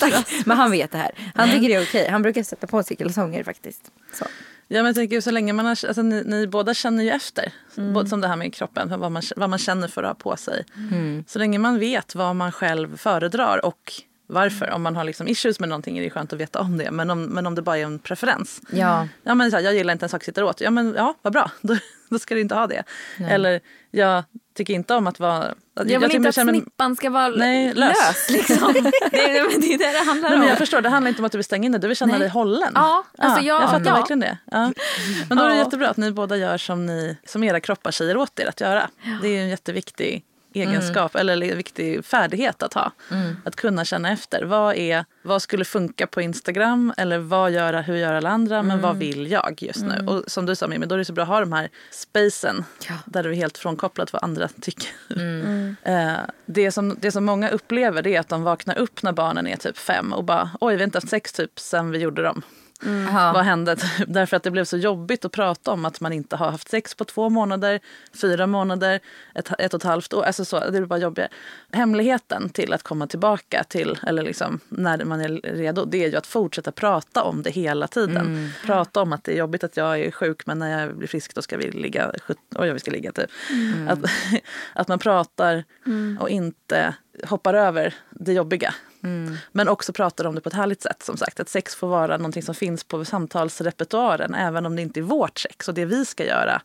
Stack- 0.00 0.42
Men 0.46 0.56
han 0.56 0.70
vet 0.70 0.90
det 0.92 0.98
här. 0.98 1.10
Han 1.34 1.48
tycker 1.50 1.68
det 1.68 1.74
är 1.74 1.82
okej. 1.82 2.08
Han 2.10 2.22
brukar 2.22 2.42
sätta 2.42 2.66
på 2.66 2.82
sig 2.82 2.96
kalsonger 2.96 3.44
faktiskt. 3.44 3.90
Så. 4.12 4.24
Ja, 4.70 4.76
men 4.76 4.86
jag 4.86 4.94
tänker 4.94 5.20
så 5.20 5.30
länge 5.30 5.52
man 5.52 5.66
har, 5.66 5.70
alltså, 5.86 6.02
ni, 6.02 6.22
ni 6.26 6.46
båda 6.46 6.74
känner 6.74 7.04
ju 7.04 7.10
efter. 7.10 7.52
Både 7.94 8.08
som 8.08 8.20
det 8.20 8.28
här 8.28 8.36
med 8.36 8.54
kroppen, 8.54 9.00
vad 9.00 9.12
man, 9.12 9.22
vad 9.36 9.50
man 9.50 9.58
känner 9.58 9.88
för 9.88 10.02
att 10.02 10.08
ha 10.08 10.14
på 10.30 10.36
sig. 10.36 10.64
Så 11.26 11.38
länge 11.38 11.58
man 11.58 11.78
vet 11.78 12.14
vad 12.14 12.36
man 12.36 12.52
själv 12.52 12.96
föredrar 12.96 13.64
och 13.64 13.92
varför. 14.28 14.70
Om 14.70 14.82
man 14.82 14.96
har 14.96 15.04
liksom 15.04 15.28
issues 15.28 15.60
med 15.60 15.68
någonting 15.68 15.98
är 15.98 16.02
det 16.02 16.10
skönt 16.10 16.32
att 16.32 16.38
veta 16.40 16.60
om 16.60 16.78
det. 16.78 16.90
Men 16.90 17.10
om, 17.10 17.22
men 17.22 17.46
om 17.46 17.54
det 17.54 17.62
bara 17.62 17.78
är 17.78 17.84
en 17.84 17.98
preferens. 17.98 18.60
Ja. 18.70 19.08
Ja, 19.22 19.34
men 19.34 19.50
så 19.50 19.56
här, 19.56 19.64
jag 19.64 19.74
gillar 19.74 19.92
inte 19.92 20.04
en 20.04 20.08
sak 20.10 20.24
sitter 20.24 20.42
åt. 20.44 20.60
Ja, 20.60 20.70
men 20.70 20.94
ja, 20.96 21.14
vad 21.22 21.32
bra. 21.32 21.50
Då, 21.60 21.76
då 22.10 22.18
ska 22.18 22.34
du 22.34 22.40
inte 22.40 22.54
ha 22.54 22.66
det. 22.66 22.82
Eller 23.28 23.60
jag 23.90 24.24
tycker 24.56 24.74
inte 24.74 24.94
om 24.94 25.06
att 25.06 25.20
vara... 25.20 25.54
Jag 25.74 25.84
vill 25.84 25.94
tycker 25.94 26.04
inte 26.04 26.16
jag 26.16 26.28
att 26.28 26.34
känner 26.34 26.52
snippan 26.52 26.96
ska 26.96 27.10
vara 27.10 27.28
Nej, 27.28 27.74
lös. 27.74 27.96
lös. 28.06 28.30
liksom. 28.30 28.72
det, 28.72 28.78
är, 28.78 29.60
det 29.60 29.74
är 29.74 29.78
det 29.78 29.92
det 29.98 30.04
handlar 30.06 30.30
Nej, 30.30 30.38
om. 30.38 30.44
jag 30.46 30.58
förstår, 30.58 30.80
det 30.80 30.88
handlar 30.88 31.08
inte 31.08 31.20
om 31.20 31.24
att 31.26 31.32
du 31.32 31.38
vill 31.38 31.44
stänga 31.44 31.66
in 31.66 31.72
dig, 31.72 31.80
du 31.80 31.88
vill 31.88 31.96
känna 31.96 32.12
Nej. 32.12 32.20
dig 32.20 32.28
hållen. 32.28 32.72
Ja, 32.74 33.04
alltså 33.18 33.40
jag- 33.42 33.62
jag 33.62 33.70
fattar 33.70 33.86
ja. 33.86 33.94
verkligen 33.94 34.20
det. 34.20 34.38
Ja. 34.50 34.72
Men 35.28 35.38
då 35.38 35.44
är 35.44 35.48
det 35.48 35.54
Ja. 35.56 35.64
jättebra 35.64 35.88
att 35.88 35.96
ni 35.96 36.12
båda 36.12 36.36
gör 36.36 36.58
som, 36.58 36.86
ni, 36.86 37.16
som 37.26 37.44
era 37.44 37.60
kroppar 37.60 37.90
säger 37.90 38.16
åt 38.16 38.38
er 38.40 38.46
att 38.46 38.60
göra. 38.60 38.88
Det 39.22 39.28
är 39.28 39.42
en 39.42 39.48
jätteviktig 39.48 40.24
egenskap 40.54 41.14
eller 41.14 41.42
en 41.42 41.56
viktig 41.56 42.04
färdighet 42.04 42.62
att 42.62 42.74
ha. 42.74 42.92
Att 43.44 43.56
kunna 43.56 43.84
känna 43.84 44.10
efter. 44.10 44.44
Vad, 44.44 44.76
är, 44.76 45.04
vad 45.22 45.42
skulle 45.42 45.64
funka 45.64 46.06
på 46.06 46.20
Instagram? 46.22 46.92
Eller 46.96 47.18
vad 47.18 47.50
gör, 47.50 47.82
hur 47.82 47.96
gör 47.96 48.14
alla 48.14 48.30
andra? 48.30 48.62
Men 48.62 48.80
vad 48.80 48.96
vill 48.96 49.30
jag 49.30 49.62
just 49.62 49.84
nu? 49.84 50.06
Och 50.06 50.24
som 50.26 50.46
du 50.46 50.56
sa 50.56 50.68
Mimmi, 50.68 50.86
då 50.86 50.94
är 50.94 50.98
det 50.98 51.04
så 51.04 51.12
bra 51.12 51.22
att 51.22 51.28
ha 51.28 51.40
de 51.40 51.52
här 51.52 51.68
spacen 51.90 52.64
där 53.04 53.22
du 53.22 53.30
är 53.30 53.34
helt 53.34 53.58
frånkopplad 53.58 54.10
vad 54.12 54.24
andra 54.24 54.48
tycker. 54.60 54.88
Eh, 55.82 56.12
det, 56.46 56.72
som, 56.72 56.96
det 57.00 57.12
som 57.12 57.24
många 57.24 57.50
upplever 57.50 58.02
det 58.02 58.16
är 58.16 58.20
att 58.20 58.28
de 58.28 58.42
vaknar 58.42 58.78
upp 58.78 59.02
när 59.02 59.12
barnen 59.12 59.46
är 59.46 59.56
typ 59.56 59.78
fem 59.78 60.12
och 60.12 60.24
bara 60.24 60.50
oj 60.60 60.74
vi 60.74 60.80
har 60.80 60.84
inte 60.84 60.96
haft 60.98 61.08
sex 61.08 61.32
typ 61.32 61.58
sen 61.58 61.90
vi 61.90 61.98
gjorde 61.98 62.22
dem. 62.22 62.42
Jaha. 62.82 63.32
Vad 63.32 63.44
hände? 63.44 63.76
Därför 64.06 64.36
att 64.36 64.42
det 64.42 64.50
blev 64.50 64.64
så 64.64 64.76
jobbigt 64.76 65.24
att 65.24 65.32
prata 65.32 65.70
om 65.70 65.84
att 65.84 66.00
man 66.00 66.12
inte 66.12 66.36
har 66.36 66.50
haft 66.50 66.68
sex 66.68 66.94
på 66.94 67.04
två 67.04 67.28
månader, 67.28 67.80
fyra 68.12 68.46
månader, 68.46 69.00
ett, 69.34 69.50
ett 69.58 69.74
och 69.74 69.80
ett 69.80 69.84
halvt 69.84 70.12
år. 70.12 70.22
Alltså 70.22 70.44
så, 70.44 70.60
det 70.60 70.70
blir 70.70 70.86
bara 70.86 70.98
jobbigare. 70.98 71.30
Hemligheten 71.72 72.48
till 72.48 72.72
att 72.72 72.82
komma 72.82 73.06
tillbaka 73.06 73.64
till, 73.68 73.98
eller 74.06 74.22
liksom 74.22 74.60
när 74.68 75.04
man 75.04 75.20
är 75.20 75.28
redo, 75.28 75.84
det 75.84 76.04
är 76.04 76.10
ju 76.10 76.16
att 76.16 76.26
fortsätta 76.26 76.72
prata 76.72 77.22
om 77.22 77.42
det 77.42 77.50
hela 77.50 77.88
tiden. 77.88 78.52
Prata 78.66 79.02
om 79.02 79.12
att 79.12 79.24
det 79.24 79.32
är 79.32 79.36
jobbigt 79.36 79.64
att 79.64 79.76
jag 79.76 80.00
är 80.00 80.10
sjuk 80.10 80.46
men 80.46 80.58
när 80.58 80.80
jag 80.80 80.96
blir 80.96 81.08
frisk 81.08 81.34
då 81.34 81.42
ska 81.42 81.56
vi 81.56 81.70
ligga, 81.70 82.12
oj 82.54 82.72
vi 82.72 82.78
ska 82.78 82.90
ligga 82.90 83.12
typ. 83.12 83.30
Att, 83.88 83.98
att 84.72 84.88
man 84.88 84.98
pratar 84.98 85.64
och 86.20 86.30
inte 86.30 86.94
hoppar 87.24 87.54
över 87.54 87.94
det 88.10 88.32
jobbiga. 88.32 88.74
Men 89.52 89.68
också 89.68 89.92
pratar 89.92 90.24
om 90.24 90.34
det 90.34 90.40
på 90.40 90.48
ett 90.48 90.54
härligt 90.54 90.82
sätt. 90.82 91.02
som 91.02 91.16
sagt. 91.16 91.40
Att 91.40 91.48
sex 91.48 91.74
får 91.74 91.88
vara 91.88 92.16
någonting 92.16 92.42
som 92.42 92.54
finns 92.54 92.84
på 92.84 93.04
samtalsrepertoaren 93.04 94.34
även 94.34 94.66
om 94.66 94.76
det 94.76 94.82
inte 94.82 95.00
är 95.00 95.02
vårt 95.02 95.38
sex 95.38 95.68
och 95.68 95.74
det 95.74 95.84
vi 95.84 96.04
ska 96.04 96.24
göra. 96.24 96.60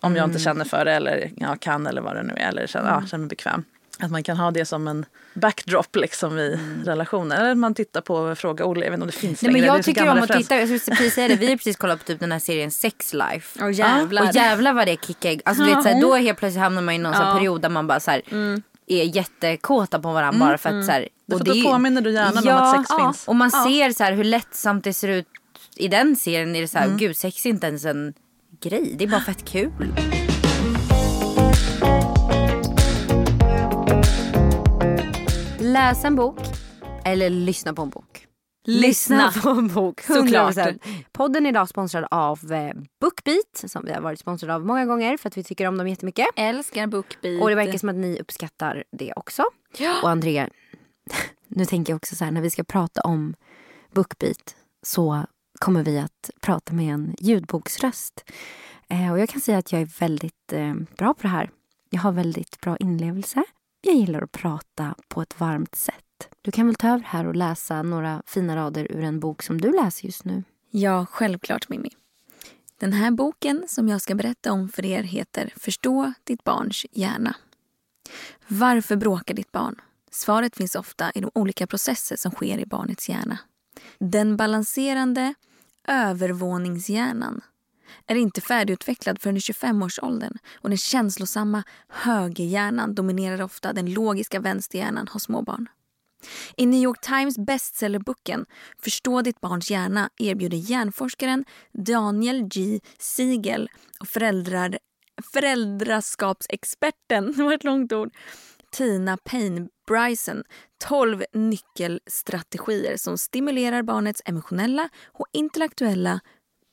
Om 0.00 0.16
jag 0.16 0.24
inte 0.24 0.38
känner 0.38 0.64
för 0.64 0.84
det 0.84 0.92
eller 0.92 1.30
ja, 1.36 1.56
kan 1.60 1.86
eller 1.86 2.00
vad 2.00 2.16
det 2.16 2.22
nu 2.22 2.32
är 2.36 2.48
eller 2.48 2.66
känner, 2.66 2.90
ja, 2.90 3.06
känner 3.06 3.22
mig 3.22 3.28
bekväm. 3.28 3.64
Att 4.00 4.10
man 4.10 4.22
kan 4.22 4.36
ha 4.36 4.50
det 4.50 4.64
som 4.64 4.88
en 4.88 5.04
backdrop 5.34 5.96
liksom 5.96 6.38
i 6.38 6.58
relationer. 6.84 7.36
Eller 7.36 7.54
man 7.54 7.74
tittar 7.74 8.00
på 8.00 8.34
Fråga 8.34 8.64
Olle, 8.64 8.84
jag 8.84 8.90
vet 8.90 8.96
inte 8.96 9.02
om 9.02 9.06
det 9.06 9.12
finns 9.16 9.42
Nej, 9.42 9.52
men 9.52 9.60
längre. 9.60 9.76
jag 9.76 9.84
tycker 9.84 10.08
om 10.08 10.18
att 10.18 10.32
titta, 10.32 10.56
jag 10.58 10.80
skulle 10.80 10.96
precis 10.96 11.14
säga 11.14 11.28
det, 11.28 11.36
vi 11.36 11.46
har 11.48 11.56
precis 11.56 11.76
kollat 11.76 11.98
på 11.98 12.04
typ 12.04 12.20
den 12.20 12.32
här 12.32 12.38
serien 12.38 12.70
Sex 12.70 13.14
Life. 13.14 13.64
Åh, 13.64 13.72
jävlar. 13.72 14.22
Och 14.28 14.34
jävlar 14.34 14.72
vad 14.72 14.86
det 14.86 15.04
kickar. 15.06 15.40
Alltså, 15.44 15.64
du 15.64 15.74
vet, 15.74 15.82
så 15.82 15.88
här, 15.88 16.00
då 16.00 16.14
helt 16.14 16.38
plötsligt 16.38 16.62
hamnar 16.62 16.82
man 16.82 16.94
i 16.94 16.98
någon 16.98 17.12
Ja. 17.12 17.34
period 17.38 17.60
där 17.62 17.68
man 17.68 17.86
bara 17.86 18.00
så 18.00 18.10
här, 18.10 18.22
är 18.88 19.04
jättekåta 19.16 19.98
på 19.98 20.12
varandra 20.12 20.46
bara 20.46 20.58
för 20.58 20.78
att 20.78 20.84
så 20.86 20.92
här, 20.92 21.08
och 21.32 21.44
det 21.44 21.50
ju- 21.50 21.64
påminner 21.64 22.00
du 22.00 22.12
hjärnan 22.12 22.48
om 22.48 22.54
att 22.54 22.76
sex 22.86 22.90
finns. 23.00 23.28
Och 23.28 23.36
man 23.36 23.50
ser 23.50 23.92
så 23.92 24.04
här 24.04 24.12
hur 24.12 24.24
lättsamt 24.24 24.84
det 24.84 24.92
ser 24.92 25.08
ut 25.08 25.26
i 25.76 25.88
den 25.88 26.16
serien. 26.16 26.56
Är 26.56 26.60
det 26.60 26.68
så 26.68 26.78
här, 26.78 26.96
gud 26.98 27.16
sex 27.16 27.46
är 27.46 27.50
inte 27.50 27.66
ens 27.66 27.84
en 27.84 28.14
grej, 28.60 28.94
det 28.98 29.04
är 29.04 29.08
bara 29.08 29.20
fett 29.20 29.44
kul. 29.44 29.94
Läsa 35.60 36.06
en 36.06 36.16
bok 36.16 36.38
eller 37.04 37.30
lyssna 37.30 37.72
på 37.74 37.82
en 37.82 37.90
bok. 37.90 38.27
Lyssna. 38.70 39.32
på 39.42 39.48
en 39.48 39.68
bok. 39.68 40.00
Såklart. 40.06 40.54
100%. 40.54 40.78
Podden 41.12 41.46
är 41.46 41.50
idag 41.50 41.68
sponsrad 41.68 42.06
av 42.10 42.52
eh, 42.52 42.72
Bookbeat 43.00 43.64
som 43.66 43.84
vi 43.84 43.92
har 43.92 44.00
varit 44.00 44.18
sponsrade 44.18 44.54
av 44.54 44.66
många 44.66 44.86
gånger 44.86 45.16
för 45.16 45.28
att 45.28 45.36
vi 45.36 45.44
tycker 45.44 45.66
om 45.66 45.78
dem 45.78 45.88
jättemycket. 45.88 46.26
Älskar 46.36 46.86
BookBeat. 46.86 47.42
Och 47.42 47.48
det 47.48 47.54
verkar 47.54 47.78
som 47.78 47.88
att 47.88 47.94
ni 47.94 48.20
uppskattar 48.20 48.84
det 48.92 49.12
också. 49.16 49.44
Och 50.02 50.10
Andrea, 50.10 50.48
nu 51.48 51.64
tänker 51.64 51.92
jag 51.92 51.96
också 51.96 52.16
så 52.16 52.24
här 52.24 52.32
när 52.32 52.40
vi 52.40 52.50
ska 52.50 52.64
prata 52.64 53.00
om 53.00 53.34
Bookbeat 53.92 54.56
så 54.82 55.24
kommer 55.58 55.82
vi 55.82 55.98
att 55.98 56.30
prata 56.40 56.72
med 56.72 56.94
en 56.94 57.14
ljudboksröst. 57.18 58.30
Eh, 58.88 59.12
och 59.12 59.18
jag 59.18 59.28
kan 59.28 59.40
säga 59.40 59.58
att 59.58 59.72
jag 59.72 59.80
är 59.80 60.00
väldigt 60.00 60.52
eh, 60.52 60.74
bra 60.74 61.14
på 61.14 61.22
det 61.22 61.28
här. 61.28 61.50
Jag 61.90 62.00
har 62.00 62.12
väldigt 62.12 62.60
bra 62.60 62.76
inlevelse. 62.76 63.42
Jag 63.80 63.94
gillar 63.94 64.22
att 64.22 64.32
prata 64.32 64.94
på 65.08 65.22
ett 65.22 65.40
varmt 65.40 65.74
sätt. 65.74 65.94
Du 66.42 66.50
kan 66.50 66.66
väl 66.66 66.74
ta 66.74 66.88
över 66.88 67.04
här 67.04 67.26
och 67.26 67.36
läsa 67.36 67.82
några 67.82 68.22
fina 68.26 68.56
rader 68.56 68.92
ur 68.92 69.04
en 69.04 69.20
bok 69.20 69.42
som 69.42 69.60
du 69.60 69.72
läser 69.72 70.06
just 70.06 70.24
nu. 70.24 70.44
Ja, 70.70 71.06
självklart 71.10 71.68
Mimmi. 71.68 71.90
Den 72.78 72.92
här 72.92 73.10
boken 73.10 73.64
som 73.68 73.88
jag 73.88 74.02
ska 74.02 74.14
berätta 74.14 74.52
om 74.52 74.68
för 74.68 74.84
er 74.84 75.02
heter 75.02 75.52
Förstå 75.56 76.12
ditt 76.24 76.44
barns 76.44 76.86
hjärna. 76.92 77.36
Varför 78.48 78.96
bråkar 78.96 79.34
ditt 79.34 79.52
barn? 79.52 79.80
Svaret 80.10 80.56
finns 80.56 80.74
ofta 80.74 81.10
i 81.14 81.20
de 81.20 81.30
olika 81.34 81.66
processer 81.66 82.16
som 82.16 82.32
sker 82.32 82.58
i 82.58 82.66
barnets 82.66 83.08
hjärna. 83.08 83.38
Den 83.98 84.36
balanserande 84.36 85.34
övervåningshjärnan 85.88 87.40
är 88.06 88.14
inte 88.14 88.40
färdigutvecklad 88.40 89.20
förrän 89.20 89.36
i 89.36 89.40
25-årsåldern 89.40 90.38
och 90.60 90.68
den 90.68 90.78
känslosamma 90.78 91.62
högerhjärnan 91.88 92.94
dominerar 92.94 93.42
ofta 93.42 93.72
den 93.72 93.92
logiska 93.92 94.40
vänsterhjärnan 94.40 95.08
hos 95.08 95.22
småbarn. 95.22 95.68
I 96.56 96.66
New 96.66 96.82
York 96.82 97.00
Times 97.00 97.38
bestsellerboken 97.38 98.46
Förstå 98.82 99.22
ditt 99.22 99.40
barns 99.40 99.70
hjärna 99.70 100.10
erbjuder 100.18 100.58
hjärnforskaren 100.58 101.44
Daniel 101.72 102.48
G. 102.48 102.80
Siegel 102.98 103.70
och 104.00 104.08
föräldrar, 104.08 104.78
föräldraskapsexperten, 105.32 107.32
det 107.36 107.42
var 107.42 107.52
ett 107.52 107.64
långt 107.64 107.92
ord, 107.92 108.10
Tina 108.72 109.16
Payne 109.16 109.68
Bryson 109.86 110.42
12 110.84 111.24
nyckelstrategier 111.32 112.96
som 112.96 113.18
stimulerar 113.18 113.82
barnets 113.82 114.22
emotionella 114.24 114.88
och 115.06 115.26
intellektuella 115.32 116.20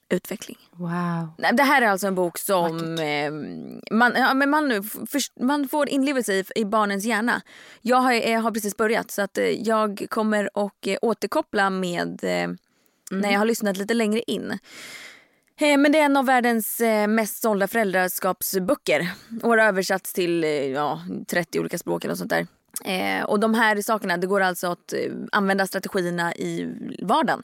utveckling. 0.09 0.57
Wow. 0.71 1.29
Det 1.53 1.63
här 1.63 1.81
är 1.81 1.87
alltså 1.87 2.07
en 2.07 2.15
bok 2.15 2.37
som 2.37 2.97
eh, 2.99 3.31
man, 3.95 4.13
ja, 4.15 4.33
men 4.33 4.49
man, 4.49 4.83
för, 4.83 5.43
man 5.45 5.67
får 5.67 5.89
inlevelse 5.89 6.33
i, 6.33 6.43
i 6.55 6.65
barnens 6.65 7.05
hjärna. 7.05 7.41
Jag 7.81 7.97
har, 7.97 8.11
jag 8.13 8.39
har 8.39 8.51
precis 8.51 8.77
börjat 8.77 9.11
så 9.11 9.21
att 9.21 9.37
eh, 9.37 9.45
jag 9.45 10.05
kommer 10.09 10.49
att 10.53 10.87
eh, 10.87 10.97
återkoppla 11.01 11.69
med 11.69 12.23
eh, 12.23 12.49
när 13.11 13.31
jag 13.31 13.39
har 13.39 13.45
lyssnat 13.45 13.77
lite 13.77 13.93
längre 13.93 14.21
in. 14.27 14.59
Eh, 15.59 15.77
Men 15.77 15.91
det 15.91 15.99
är 15.99 16.05
en 16.05 16.17
av 16.17 16.25
världens 16.25 16.81
eh, 16.81 17.07
mest 17.07 17.41
sålda 17.41 17.67
föräldraskapsböcker 17.67 19.11
och 19.43 19.49
har 19.49 19.57
översatts 19.57 20.13
till 20.13 20.43
eh, 20.43 20.49
ja, 20.49 21.01
30 21.27 21.59
olika 21.59 21.77
språk 21.77 22.05
eller 22.05 22.15
sånt 22.15 22.29
där. 22.29 22.47
Eh, 22.85 23.23
och 23.23 23.39
de 23.39 23.53
här 23.53 23.81
sakerna, 23.81 24.17
det 24.17 24.27
går 24.27 24.41
alltså 24.41 24.67
att 24.67 24.93
eh, 24.93 25.11
använda 25.31 25.67
strategierna 25.67 26.35
i 26.35 26.73
vardagen. 27.01 27.41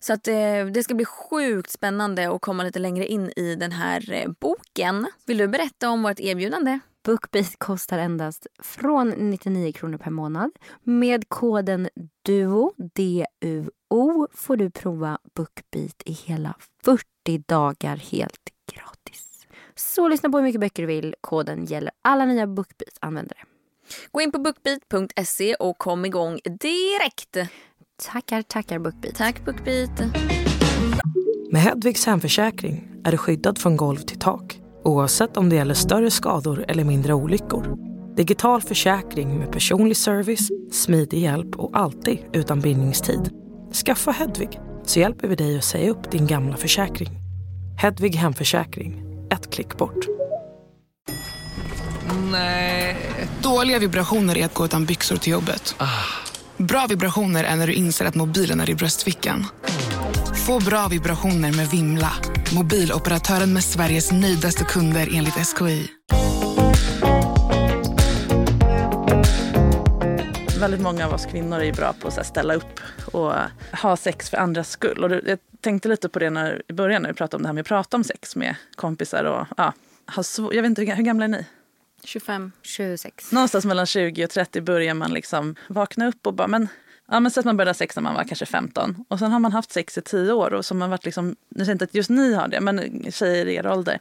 Så 0.00 0.12
att 0.12 0.28
eh, 0.28 0.66
det 0.72 0.84
ska 0.84 0.94
bli 0.94 1.04
sjukt 1.04 1.70
spännande 1.70 2.34
att 2.34 2.40
komma 2.40 2.62
lite 2.62 2.78
längre 2.78 3.06
in 3.06 3.32
i 3.36 3.54
den 3.54 3.72
här 3.72 4.12
eh, 4.12 4.30
boken. 4.40 5.06
Vill 5.26 5.38
du 5.38 5.48
berätta 5.48 5.90
om 5.90 6.02
vårt 6.02 6.20
erbjudande? 6.20 6.78
Bookbeat 7.04 7.58
kostar 7.58 7.98
endast 7.98 8.46
från 8.62 9.08
99 9.08 9.72
kronor 9.72 9.98
per 9.98 10.10
månad. 10.10 10.50
Med 10.82 11.28
koden 11.28 11.88
DUO, 12.26 12.72
D-U-O, 12.94 14.28
får 14.32 14.56
du 14.56 14.70
prova 14.70 15.18
Bookbeat 15.34 16.02
i 16.04 16.12
hela 16.12 16.54
40 16.84 17.04
dagar 17.46 17.96
helt 17.96 18.50
gratis. 18.72 19.46
Så 19.74 20.08
lyssna 20.08 20.30
på 20.30 20.38
hur 20.38 20.44
mycket 20.44 20.60
böcker 20.60 20.82
du 20.82 20.86
vill. 20.86 21.14
Koden 21.20 21.64
gäller 21.64 21.90
alla 22.02 22.24
nya 22.24 22.46
Bookbeat-användare. 22.46 23.38
Gå 24.12 24.20
in 24.20 24.32
på 24.32 24.38
bookbeat.se 24.38 25.54
och 25.54 25.78
kom 25.78 26.04
igång 26.04 26.38
direkt. 26.44 27.36
Tackar, 28.02 28.42
tackar 28.42 28.78
BookBeat. 28.78 29.14
Tack 29.14 29.44
BookBeat. 29.44 30.00
Med 31.50 31.62
Hedvigs 31.62 32.06
hemförsäkring 32.06 32.88
är 33.04 33.10
du 33.10 33.16
skyddad 33.16 33.58
från 33.58 33.76
golv 33.76 33.98
till 33.98 34.18
tak 34.18 34.60
oavsett 34.88 35.36
om 35.36 35.48
det 35.48 35.56
gäller 35.56 35.74
större 35.74 36.10
skador 36.10 36.64
eller 36.68 36.84
mindre 36.84 37.14
olyckor. 37.14 37.76
Digital 38.16 38.62
försäkring 38.62 39.38
med 39.38 39.52
personlig 39.52 39.96
service, 39.96 40.48
smidig 40.72 41.18
hjälp 41.18 41.56
och 41.56 41.70
alltid 41.78 42.18
utan 42.32 42.60
bindningstid. 42.60 43.30
Skaffa 43.84 44.10
Hedvig 44.10 44.60
så 44.84 45.00
hjälper 45.00 45.28
vi 45.28 45.34
dig 45.34 45.58
att 45.58 45.64
säga 45.64 45.90
upp 45.90 46.10
din 46.10 46.26
gamla 46.26 46.56
försäkring. 46.56 47.08
Hedvig 47.78 48.14
hemförsäkring, 48.14 49.02
ett 49.30 49.50
klick 49.50 49.76
bort. 49.76 50.06
Dåliga 53.42 53.78
vibrationer 53.78 54.38
är 54.38 54.44
att 54.44 54.54
gå 54.54 54.64
utan 54.64 54.84
byxor 54.84 55.16
till 55.16 55.32
jobbet. 55.32 55.74
Bra 56.56 56.86
vibrationer 56.88 57.44
är 57.44 57.56
när 57.56 57.66
du 57.66 57.72
inser 57.72 58.04
att 58.04 58.14
mobilen 58.14 58.60
är 58.60 58.70
i 58.70 58.74
bröstfickan. 58.74 59.46
Få 60.46 60.60
bra 60.60 60.88
vibrationer 60.88 61.52
med 61.52 61.68
Vimla. 61.68 62.12
Mobiloperatören 62.54 63.52
med 63.52 63.64
Sveriges 63.64 64.12
nöjdaste 64.12 64.64
kunder 64.64 65.08
enligt 65.14 65.34
SKI. 65.34 65.90
Väldigt 70.60 70.80
många 70.80 71.06
av 71.06 71.14
oss 71.14 71.26
kvinnor 71.26 71.60
är 71.60 71.72
bra 71.72 71.94
på 72.00 72.08
att 72.08 72.26
ställa 72.26 72.54
upp 72.54 72.80
och 73.12 73.32
ha 73.82 73.96
sex 73.96 74.30
för 74.30 74.36
andras 74.36 74.70
skull. 74.70 75.04
Och 75.04 75.10
jag 75.10 75.38
tänkte 75.60 75.88
lite 75.88 76.08
på 76.08 76.18
det 76.18 76.30
när, 76.30 76.62
i 76.68 76.72
början 76.72 77.02
när 77.02 77.08
vi 77.08 77.14
pratade 77.14 77.36
om 77.36 77.42
det 77.42 77.48
här 77.48 77.54
med 77.54 77.60
att 77.60 77.68
prata 77.68 77.96
om 77.96 78.04
sex 78.04 78.36
med 78.36 78.54
kompisar. 78.74 79.24
Och, 79.24 79.46
ja, 79.56 79.72
ha 80.16 80.24
jag 80.36 80.62
vet 80.62 80.78
inte, 80.78 80.82
hur 80.82 81.04
gamla 81.04 81.24
är 81.24 81.28
ni? 81.28 81.46
25. 82.08 82.52
26. 82.62 83.32
Någonstans 83.32 83.64
mellan 83.64 83.86
20 83.86 84.24
och 84.24 84.30
30 84.30 84.60
börjar 84.60 84.94
man 84.94 85.12
liksom 85.12 85.54
vakna 85.68 86.08
upp 86.08 86.26
och 86.26 86.34
bara, 86.34 86.48
men 86.48 86.68
Ja, 87.10 87.20
men 87.20 87.30
så 87.30 87.40
att 87.40 87.46
man 87.46 87.56
började 87.56 87.68
ha 87.68 87.74
sex 87.74 87.96
när 87.96 88.02
man 88.02 88.14
var 88.14 88.24
kanske 88.24 88.46
15. 88.46 89.04
Och 89.08 89.18
sen 89.18 89.32
har 89.32 89.38
man 89.38 89.52
haft 89.52 89.72
sex 89.72 89.98
i 89.98 90.02
10 90.02 90.32
år. 90.32 90.54
Och 90.54 90.64
så 90.64 90.74
har 90.74 90.78
man 90.78 90.90
varit 90.90 91.04
liksom, 91.04 91.28
nu 91.28 91.64
säger 91.64 91.70
jag 91.70 91.74
inte 91.74 91.84
att 91.84 91.94
just 91.94 92.10
ni 92.10 92.34
har 92.34 92.48
det, 92.48 92.60
men 92.60 93.04
tjejer 93.12 93.46
i 93.46 93.54
er 93.54 93.66
ålder. 93.66 93.98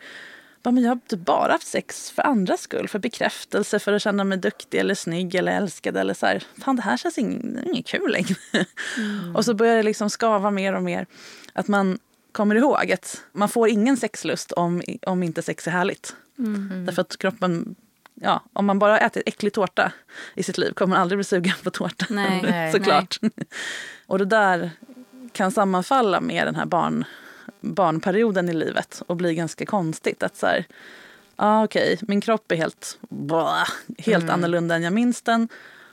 Bara, 0.63 0.71
men 0.71 0.83
jag 0.83 0.91
har 0.91 0.99
typ 1.07 1.19
bara 1.19 1.51
haft 1.51 1.67
sex 1.67 2.11
för 2.11 2.21
andras 2.21 2.61
skull. 2.61 2.87
För 2.87 2.99
bekräftelse, 2.99 3.79
för 3.79 3.93
att 3.93 4.01
känna 4.01 4.23
mig 4.23 4.37
duktig 4.37 4.79
eller 4.79 4.95
snygg 4.95 5.35
eller 5.35 5.51
älskad. 5.51 5.97
Eller 5.97 6.13
så 6.13 6.25
här, 6.25 6.43
fan 6.57 6.75
det 6.75 6.81
här 6.81 6.97
känns 6.97 7.17
ing, 7.17 7.59
inget 7.65 7.87
kul 7.87 8.11
längre. 8.11 8.35
Och 9.35 9.45
så 9.45 9.53
börjar 9.53 9.75
det 9.75 9.83
liksom 9.83 10.09
skava 10.09 10.51
mer 10.51 10.75
och 10.75 10.83
mer. 10.83 11.05
Att 11.53 11.67
man 11.67 11.99
kommer 12.31 12.55
ihåg 12.55 12.91
att 12.91 13.21
man 13.31 13.49
får 13.49 13.69
ingen 13.69 13.97
sexlust 13.97 14.51
om, 14.51 14.81
om 15.01 15.23
inte 15.23 15.41
sex 15.41 15.67
är 15.67 15.71
härligt. 15.71 16.15
Därför 16.85 17.01
att 17.01 17.17
kroppen 17.17 17.75
ja, 18.21 18.43
om 18.53 18.65
man 18.65 18.79
bara 18.79 18.99
äter 18.99 19.23
äcklig 19.25 19.53
tårta 19.53 19.91
i 20.35 20.43
sitt 20.43 20.57
liv 20.57 20.71
kommer 20.71 20.95
man 20.95 21.01
aldrig 21.01 21.17
bli 21.17 21.23
sugen 21.23 21.53
på 21.63 21.69
tårta. 21.69 22.05
Nej, 22.13 22.41
nej, 22.43 22.71
Såklart. 22.71 23.19
och 24.07 24.17
det 24.19 24.25
där 24.25 24.71
kan 25.31 25.51
sammanfalla 25.51 26.21
med 26.21 26.47
den 26.47 26.55
här 26.55 26.65
barn, 26.65 27.05
barnperioden 27.61 28.49
i 28.49 28.53
livet 28.53 29.01
och 29.07 29.15
bli 29.15 29.35
ganska 29.35 29.65
konstigt. 29.65 30.23
Att 30.23 30.37
så 30.37 30.45
här, 30.45 30.65
ah, 31.35 31.63
okej, 31.63 31.99
min 32.01 32.21
kropp 32.21 32.51
är 32.51 32.55
helt, 32.55 32.97
blah, 33.09 33.67
helt 33.97 34.29
annorlunda 34.29 34.75
än 34.75 34.83
jag 34.83 34.93
minns 34.93 35.21
den. 35.21 35.49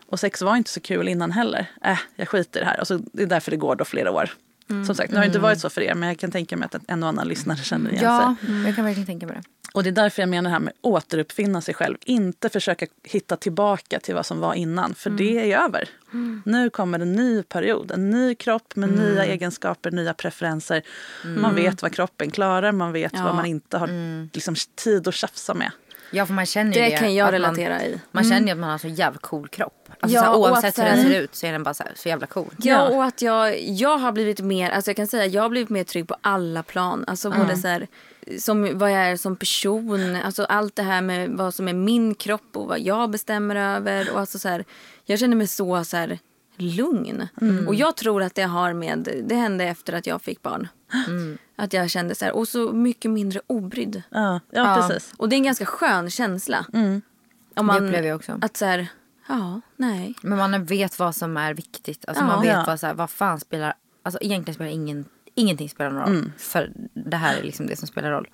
Och 0.06 0.20
sex 0.20 0.42
var 0.42 0.56
inte 0.56 0.70
så 0.70 0.80
kul 0.80 1.08
innan 1.08 1.30
heller. 1.32 1.70
Äh, 1.84 1.98
jag 2.16 2.28
skiter 2.28 2.60
i 2.60 2.62
det 2.62 2.68
här. 2.68 2.80
Och 2.80 2.86
så, 2.86 3.00
det 3.12 3.22
är 3.22 3.26
därför 3.26 3.50
det 3.50 3.56
går 3.56 3.76
då 3.76 3.84
flera 3.84 4.10
år. 4.10 4.30
Som 4.86 4.94
sagt, 4.94 5.10
det 5.10 5.18
har 5.18 5.24
inte 5.24 5.38
varit 5.38 5.60
så 5.60 5.70
för 5.70 5.80
er 5.80 5.94
men 5.94 6.08
jag 6.08 6.18
kan 6.18 6.30
tänka 6.30 6.56
mig 6.56 6.68
att 6.72 6.90
en 6.90 7.02
och 7.02 7.08
annan 7.08 7.28
lyssnare 7.28 7.58
känner 7.58 7.90
igen 7.90 8.00
sig. 8.00 8.08
Ja, 8.08 8.36
jag 8.66 8.76
kan 8.76 8.84
verkligen 8.84 9.06
tänka 9.06 9.26
mig 9.26 9.36
det. 9.36 9.63
Och 9.74 9.82
det 9.82 9.90
är 9.90 9.92
därför 9.92 10.22
jag 10.22 10.28
menar 10.28 10.50
det 10.50 10.52
här 10.54 10.60
med 10.60 10.72
återuppfinna 10.80 11.60
sig 11.60 11.74
själv. 11.74 11.96
Inte 12.04 12.48
försöka 12.48 12.86
hitta 13.02 13.36
tillbaka 13.36 14.00
till 14.00 14.14
vad 14.14 14.26
som 14.26 14.40
var 14.40 14.54
innan. 14.54 14.94
För 14.94 15.10
det 15.10 15.52
är 15.52 15.64
över. 15.64 15.88
Nu 16.44 16.70
kommer 16.70 16.98
en 17.00 17.12
ny 17.12 17.42
period. 17.42 17.90
En 17.90 18.10
ny 18.10 18.34
kropp 18.34 18.76
med 18.76 18.88
nya 18.92 19.24
egenskaper, 19.24 19.90
nya 19.90 20.14
preferenser. 20.14 20.82
Man 21.24 21.54
vet 21.54 21.82
vad 21.82 21.92
kroppen 21.92 22.30
klarar. 22.30 22.72
Man 22.72 22.92
vet 22.92 23.12
Ja. 23.14 23.24
vad 23.24 23.34
man 23.34 23.46
inte 23.46 23.78
har 23.78 23.88
liksom, 24.34 24.54
tid 24.74 25.08
att 25.08 25.14
tjafsa 25.14 25.54
med. 25.54 25.70
Ja, 26.10 26.26
för 26.26 26.34
man 26.34 26.46
känner 26.46 26.72
ju 26.74 26.80
det. 26.80 26.88
Det 26.88 26.96
kan 26.96 27.14
jag 27.14 27.26
att 27.28 27.34
relatera 27.34 27.74
man, 27.74 27.82
i. 27.82 28.00
Man 28.10 28.24
känner 28.24 28.46
ju 28.46 28.52
att 28.52 28.58
man 28.58 28.70
har 28.70 28.78
så 28.78 28.88
jävla 28.88 29.18
cool 29.18 29.48
kropp. 29.48 29.88
Alltså, 30.00 30.16
Ja, 30.16 30.22
så 30.22 30.26
här, 30.30 30.36
oavsett 30.36 30.78
hur 30.78 30.84
den 30.84 30.98
här- 30.98 31.04
ser 31.10 31.20
ut 31.20 31.34
så 31.34 31.46
är 31.46 31.52
den 31.52 31.62
bara 31.62 31.74
så, 31.74 31.82
här, 31.82 31.92
så 31.96 32.08
jävla 32.08 32.26
cool. 32.26 32.48
Ja, 32.58 32.88
och 32.88 33.04
att 33.04 33.22
jag, 33.22 33.60
jag 33.62 33.98
har 33.98 34.12
blivit 34.12 34.40
mer, 34.40 34.70
alltså 34.70 34.90
jag 34.90 34.96
kan 34.96 35.06
säga 35.06 35.26
jag 35.26 35.42
har 35.42 35.48
blivit 35.48 35.68
mer 35.70 35.84
trygg 35.84 36.08
på 36.08 36.16
alla 36.20 36.62
plan. 36.62 37.04
Alltså 37.06 37.30
både 37.30 37.56
så 37.56 37.68
här, 37.68 37.86
som 38.38 38.78
vad 38.78 38.92
jag 38.92 38.98
är 39.10 39.16
som 39.16 39.36
person, 39.36 40.16
alltså 40.16 40.44
allt 40.44 40.76
det 40.76 40.82
här 40.82 41.02
med 41.02 41.30
vad 41.30 41.54
som 41.54 41.68
är 41.68 41.72
min 41.72 42.14
kropp 42.14 42.56
och 42.56 42.68
vad 42.68 42.80
jag 42.80 43.10
bestämmer 43.10 43.56
över. 43.56 44.12
Och 44.12 44.20
alltså 44.20 44.38
så 44.38 44.48
här, 44.48 44.64
jag 45.04 45.18
känner 45.18 45.36
mig 45.36 45.46
så, 45.46 45.84
så 45.84 45.96
här, 45.96 46.18
lugn. 46.56 47.28
Och 47.66 47.74
jag 47.74 47.96
tror 47.96 48.22
att 48.22 48.34
det 48.34 48.42
har 48.42 48.72
med, 48.72 49.08
det 49.24 49.34
hände 49.34 49.64
efter 49.64 49.92
att 49.92 50.06
jag 50.06 50.22
fick 50.22 50.42
barn. 50.42 50.68
Att 51.56 51.72
jag 51.72 51.90
kände 51.90 52.14
så 52.14 52.24
här, 52.24 52.32
och 52.36 52.48
så 52.48 52.72
mycket 52.72 53.10
mindre 53.10 53.40
obrydd. 53.46 54.02
Ja, 54.10 54.40
ja, 54.50 54.80
Ja. 54.80 54.88
precis. 54.88 55.12
Och 55.16 55.28
det 55.28 55.34
är 55.34 55.38
en 55.38 55.42
ganska 55.44 55.66
skön 55.66 56.10
känsla. 56.10 56.66
Om 57.56 57.66
Det 57.66 57.74
upplever 57.80 58.08
jag 58.08 58.16
också. 58.16 58.38
Att 58.40 58.56
så 58.56 58.64
här, 58.64 58.86
ja, 59.28 59.60
nej. 59.76 60.14
Men 60.22 60.38
man 60.38 60.64
vet 60.64 60.98
vad 60.98 61.14
som 61.16 61.36
är 61.36 61.54
viktigt. 61.54 62.04
Alltså 62.08 62.24
Ja. 62.24 62.26
man 62.28 62.42
vet 62.42 62.52
Ja. 62.52 62.64
vad, 62.66 62.80
så 62.80 62.86
här, 62.86 62.94
vad 62.94 63.10
fan 63.10 63.40
spelar... 63.40 63.74
Alltså 64.02 64.18
egentligen 64.22 64.54
spelar 64.54 64.70
ingen, 64.70 65.04
ingenting 65.34 65.68
spelar 65.68 65.90
någon 65.90 66.02
roll. 66.14 66.32
För 66.38 66.70
det 66.94 67.16
här 67.16 67.36
är 67.38 67.42
liksom 67.42 67.66
det 67.66 67.76
som 67.76 67.88
spelar 67.88 68.10
roll. 68.10 68.28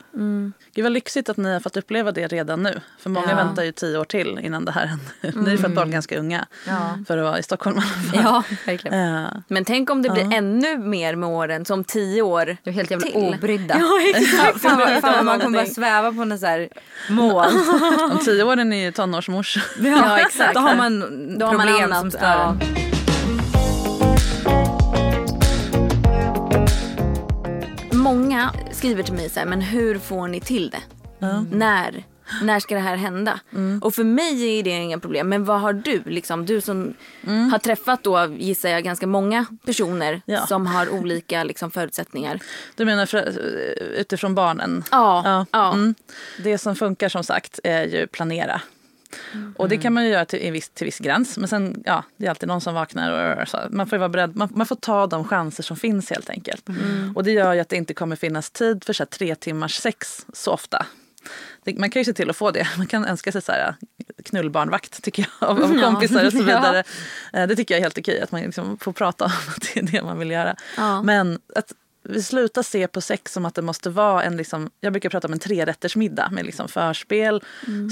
Gud 0.75 0.83
vad 0.83 0.93
lyxigt 0.93 1.29
att 1.29 1.37
ni 1.37 1.53
har 1.53 1.61
fått 1.61 1.77
uppleva 1.77 2.13
det 2.13 2.27
redan 2.27 2.63
nu. 2.63 2.81
För 2.99 3.11
många 3.11 3.31
Ja. 3.31 3.37
väntar 3.37 3.63
ju 3.63 3.73
tio 3.73 3.99
år 3.99 4.05
till 4.05 4.39
innan 4.43 4.65
det 4.65 4.73
här 4.73 4.87
händer. 4.87 5.43
Ni 5.45 5.53
är 5.53 5.57
fått 5.57 5.75
barn 5.75 5.91
ganska 5.91 6.19
unga. 6.19 6.47
Ja. 6.67 6.99
För 7.07 7.19
att 7.19 7.25
vara 7.25 7.39
i 7.39 7.43
Stockholm 7.43 7.77
i 7.77 7.81
alla 7.81 7.89
fall. 7.89 8.21
Ja, 8.25 8.57
verkligen. 8.67 9.25
Eh, 9.25 9.31
Men 9.49 9.65
tänk 9.65 9.91
om 9.91 10.03
det 10.03 10.11
blir 10.11 10.35
ännu 10.35 10.79
mer 10.79 11.17
med 11.17 11.29
åren, 11.29 11.65
som 11.65 11.85
tio 11.85 12.23
år 12.23 12.57
Du 12.63 12.71
är 12.71 12.75
helt 12.75 12.91
jävla 12.91 13.07
till. 13.07 13.17
obrydda. 13.35 13.77
Ja, 13.79 14.01
exakt. 14.15 14.61
Fan, 14.61 14.79
vad- 14.79 14.89
fan, 15.01 15.13
vad 15.17 15.25
man 15.25 15.41
kommer 15.41 15.59
bara 15.59 15.67
sväva 15.67 16.13
på 16.13 16.25
något 16.25 16.41
så 16.41 16.47
här 16.47 16.69
mål. 17.11 17.47
om 18.13 18.19
tio 18.25 18.43
år 18.45 18.57
är 18.57 18.65
ni 18.65 18.85
ju 18.85 18.93
tonårsmorsor. 18.93 19.63
ja, 19.79 20.19
exakt. 20.21 20.55
Då 20.55 20.61
har 20.61 20.75
man 20.75 21.01
Då 21.39 21.47
har 21.47 21.55
man 21.55 21.67
problem 21.67 21.85
annat, 21.93 22.01
som 22.01 22.11
stör 22.11 22.57
Många 28.15 28.53
skriver 28.73 29.03
till 29.03 29.15
mig 29.15 29.31
så 29.31 29.39
här, 29.41 29.47
men 29.47 29.61
hur 29.61 29.99
får 29.99 30.29
ni 30.29 30.41
till 30.41 30.71
det? 30.71 30.83
När? 31.51 32.05
När 32.43 32.61
ska 32.61 32.75
det 32.75 32.81
här 32.81 32.97
hända? 32.97 33.41
Mm. 33.53 33.79
Och 33.83 33.95
för 33.95 34.05
mig 34.05 34.59
är 34.59 34.63
det 34.63 34.71
inga 34.71 34.99
problem. 34.99 35.29
Men 35.29 35.45
vad 35.45 35.61
har 35.61 35.73
du? 35.73 36.03
Liksom, 36.07 36.47
du 36.47 36.61
som 36.61 36.95
Mm. 37.27 37.51
har 37.53 37.59
träffat 37.59 38.03
då, 38.05 38.27
gissar 38.39 38.69
jag, 38.69 38.85
ganska 38.85 39.07
många 39.07 39.47
personer 39.67 40.23
Ja. 40.25 40.47
som 40.47 40.67
har 40.67 40.89
olika 40.91 41.45
liksom, 41.45 41.71
förutsättningar. 41.71 42.41
Du 42.77 42.85
menar 42.85 43.07
för, 43.07 43.39
utifrån 43.97 44.35
barnen? 44.35 44.85
Ja, 44.91 45.47
ja. 45.53 45.73
Mm. 45.73 45.95
Det 46.45 46.59
som 46.59 46.77
funkar 46.77 47.09
som 47.09 47.25
sagt 47.25 47.61
är 47.65 47.85
ju 47.87 48.07
planera. 48.07 48.61
Och 49.57 49.69
det 49.69 49.79
kan 49.79 49.93
man 49.93 50.05
ju 50.05 50.11
göra 50.11 50.25
till 50.25 50.53
viss, 50.53 50.69
till 50.69 50.85
viss 50.85 50.99
gräns. 50.99 51.39
Men 51.39 51.49
sen, 51.49 51.83
ja, 51.87 52.05
det 52.17 52.27
är 52.27 52.31
alltid 52.31 52.49
någon 52.49 52.61
som 52.61 52.75
vaknar. 52.75 53.41
Och 53.43 53.49
så. 53.49 53.59
Man 53.71 53.87
får 53.87 53.99
vara 53.99 54.09
beredd. 54.09 54.37
Man, 54.37 54.49
man 54.55 54.67
får 54.67 54.77
ta 54.77 55.07
de 55.07 55.25
chanser 55.25 55.63
som 55.63 55.77
finns 55.77 56.11
helt 56.11 56.31
enkelt. 56.31 56.69
Och 57.15 57.25
det 57.25 57.33
gör 57.33 57.53
ju 57.55 57.61
att 57.61 57.69
det 57.69 57.77
inte 57.77 57.95
kommer 57.95 58.17
finnas 58.17 58.51
tid 58.51 58.85
för 58.85 58.93
så 58.93 59.03
här, 59.03 59.07
tre 59.09 59.35
timmars 59.35 59.75
sex 59.75 60.27
så 60.33 60.53
ofta. 60.53 60.87
Det, 61.65 61.79
man 61.79 61.91
kan 61.91 62.01
ju 62.01 62.05
se 62.05 62.13
till 62.13 62.31
att 62.31 62.37
få 62.37 62.51
det. 62.51 62.69
Man 62.77 62.87
kan 62.87 63.05
önska 63.05 63.33
sig 63.33 63.43
så 63.43 63.53
här, 63.53 63.75
knullbarnvakt 64.25 65.03
tycker 65.03 65.29
jag, 65.41 65.51
av, 65.51 65.63
av 65.63 65.81
kompisar 65.81 66.27
och 66.27 66.33
så 66.33 66.39
vidare. 66.43 66.85
Eh, 67.33 67.47
Det 67.47 67.57
tycker 67.57 67.75
jag 67.75 67.79
är 67.79 67.83
helt 67.85 67.99
okej, 67.99 68.21
att 68.21 68.33
man 68.33 68.41
liksom 68.41 68.79
får 68.79 68.93
prata 68.93 69.25
om 69.25 69.31
att 69.49 69.63
det 69.75 69.81
är 69.81 69.83
det 69.83 70.03
man 70.03 70.19
vill 70.19 70.31
göra. 70.31 70.57
Ja. 70.77 71.03
Men 71.03 71.39
att 71.57 71.73
vi 72.03 72.23
slutar 72.23 72.63
se 72.63 72.87
på 72.89 73.01
sex 73.01 73.33
som 73.33 73.45
att 73.45 73.55
det 73.55 73.63
måste 73.63 73.91
vara 73.91 74.23
en, 74.23 74.37
liksom, 74.37 74.71
jag 74.81 74.93
brukar 74.93 75.09
prata 75.09 75.27
om 75.29 75.33
en 75.33 75.39
trerättersmiddag 75.39 76.29
med 76.33 76.47
liksom 76.47 76.69
förspel, 76.69 77.43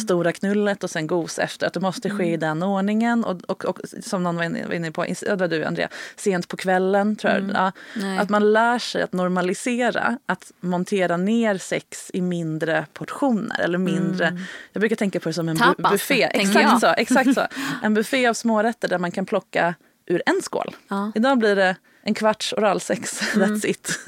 stora 0.04 0.32
knullet 0.32 0.84
och 0.84 0.90
sen 0.90 1.06
gos 1.06 1.38
efter. 1.38 1.66
Att 1.66 1.72
det 1.72 1.80
måste 1.80 2.10
ske 2.10 2.32
i 2.32 2.36
den 2.36 2.62
ordningen. 2.62 3.24
Och, 3.24 3.40
och, 3.50 3.64
och 3.64 3.78
som 4.02 4.22
någon 4.22 4.36
var 4.36 4.44
inne, 4.44 4.66
var 4.66 4.74
inne 4.74 4.90
på, 4.92 5.02
det 5.20 5.34
var 5.36 5.48
du 5.48 5.64
Andrea, 5.64 5.88
sent 6.16 6.48
på 6.48 6.56
kvällen 6.56 7.16
tror 7.16 7.32
jag. 7.32 7.50
Ja, 7.54 7.72
Nej. 7.96 8.18
att 8.18 8.28
man 8.28 8.52
lär 8.52 8.78
sig 8.78 9.02
att 9.02 9.12
normalisera, 9.12 10.18
att 10.26 10.52
montera 10.60 11.16
ner 11.16 11.58
sex 11.58 12.10
i 12.14 12.20
mindre 12.20 12.86
portioner. 12.92 13.60
Eller 13.60 13.78
mindre, 13.78 14.38
Jag 14.72 14.80
brukar 14.80 14.96
tänka 14.96 15.20
på 15.20 15.28
det 15.28 15.32
som 15.32 15.48
en 15.48 15.56
bu- 15.56 15.74
Tapas, 15.74 15.92
buffé. 15.92 16.28
tänker 16.34 16.60
jag. 16.60 16.72
Exakt 16.74 16.80
så, 16.80 16.86
exakt 16.86 17.34
så. 17.34 17.46
En 17.82 17.94
buffé 17.94 18.26
av 18.26 18.34
smårätter 18.34 18.88
där 18.88 18.98
man 18.98 19.10
kan 19.12 19.26
plocka 19.26 19.74
ur 20.08 20.22
en 20.26 20.42
skål. 20.42 20.76
Ja. 20.88 21.12
Idag 21.14 21.38
blir 21.38 21.56
det 21.56 21.76
en 22.02 22.14
kvarts 22.14 22.52
oralsex, 22.52 23.20
that's 23.34 23.66
it. 23.66 23.98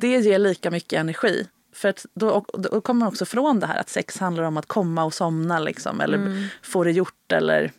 Det 0.00 0.08
ger 0.08 0.38
lika 0.38 0.70
mycket 0.70 1.00
energi. 1.00 1.46
För 1.74 1.94
då, 2.14 2.44
då 2.52 2.80
kommer 2.80 2.98
man 2.98 3.08
också 3.08 3.24
från 3.24 3.60
det 3.60 3.66
här 3.66 3.76
att 3.80 3.88
sex 3.88 4.18
handlar 4.18 4.42
om 4.44 4.56
att 4.56 4.66
komma 4.66 5.04
och 5.04 5.14
somna 5.14 5.58
liksom, 5.58 6.00
eller 6.00 6.48
få 6.62 6.84
det 6.84 6.90
gjort. 6.90 7.32
Eller 7.32 7.64
att 7.64 7.70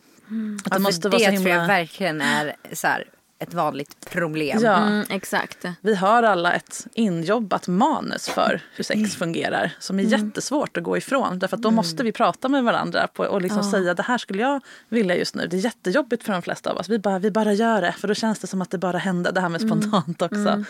det 0.64 0.70
Ja, 0.70 0.78
måste 0.78 1.02
för 1.02 1.08
vara 1.08 1.18
det 1.18 1.24
så 1.24 1.42
tror 1.42 1.48
jag 1.48 1.60
himla... 1.60 1.66
verkligen 1.66 2.20
är 2.20 2.56
så 2.72 2.86
här, 2.86 3.04
ett 3.38 3.54
vanligt 3.54 4.10
problem. 4.10 4.58
Ja. 4.62 4.76
Mm, 4.76 5.04
exakt. 5.10 5.64
Vi 5.80 5.94
har 5.94 6.22
alla 6.22 6.52
ett 6.52 6.86
injobbat 6.94 7.68
manus 7.68 8.28
för 8.28 8.60
hur 8.74 8.84
sex 8.84 9.16
fungerar 9.16 9.72
som 9.78 9.98
är 9.98 10.02
jättesvårt 10.02 10.76
att 10.76 10.82
gå 10.82 10.96
ifrån. 10.96 11.38
Därför 11.38 11.56
att 11.56 11.62
då 11.62 11.70
måste 11.70 12.02
vi 12.02 12.12
prata 12.12 12.48
med 12.48 12.64
varandra 12.64 13.06
på, 13.06 13.24
och 13.24 13.42
liksom 13.42 13.62
säga 13.62 13.94
det 13.94 14.02
här 14.02 14.18
skulle 14.18 14.42
jag 14.42 14.60
vilja 14.88 15.16
just 15.16 15.34
nu. 15.34 15.46
Det 15.46 15.56
är 15.56 15.60
jättejobbigt 15.60 16.24
för 16.24 16.32
de 16.32 16.42
flesta 16.42 16.70
av 16.70 16.76
oss. 16.76 16.88
Vi 16.88 16.98
bara, 16.98 17.18
vi 17.18 17.30
bara 17.30 17.52
gör 17.52 17.80
det 17.82 17.92
för 17.92 18.08
då 18.08 18.14
känns 18.14 18.38
det 18.38 18.46
som 18.46 18.62
att 18.62 18.70
det 18.70 18.78
bara 18.78 18.98
händer. 18.98 19.32
Det 19.32 19.40
här 19.40 19.48
med 19.48 19.60
spontant 19.60 20.22
också. 20.22 20.64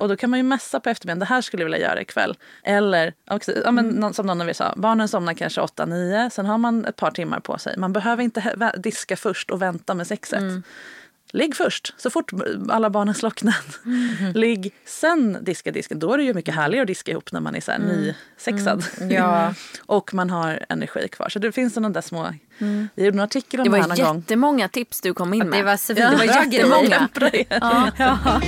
Och 0.00 0.08
då 0.08 0.16
kan 0.16 0.30
man 0.30 0.38
ju 0.38 0.42
messa 0.42 0.80
på 0.80 0.90
eftermiddagen. 0.90 1.18
Det 1.18 1.24
här 1.24 1.40
skulle 1.40 1.62
jag 1.62 1.70
vilja 1.70 1.88
göra 1.88 2.00
ikväll. 2.00 2.36
Eller 2.62 3.12
också, 3.30 3.52
ja, 3.64 3.70
men, 3.70 4.14
som 4.14 4.26
någon 4.26 4.40
av 4.40 4.48
er 4.48 4.52
sa, 4.52 4.74
barnen 4.76 5.08
somnar 5.08 5.34
kanske 5.34 5.60
8-9. 5.60 6.30
Sen 6.30 6.46
har 6.46 6.58
man 6.58 6.84
ett 6.84 6.96
par 6.96 7.10
timmar 7.10 7.40
på 7.40 7.58
sig. 7.58 7.76
Man 7.76 7.92
behöver 7.92 8.22
inte 8.22 8.72
diska 8.76 9.16
först 9.16 9.50
och 9.50 9.62
vänta 9.62 9.94
med 9.94 10.06
sexet. 10.06 10.42
Ligg 11.32 11.56
först, 11.56 11.94
så 11.96 12.10
fort 12.10 12.30
alla 12.68 12.90
barnen 12.90 13.14
slocknat. 13.14 13.78
Ligg, 14.34 14.72
sen 14.84 15.38
diska 15.44 15.70
disken. 15.70 15.98
Då 15.98 16.12
är 16.12 16.18
det 16.18 16.24
ju 16.24 16.34
mycket 16.34 16.54
härligare 16.54 16.82
att 16.82 16.86
diska 16.86 17.10
ihop 17.12 17.32
när 17.32 17.40
man 17.40 17.54
är 17.54 17.60
så 17.60 17.70
här 17.72 17.78
nysexad. 17.78 18.84
Ja. 19.10 19.54
och 19.86 20.14
man 20.14 20.30
har 20.30 20.66
energi 20.68 21.08
kvar. 21.08 21.28
Så 21.28 21.38
det 21.38 21.52
finns 21.52 21.74
sådana 21.74 21.88
där 21.94 22.00
små... 22.00 22.34
Vi 22.94 23.04
gjorde 23.04 23.16
en 23.16 23.20
artikel 23.20 23.60
om 23.60 23.64
Det 23.64 23.70
det, 23.70 23.76
här 23.76 23.88
var 23.88 23.96
någon 23.96 24.06
gång. 24.06 24.16
jättemånga 24.16 24.68
tips 24.68 25.00
du 25.00 25.14
kom 25.14 25.34
in 25.34 25.48
med. 25.48 25.58
Det 25.58 25.62
var, 25.62 25.76
så, 25.76 25.92
Ja, 25.96 26.10
det 26.10 26.16
var 26.16 26.24
jättemånga. 26.24 27.08
grejer. 27.14 27.46
Ja. 27.98 28.40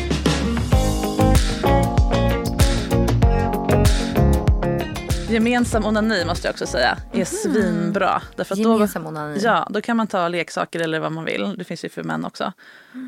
Gemensam 5.29 5.85
onani 5.85 6.25
måste 6.25 6.49
jag 6.49 6.53
också 6.53 6.67
säga 6.67 6.99
är 7.13 7.25
svinbra. 7.25 8.23
Därför 8.37 8.57
Gemensam 8.57 9.03
då, 9.03 9.09
onani. 9.09 9.41
Ja, 9.43 9.67
då 9.71 9.81
kan 9.81 9.97
man 9.97 10.07
ta 10.07 10.29
leksaker 10.29 10.81
eller 10.81 11.01
vad 11.01 11.13
man 11.13 11.25
vill. 11.25 11.55
Det 11.59 11.65
finns 11.65 11.85
ju 11.85 11.89
för 11.89 12.03
män 12.03 12.25
också. 12.25 12.53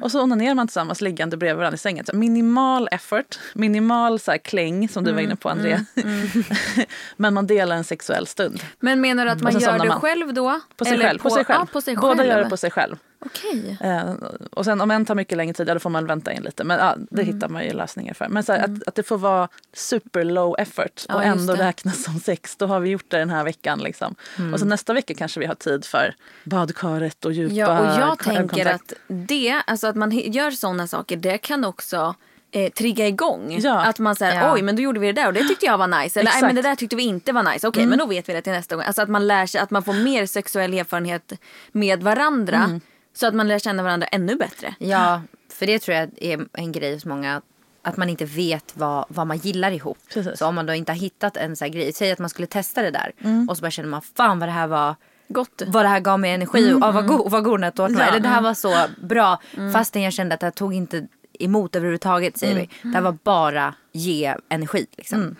Och 0.03 0.11
så 0.13 0.23
onanerar 0.23 0.55
man 0.55 0.67
tillsammans 0.69 1.01
liggande 1.01 1.37
bredvid 1.37 1.57
varandra 1.59 1.75
i 1.75 1.79
sängen. 1.79 2.07
Så 2.07 2.17
minimal 2.17 2.89
effort, 2.93 3.39
minimal 3.55 4.21
så 4.21 4.31
här 4.31 4.39
kläng 4.39 4.89
som 4.89 5.05
du 5.05 5.13
var 5.13 5.21
inne 5.21 5.37
på 5.37 5.49
Andrea. 5.49 5.85
Men 7.17 7.35
man 7.35 7.47
delar 7.47 7.77
en 7.77 7.85
sexuell 7.85 8.27
stund. 8.27 8.63
Men 8.81 9.01
menar 9.01 9.25
du 9.25 9.31
att 9.31 9.43
man 9.43 9.59
gör 9.59 9.79
det 9.79 9.89
man. 9.89 10.01
själv 10.01 10.35
då? 10.35 10.61
På 10.77 10.85
sig 10.85 10.95
Eller 10.95 11.05
själv. 11.07 11.19
På, 11.19 11.31
sig 11.31 11.45
själv. 11.45 11.61
Ja, 11.61 11.67
på 11.73 11.81
sig 11.81 11.97
Båda 11.97 12.17
själv. 12.17 12.29
gör 12.29 12.45
det 12.45 12.51
på 12.51 12.57
sig 12.57 12.71
själv. 12.71 12.97
Okej. 13.25 13.79
Eh, 13.81 14.13
och 14.51 14.65
sen 14.65 14.81
om 14.81 14.91
en 14.91 15.05
tar 15.05 15.15
mycket 15.15 15.37
längre 15.39 15.55
tid, 15.55 15.69
ja, 15.69 15.75
då 15.75 15.81
får 15.81 15.91
man 15.91 16.07
vänta 16.07 16.33
in 16.33 16.43
lite. 16.43 16.65
Men 16.65 16.79
ja, 16.79 16.97
det 17.11 17.23
hittar 17.23 17.49
man 17.49 17.65
ju 17.65 17.73
lösningar 17.73 18.15
för. 18.15 18.29
Men 18.29 18.43
så 18.43 18.53
här, 18.53 18.65
att, 18.65 18.89
att 18.89 18.95
det 18.95 19.03
får 19.03 19.19
vara 19.19 19.49
super 19.73 20.25
low 20.25 20.55
effort 20.59 21.05
Ja, 21.09 21.15
och 21.15 21.25
just 21.27 21.37
ändå 21.41 21.55
det. 21.55 21.65
räknas 21.69 22.05
som 22.05 22.21
sex. 22.21 22.57
Då 22.57 22.67
har 22.67 22.81
vi 22.81 22.91
gjort 22.91 23.05
det 23.09 23.19
den 23.19 23.31
här 23.31 23.45
veckan. 23.45 23.79
Liksom. 23.79 24.15
Och 24.53 24.61
så 24.61 24.67
nästa 24.67 24.93
vecka 24.93 25.15
kanske 25.15 25.41
vi 25.41 25.47
har 25.47 25.55
tid 25.55 25.85
för 25.85 26.15
badkaret 26.45 27.25
och 27.25 27.33
djupa 27.33 27.55
Ja, 27.55 27.81
och 27.81 28.01
jag 28.01 28.19
tänker 28.19 28.67
att 28.67 28.93
det, 29.09 29.63
alltså 29.67 29.80
att 29.87 29.97
man 29.97 30.11
gör 30.11 30.51
sådana 30.51 30.87
saker, 30.87 31.17
det 31.17 31.39
kan 31.39 31.65
också 31.65 32.15
eh, 32.53 32.73
trigga 32.73 33.09
igång. 33.09 33.59
Ja. 33.61 33.81
Att 33.85 33.99
man 33.99 34.17
säger 34.17 34.41
Ja. 34.41 34.53
oj 34.55 34.63
men 34.63 34.77
då 34.77 34.83
gjorde 34.83 35.01
vi 35.01 35.07
det 35.07 35.13
där 35.13 35.27
och 35.27 35.33
det 35.33 35.49
tyckte 35.49 35.67
jag 35.67 35.79
var 35.79 36.03
nice. 36.03 36.21
Eller 36.21 36.31
nej. 36.31 36.39
Mm. 36.39 36.47
men 36.49 36.57
det 36.57 36.63
där 36.63 36.75
tyckte 36.75 36.97
vi 36.97 37.03
inte 37.03 37.33
var 37.33 37.43
nice. 37.53 37.69
Okej 37.69 37.87
men 37.87 37.99
då 37.99 38.07
vet 38.07 38.29
vi 38.29 38.33
det 38.33 38.43
till 38.43 38.53
nästa 38.53 38.77
gång. 38.77 38.85
Alltså 38.85 39.03
att 39.03 39.09
man 39.09 39.27
lär 39.27 39.47
sig, 39.47 39.61
att 39.61 39.71
man 39.71 39.83
får 39.83 39.93
mer 39.93 40.27
sexuell 40.27 40.75
erfarenhet 40.75 41.33
med 41.73 42.03
varandra. 42.03 42.57
Mm. 42.57 42.81
Så 43.15 43.27
att 43.27 43.35
man 43.35 43.49
lär 43.49 43.59
känna 43.59 43.83
varandra 43.83 44.07
ännu 44.07 44.37
bättre. 44.37 44.75
Ja, 44.79 45.23
för 45.53 45.67
det 45.67 45.79
tror 45.79 45.97
jag 45.97 46.09
är 46.17 46.47
en 46.53 46.73
grej 46.73 46.95
hos 46.95 47.05
många. 47.05 47.43
Att 47.83 47.97
man 47.97 48.09
inte 48.09 48.25
vet 48.25 48.73
vad, 48.75 49.05
vad 49.09 49.27
man 49.27 49.39
gillar 49.39 49.71
ihop. 49.71 49.99
Precis. 50.15 50.39
Så 50.39 50.47
om 50.47 50.55
man 50.55 50.67
då 50.67 50.75
inte 50.75 50.93
har 50.93 50.97
hittat 50.97 51.37
en 51.37 51.57
sån 51.57 51.67
här 51.67 51.73
grej. 51.73 51.93
Säg 51.93 52.13
att 52.13 52.19
man 52.19 52.31
skulle 52.31 52.47
testa 52.47 52.83
det 52.83 52.91
där. 52.91 53.13
Och 53.49 53.57
så 53.57 53.61
bara 53.61 53.71
känner 53.71 53.89
man 53.89 54.03
fan 54.03 54.39
vad 54.39 54.49
det 54.49 54.53
här 54.53 54.67
var. 54.67 54.95
Gott. 55.33 55.63
Vad 55.67 55.85
det 55.85 55.89
här 55.89 56.01
gav 56.01 56.21
mig 56.21 56.33
energi. 56.33 56.73
och 56.73 56.83
ah, 56.83 56.93
vad, 56.93 57.07
go, 57.07 57.29
vad 57.29 57.45
god 57.45 57.55
den 57.55 57.65
här 57.65 57.71
tårtan 57.71 57.97
var. 57.97 58.03
Eller 58.03 58.21
det 58.21 58.29
här 58.29 58.43
var 58.43 58.55
så 58.55 58.75
bra. 59.03 59.41
Fastän 59.73 60.03
jag 60.03 60.13
kände 60.13 60.35
att 60.35 60.41
det 60.41 60.47
här 60.47 60.51
tog 60.51 60.75
inte 60.75 61.07
emot 61.39 61.77
överhuvudtaget 61.77 62.39
säger 62.39 62.55
vi. 62.55 62.69
Det 62.83 62.89
här 62.95 63.01
var 63.01 63.19
bara 63.23 63.75
ge 63.93 64.35
energi 64.49 64.87
liksom. 64.97 65.37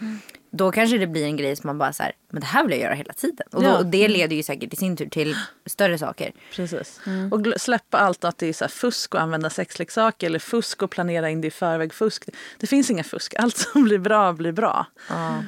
Då 0.53 0.71
kanske 0.73 0.99
det 0.99 1.07
blir 1.07 1.25
en 1.25 1.37
grej 1.37 1.57
som 1.57 1.69
man 1.69 1.79
bara 1.79 1.93
så 1.93 2.03
här, 2.03 2.13
men 2.31 2.41
det 2.41 2.47
här 2.47 2.63
vill 2.63 2.71
jag 2.73 2.81
göra 2.81 2.95
hela 2.95 3.13
tiden. 3.13 3.47
Och, 3.53 3.63
då, 3.63 3.69
Ja. 3.69 3.79
och 3.79 3.87
det 3.87 4.09
leder 4.09 4.37
ju 4.37 4.43
säkert 4.43 4.73
i 4.73 4.77
sin 4.77 4.97
tur 4.97 5.09
till 5.09 5.37
större 5.67 5.99
saker. 5.99 6.33
Precis. 6.57 7.01
Och 7.31 7.41
gl- 7.41 7.59
släppa 7.59 7.99
allt 7.99 8.25
att 8.25 8.39
det 8.39 8.47
är 8.47 8.53
så 8.53 8.65
här 8.65 8.69
fusk 8.71 9.15
att 9.15 9.21
använda 9.21 9.51
sexleksaker 9.51 10.27
eller 10.27 10.39
fusk 10.39 10.83
och 10.83 10.91
planera 10.91 11.31
in 11.31 11.41
det 11.41 11.47
i 11.47 11.51
förväg. 11.51 11.95
Fusk. 11.95 12.25
Det 12.59 12.67
finns 12.67 12.91
inga 12.91 13.05
fusk. 13.05 13.35
Allt 13.39 13.57
som 13.57 13.83
blir 13.85 13.99
bra 13.99 14.33
blir 14.33 14.53
bra. 14.53 14.87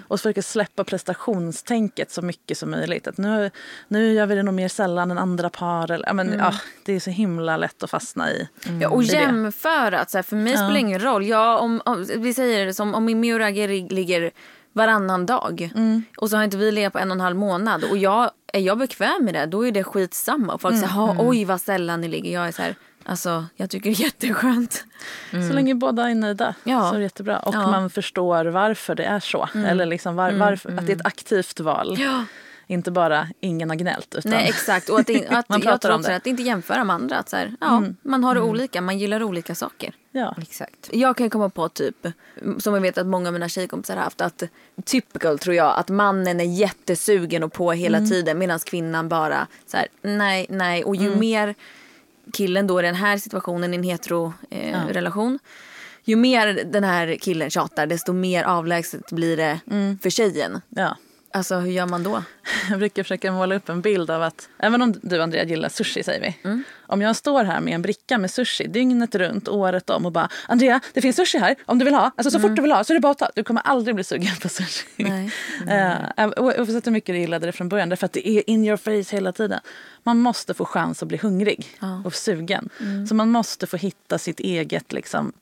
Och 0.09 0.21
försöka 0.21 0.43
släppa 0.43 0.85
prestationstänket 0.85 2.11
så 2.11 2.23
mycket 2.23 2.59
som 2.59 2.71
möjligt. 2.71 3.07
Att 3.07 3.19
nu, 3.19 3.51
nu 3.89 4.13
gör 4.13 4.27
vi 4.27 4.35
det 4.35 4.43
nog 4.43 4.55
mer 4.55 4.69
sällan 4.69 5.11
än 5.11 5.19
andra 5.19 5.51
par. 5.51 5.91
Eller, 5.91 6.07
ja, 6.07 6.13
men, 6.13 6.33
ja, 6.39 6.55
det 6.85 6.93
är 6.93 7.01
så 7.01 7.11
himla 7.11 7.57
lätt 7.57 7.83
att 7.83 7.91
fastna 7.91 8.31
i. 8.33 8.49
Ja, 8.81 8.89
och 8.89 9.03
jämföra. 9.03 9.99
Att 10.01 10.11
så 10.11 10.19
här, 10.19 10.23
för 10.23 10.37
mig 10.37 10.53
spelar 10.53 10.73
det 10.73 10.79
ingen 10.79 11.01
roll. 11.03 11.27
Jag, 11.27 11.61
om, 11.63 11.83
om, 11.85 12.07
vi 12.17 12.35
säger 12.35 12.67
det 12.67 12.75
som 12.75 12.95
om 12.95 13.33
och 13.33 13.39
Ragge 13.39 13.67
lig- 13.67 13.93
ligger 13.93 14.31
varannan 14.73 15.27
dag. 15.27 15.73
Mm. 15.75 16.03
Och 16.17 16.31
så 16.31 16.37
har 16.37 16.45
inte 16.45 16.57
vi 16.57 16.73
legat 16.73 16.93
på 16.93 16.99
en 16.99 17.11
och 17.11 17.15
en 17.15 17.21
halv 17.21 17.37
månad. 17.37 17.85
Och 17.85 17.97
jag, 17.99 18.31
är 18.53 18.61
jag 18.61 18.79
bekväm 18.79 19.25
med 19.25 19.35
det, 19.35 19.47
då 19.47 19.67
är 19.67 19.73
det 19.73 19.85
skitsamma. 19.85 20.53
Och 20.55 20.61
folk 20.61 20.75
Mm. 20.75 20.89
säger, 20.89 20.95
"Ha, 21.01 21.17
oj 21.19 21.45
vad 21.45 21.61
sällan 21.61 22.01
ni 22.01 22.09
ligger. 22.09 22.33
Jag 22.33 22.49
är 22.49 22.53
så 22.53 22.63
här, 22.63 22.75
alltså 23.05 23.45
jag 23.57 23.71
tycker 23.71 23.91
det 23.91 23.97
är 24.01 24.05
jätteskönt. 24.05 24.85
Så 25.31 25.55
länge 25.55 25.75
båda 25.75 26.11
är 26.11 26.15
nöjda 26.15 26.55
Ja. 26.65 26.89
så 26.89 26.95
är 26.95 26.99
det 26.99 27.05
jättebra. 27.05 27.39
Och 27.39 27.55
Ja. 27.55 27.71
man 27.71 27.91
förstår 27.91 28.45
varför 28.45 28.95
det 28.95 29.05
är 29.05 29.21
så. 29.21 29.49
Eller 29.67 29.87
liksom 29.87 30.17
var, 30.17 30.33
varför, 30.33 30.79
att 30.79 30.87
det 30.87 30.93
är 30.93 30.97
ett 30.97 31.07
aktivt 31.07 31.61
val. 31.61 31.97
Ja. 31.99 32.25
Inte 32.73 32.91
bara 32.91 33.29
ingen 33.41 33.71
har 33.71 33.77
gnällt. 33.77 34.15
Utan 34.15 34.31
Nej 34.31 34.49
exakt. 34.49 34.89
Och 34.89 35.01
att, 35.01 35.07
det, 35.07 35.27
att 35.31 35.49
Man 35.49 35.61
pratar 35.61 35.91
om 35.91 36.03
det. 36.03 36.17
att 36.17 36.27
inte 36.27 36.43
jämföra 36.43 36.85
med 36.85 36.95
andra. 36.95 37.19
Att 37.19 37.29
så 37.29 37.37
här, 37.37 37.57
ja, 37.61 37.83
Man 38.03 38.25
har 38.25 38.35
det 38.35 38.41
olika, 38.41 38.81
man 38.81 38.99
gillar 38.99 39.23
olika 39.23 39.55
saker. 39.55 39.95
ja. 40.13 40.35
Exakt. 40.43 40.91
Jag 40.93 41.17
kan 41.17 41.31
komma 41.31 41.49
på 41.49 41.69
typ, 41.69 42.07
som 42.59 42.75
jag 42.75 42.81
vet 42.81 42.99
att 42.99 43.07
många 43.07 43.29
av 43.29 43.33
mina 43.33 43.49
tjejkompisar 43.49 43.97
har 43.97 44.03
haft, 44.03 44.21
att 44.21 44.43
typical 44.85 45.39
tror 45.39 45.57
jag, 45.57 45.79
att 45.79 45.89
mannen 45.89 46.41
är 46.41 46.45
jättesugen 46.45 47.43
och 47.43 47.53
på 47.53 47.73
hela 47.73 47.99
tiden 48.07 48.39
medan 48.39 48.59
kvinnan 48.59 49.09
bara 49.09 49.47
så 49.67 49.77
här, 49.77 49.87
nej, 50.03 50.47
nej. 50.49 50.85
Och 50.85 50.97
ju 50.97 51.17
mer 51.17 51.55
killen 52.33 52.67
då 52.67 52.81
i 52.81 52.83
den 52.83 52.95
här 52.95 53.19
situationen 53.19 53.75
i 53.75 53.77
en 53.77 53.83
hetero 53.83 54.33
eh, 54.51 54.87
relation, 54.87 55.39
ju 56.05 56.17
mer 56.17 56.65
den 56.65 56.85
här 56.85 57.17
killen 57.21 57.51
tjatar 57.51 57.87
desto 57.87 58.13
mer 58.13 58.45
avlägset 58.45 59.11
blir 59.11 59.37
det 59.37 59.61
för 60.03 60.11
tjejen. 60.11 60.61
ja. 60.69 60.97
Alltså 61.33 61.57
hur 61.59 61.71
gör 61.73 61.87
man 61.87 62.03
då? 62.03 62.23
Jag 62.71 62.79
brukar 62.79 63.03
försöka 63.03 63.33
måla 63.33 63.55
upp 63.55 63.69
en 63.69 63.81
bild 63.81 64.11
av 64.11 64.23
att, 64.23 64.49
även 64.59 64.83
om 64.83 64.95
du 65.03 65.23
Andrea 65.23 65.45
gillar 65.45 65.69
sushi 65.69 66.03
säger 66.03 66.21
vi. 66.45 66.63
Om 66.87 67.03
jag 67.03 67.17
står 67.17 67.45
här 67.45 67.61
med 67.61 67.75
en 67.75 67.83
bricka 67.83 68.19
med 68.19 68.31
sushi 68.31 68.67
dygnet 68.67 69.15
runt, 69.15 69.49
året 69.49 69.91
om 69.91 70.07
och 70.07 70.13
bara 70.13 70.29
Andrea, 70.49 70.81
det 70.93 71.01
finns 71.01 71.17
sushi 71.17 71.39
här 71.39 71.55
om 71.67 71.79
du 71.79 71.85
vill 71.85 71.95
ha. 71.95 72.11
Alltså 72.17 72.31
så 72.31 72.39
fort 72.41 72.57
du 72.57 72.63
vill 72.63 72.73
ha 72.73 72.85
så 72.85 72.93
är 72.93 72.95
det 72.95 73.01
bara 73.01 73.13
att 73.13 73.19
ta. 73.19 73.31
Du 73.35 73.45
kommer 73.45 73.61
aldrig 73.61 73.95
bli 73.95 74.05
sugen 74.05 74.37
på 74.43 74.49
sushi. 74.49 74.85
Nej. 74.97 75.31
Eh, 76.17 76.27
och- 76.29 76.59
Oavsett 76.59 76.87
hur 76.87 76.93
mycket 76.93 77.15
du 77.15 77.19
gillade 77.19 77.47
det 77.47 77.53
från 77.53 77.69
början. 77.69 77.89
Därför 77.89 78.07
att 78.07 78.13
det 78.13 78.29
är 78.29 78.51
in 78.51 78.65
your 78.65 78.77
face 78.77 79.17
hela 79.17 79.33
tiden. 79.33 79.61
Man 80.03 80.19
måste 80.19 80.55
få 80.55 80.65
chans 80.65 81.03
att 81.03 81.09
bli 81.09 81.19
hungrig 81.19 81.67
och 82.05 82.15
sugen. 82.15 82.69
Så 83.09 83.15
man 83.15 83.31
måste 83.31 83.67
få 83.67 83.77
hitta 83.77 84.19
sitt 84.19 84.41
eget 84.41 84.93
liksom 84.93 85.33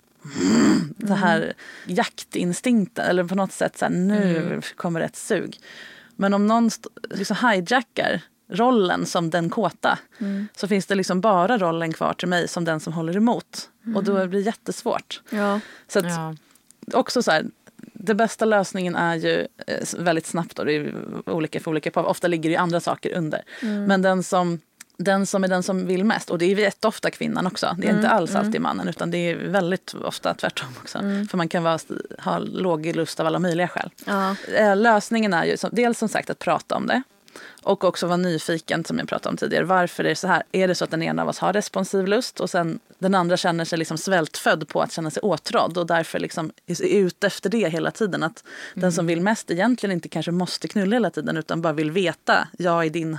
det 0.96 1.14
här 1.14 1.52
jaktinstinkten. 1.86 3.06
Eller 3.06 3.24
på 3.24 3.34
något 3.34 3.52
sätt 3.52 3.78
så 3.78 3.84
här, 3.84 3.92
nu 3.92 4.60
kommer 4.76 5.00
ett 5.00 5.16
sug. 5.16 5.58
Men 6.16 6.34
om 6.34 6.46
någon 6.46 6.70
liksom 7.10 7.36
hijackar 7.50 8.20
rollen 8.52 9.06
som 9.06 9.30
den 9.30 9.50
kåta 9.50 9.98
så 10.56 10.68
finns 10.68 10.86
det 10.86 10.94
liksom 10.94 11.20
bara 11.20 11.58
rollen 11.58 11.92
kvar 11.92 12.12
till 12.12 12.28
mig 12.28 12.48
som 12.48 12.64
den 12.64 12.80
som 12.80 12.92
håller 12.92 13.16
emot. 13.16 13.70
Och 13.96 14.04
då 14.04 14.12
blir 14.26 14.26
det 14.40 14.46
jättesvårt. 14.46 15.20
Ja. 15.30 15.60
Så 15.88 15.98
att, 15.98 16.04
Ja. 16.04 16.34
också 16.92 17.22
så 17.22 17.30
här, 17.30 17.44
det 17.92 18.14
bästa 18.14 18.44
lösningen 18.44 18.96
är 18.96 19.14
ju 19.14 19.46
eh, 19.66 19.86
väldigt 19.98 20.26
snabbt. 20.26 20.56
Då, 20.56 20.64
det 20.64 20.72
är 20.72 20.94
olika 21.26 21.60
för 21.60 21.70
olika 21.70 21.90
par. 21.90 22.04
Ofta 22.04 22.28
ligger 22.28 22.50
det 22.50 22.54
ju 22.54 22.56
andra 22.60 22.80
saker 22.80 23.14
under. 23.16 23.42
Men 23.86 24.02
den 24.02 24.22
som, 24.22 24.58
den 25.04 25.26
som 25.26 25.44
är 25.44 25.48
den 25.48 25.62
som 25.62 25.86
vill 25.86 26.04
mest, 26.04 26.30
och 26.30 26.38
det 26.38 26.44
är 26.44 26.56
jätteofta 26.56 27.10
kvinnan 27.10 27.46
också. 27.46 27.76
Det 27.78 27.88
är 27.88 27.96
inte 27.96 28.08
alls 28.08 28.34
alltid 28.34 28.60
mannen 28.60 28.88
utan 28.88 29.10
det 29.10 29.18
är 29.18 29.36
väldigt 29.36 29.94
ofta 29.94 30.34
tvärtom 30.34 30.68
också. 30.80 30.98
För 31.30 31.36
man 31.36 31.48
kan 31.48 31.62
vara, 31.62 31.78
ha 32.18 32.38
låg 32.38 32.86
lust 32.86 33.20
av 33.20 33.26
alla 33.26 33.38
möjliga 33.38 33.68
skäl. 33.68 33.90
Ja. 34.04 34.36
Eh, 34.54 34.76
Lösningen 34.76 35.34
är 35.34 35.44
ju 35.44 35.56
dels 35.72 35.98
som 35.98 36.08
sagt 36.08 36.30
att 36.30 36.38
prata 36.38 36.76
om 36.76 36.86
det. 36.86 37.02
Och 37.62 37.84
också 37.84 38.06
vara 38.06 38.16
nyfiken 38.16 38.84
som 38.84 38.98
jag 38.98 39.08
pratade 39.08 39.30
om 39.30 39.36
tidigare. 39.36 39.64
Varför 39.64 40.04
är 40.04 40.08
det 40.08 40.16
så 40.16 40.28
här? 40.28 40.42
Är 40.52 40.68
det 40.68 40.74
så 40.74 40.84
att 40.84 40.90
den 40.90 41.02
ena 41.02 41.22
av 41.22 41.28
oss 41.28 41.38
har 41.38 41.52
responsiv 41.52 42.06
lust 42.06 42.40
och 42.40 42.50
sen 42.50 42.80
den 42.98 43.14
andra 43.14 43.36
känner 43.36 43.64
sig 43.64 43.78
liksom 43.78 43.98
svältfödd 43.98 44.68
på 44.68 44.82
att 44.82 44.92
känna 44.92 45.10
sig 45.10 45.20
åtrådd 45.20 45.78
och 45.78 45.86
därför 45.86 46.18
liksom 46.18 46.52
är 46.66 46.84
ute 46.84 47.26
efter 47.26 47.50
det 47.50 47.68
hela 47.68 47.90
tiden. 47.90 48.22
Att 48.22 48.44
den 48.74 48.92
som 48.92 49.06
vill 49.06 49.20
mest 49.20 49.50
egentligen 49.50 49.92
inte 49.92 50.08
kanske 50.08 50.32
måste 50.32 50.68
knulla 50.68 50.96
hela 50.96 51.10
tiden 51.10 51.36
utan 51.36 51.62
bara 51.62 51.72
vill 51.72 51.90
veta, 51.90 52.48
jag 52.58 52.86
är 52.86 52.90
din 52.90 53.18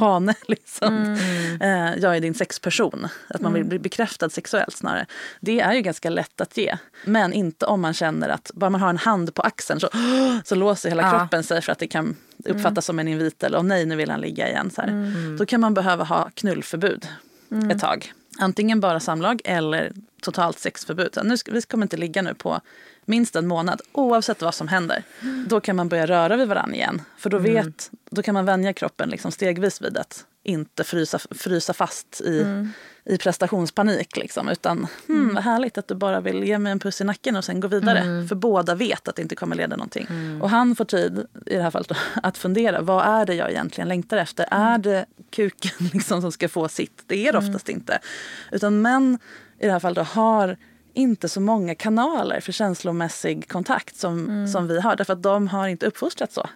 hane. 0.00 0.34
Liksom. 0.48 1.16
Eh, 1.60 1.94
jag 1.98 2.16
är 2.16 2.20
din 2.20 2.34
sexperson. 2.34 3.08
Att 3.28 3.40
man 3.40 3.52
vill 3.52 3.64
bli 3.64 3.78
bekräftad 3.78 4.30
sexuellt 4.30 4.76
snarare. 4.76 5.06
Det 5.40 5.60
är 5.60 5.72
ju 5.72 5.80
ganska 5.80 6.10
lätt 6.10 6.40
att 6.40 6.56
ge. 6.56 6.76
Men 7.04 7.32
inte 7.32 7.66
om 7.66 7.80
man 7.80 7.94
känner 7.94 8.28
att 8.28 8.50
bara 8.54 8.70
man 8.70 8.80
har 8.80 8.90
en 8.90 8.96
hand 8.98 9.34
på 9.34 9.42
axeln 9.42 9.80
så, 9.80 9.88
så 10.44 10.54
låser 10.54 10.88
hela 10.88 11.02
Ja. 11.02 11.18
kroppen 11.18 11.42
sig 11.42 11.62
för 11.62 11.72
att 11.72 11.78
det 11.78 11.86
kan 11.86 12.16
uppfattas 12.44 12.86
som 12.86 12.98
en 12.98 13.08
invit 13.08 13.42
eller 13.42 13.58
oh, 13.58 13.62
nej 13.62 13.86
nu 13.86 13.96
vill 13.96 14.10
han 14.10 14.20
ligga 14.20 14.48
igen. 14.48 14.70
Så 14.70 14.80
här. 14.82 15.12
Då 15.38 15.46
kan 15.46 15.60
man 15.60 15.74
behöva 15.74 16.04
ha 16.04 16.30
knullförbud 16.34 17.08
ett 17.70 17.78
tag. 17.80 18.12
Antingen 18.38 18.80
bara 18.80 19.00
samlag 19.00 19.40
eller 19.44 19.92
totalt 20.20 20.58
sexförbud. 20.58 21.14
Så 21.14 21.22
nu 21.22 21.36
ska, 21.36 21.52
vi 21.52 21.62
kommer 21.62 21.84
inte 21.84 21.96
ligga 21.96 22.22
nu 22.22 22.34
på 22.34 22.60
minst 23.04 23.36
en 23.36 23.46
månad 23.46 23.80
oavsett 23.92 24.42
vad 24.42 24.54
som 24.54 24.68
händer. 24.68 25.02
Då 25.46 25.60
kan 25.60 25.76
man 25.76 25.88
börja 25.88 26.06
röra 26.06 26.36
vid 26.36 26.48
varandra 26.48 26.76
igen. 26.76 27.02
För 27.18 27.30
då, 27.30 27.38
vet, 27.38 27.90
då 28.10 28.22
kan 28.22 28.34
man 28.34 28.44
vänja 28.44 28.72
kroppen 28.72 29.08
liksom 29.08 29.32
stegvis 29.32 29.82
vid 29.82 29.96
att 29.96 30.24
inte 30.42 30.84
frysa, 30.84 31.18
frysa 31.30 31.72
fast 31.72 32.20
i, 32.20 32.42
mm. 32.42 32.72
I 33.08 33.18
prestationspanik. 33.18 34.16
Liksom, 34.16 34.48
utan 34.48 34.86
hmm, 35.06 35.34
vad 35.34 35.44
härligt 35.44 35.78
att 35.78 35.88
du 35.88 35.94
bara 35.94 36.20
vill 36.20 36.44
ge 36.44 36.58
mig 36.58 36.72
en 36.72 36.78
puss 36.78 37.00
i 37.00 37.04
nacken 37.04 37.36
och 37.36 37.44
sen 37.44 37.60
gå 37.60 37.68
vidare. 37.68 37.98
Mm. 37.98 38.28
För 38.28 38.36
båda 38.36 38.74
vet 38.74 39.08
att 39.08 39.16
det 39.16 39.22
inte 39.22 39.36
kommer 39.36 39.56
leda 39.56 39.76
någonting. 39.76 40.06
Mm. 40.10 40.42
Och 40.42 40.50
han 40.50 40.76
får 40.76 40.84
tid, 40.84 41.26
i 41.46 41.54
det 41.54 41.62
här 41.62 41.70
fallet, 41.70 41.92
att 42.22 42.38
fundera. 42.38 42.80
Vad 42.80 43.04
är 43.04 43.26
det 43.26 43.34
jag 43.34 43.50
egentligen 43.50 43.88
längtar 43.88 44.16
efter? 44.16 44.46
Är 44.50 44.78
det 44.78 45.06
kuken 45.30 45.70
liksom 45.92 46.20
som 46.20 46.32
ska 46.32 46.48
få 46.48 46.68
sitt? 46.68 47.02
Det 47.06 47.28
är 47.28 47.32
det 47.32 47.38
oftast 47.38 47.68
inte. 47.68 47.98
Utan 48.52 48.82
män 48.82 49.18
i 49.58 49.66
det 49.66 49.72
här 49.72 49.80
fallet 49.80 50.08
har 50.08 50.56
inte 50.94 51.28
så 51.28 51.40
många 51.40 51.74
kanaler 51.74 52.40
för 52.40 52.52
känslomässig 52.52 53.48
kontakt 53.48 53.96
som, 53.96 54.28
mm. 54.28 54.48
som 54.48 54.68
vi 54.68 54.80
har. 54.80 54.96
Därför 54.96 55.12
att 55.12 55.22
de 55.22 55.48
har 55.48 55.68
inte 55.68 55.86
uppfostrats 55.86 56.34
så. 56.34 56.48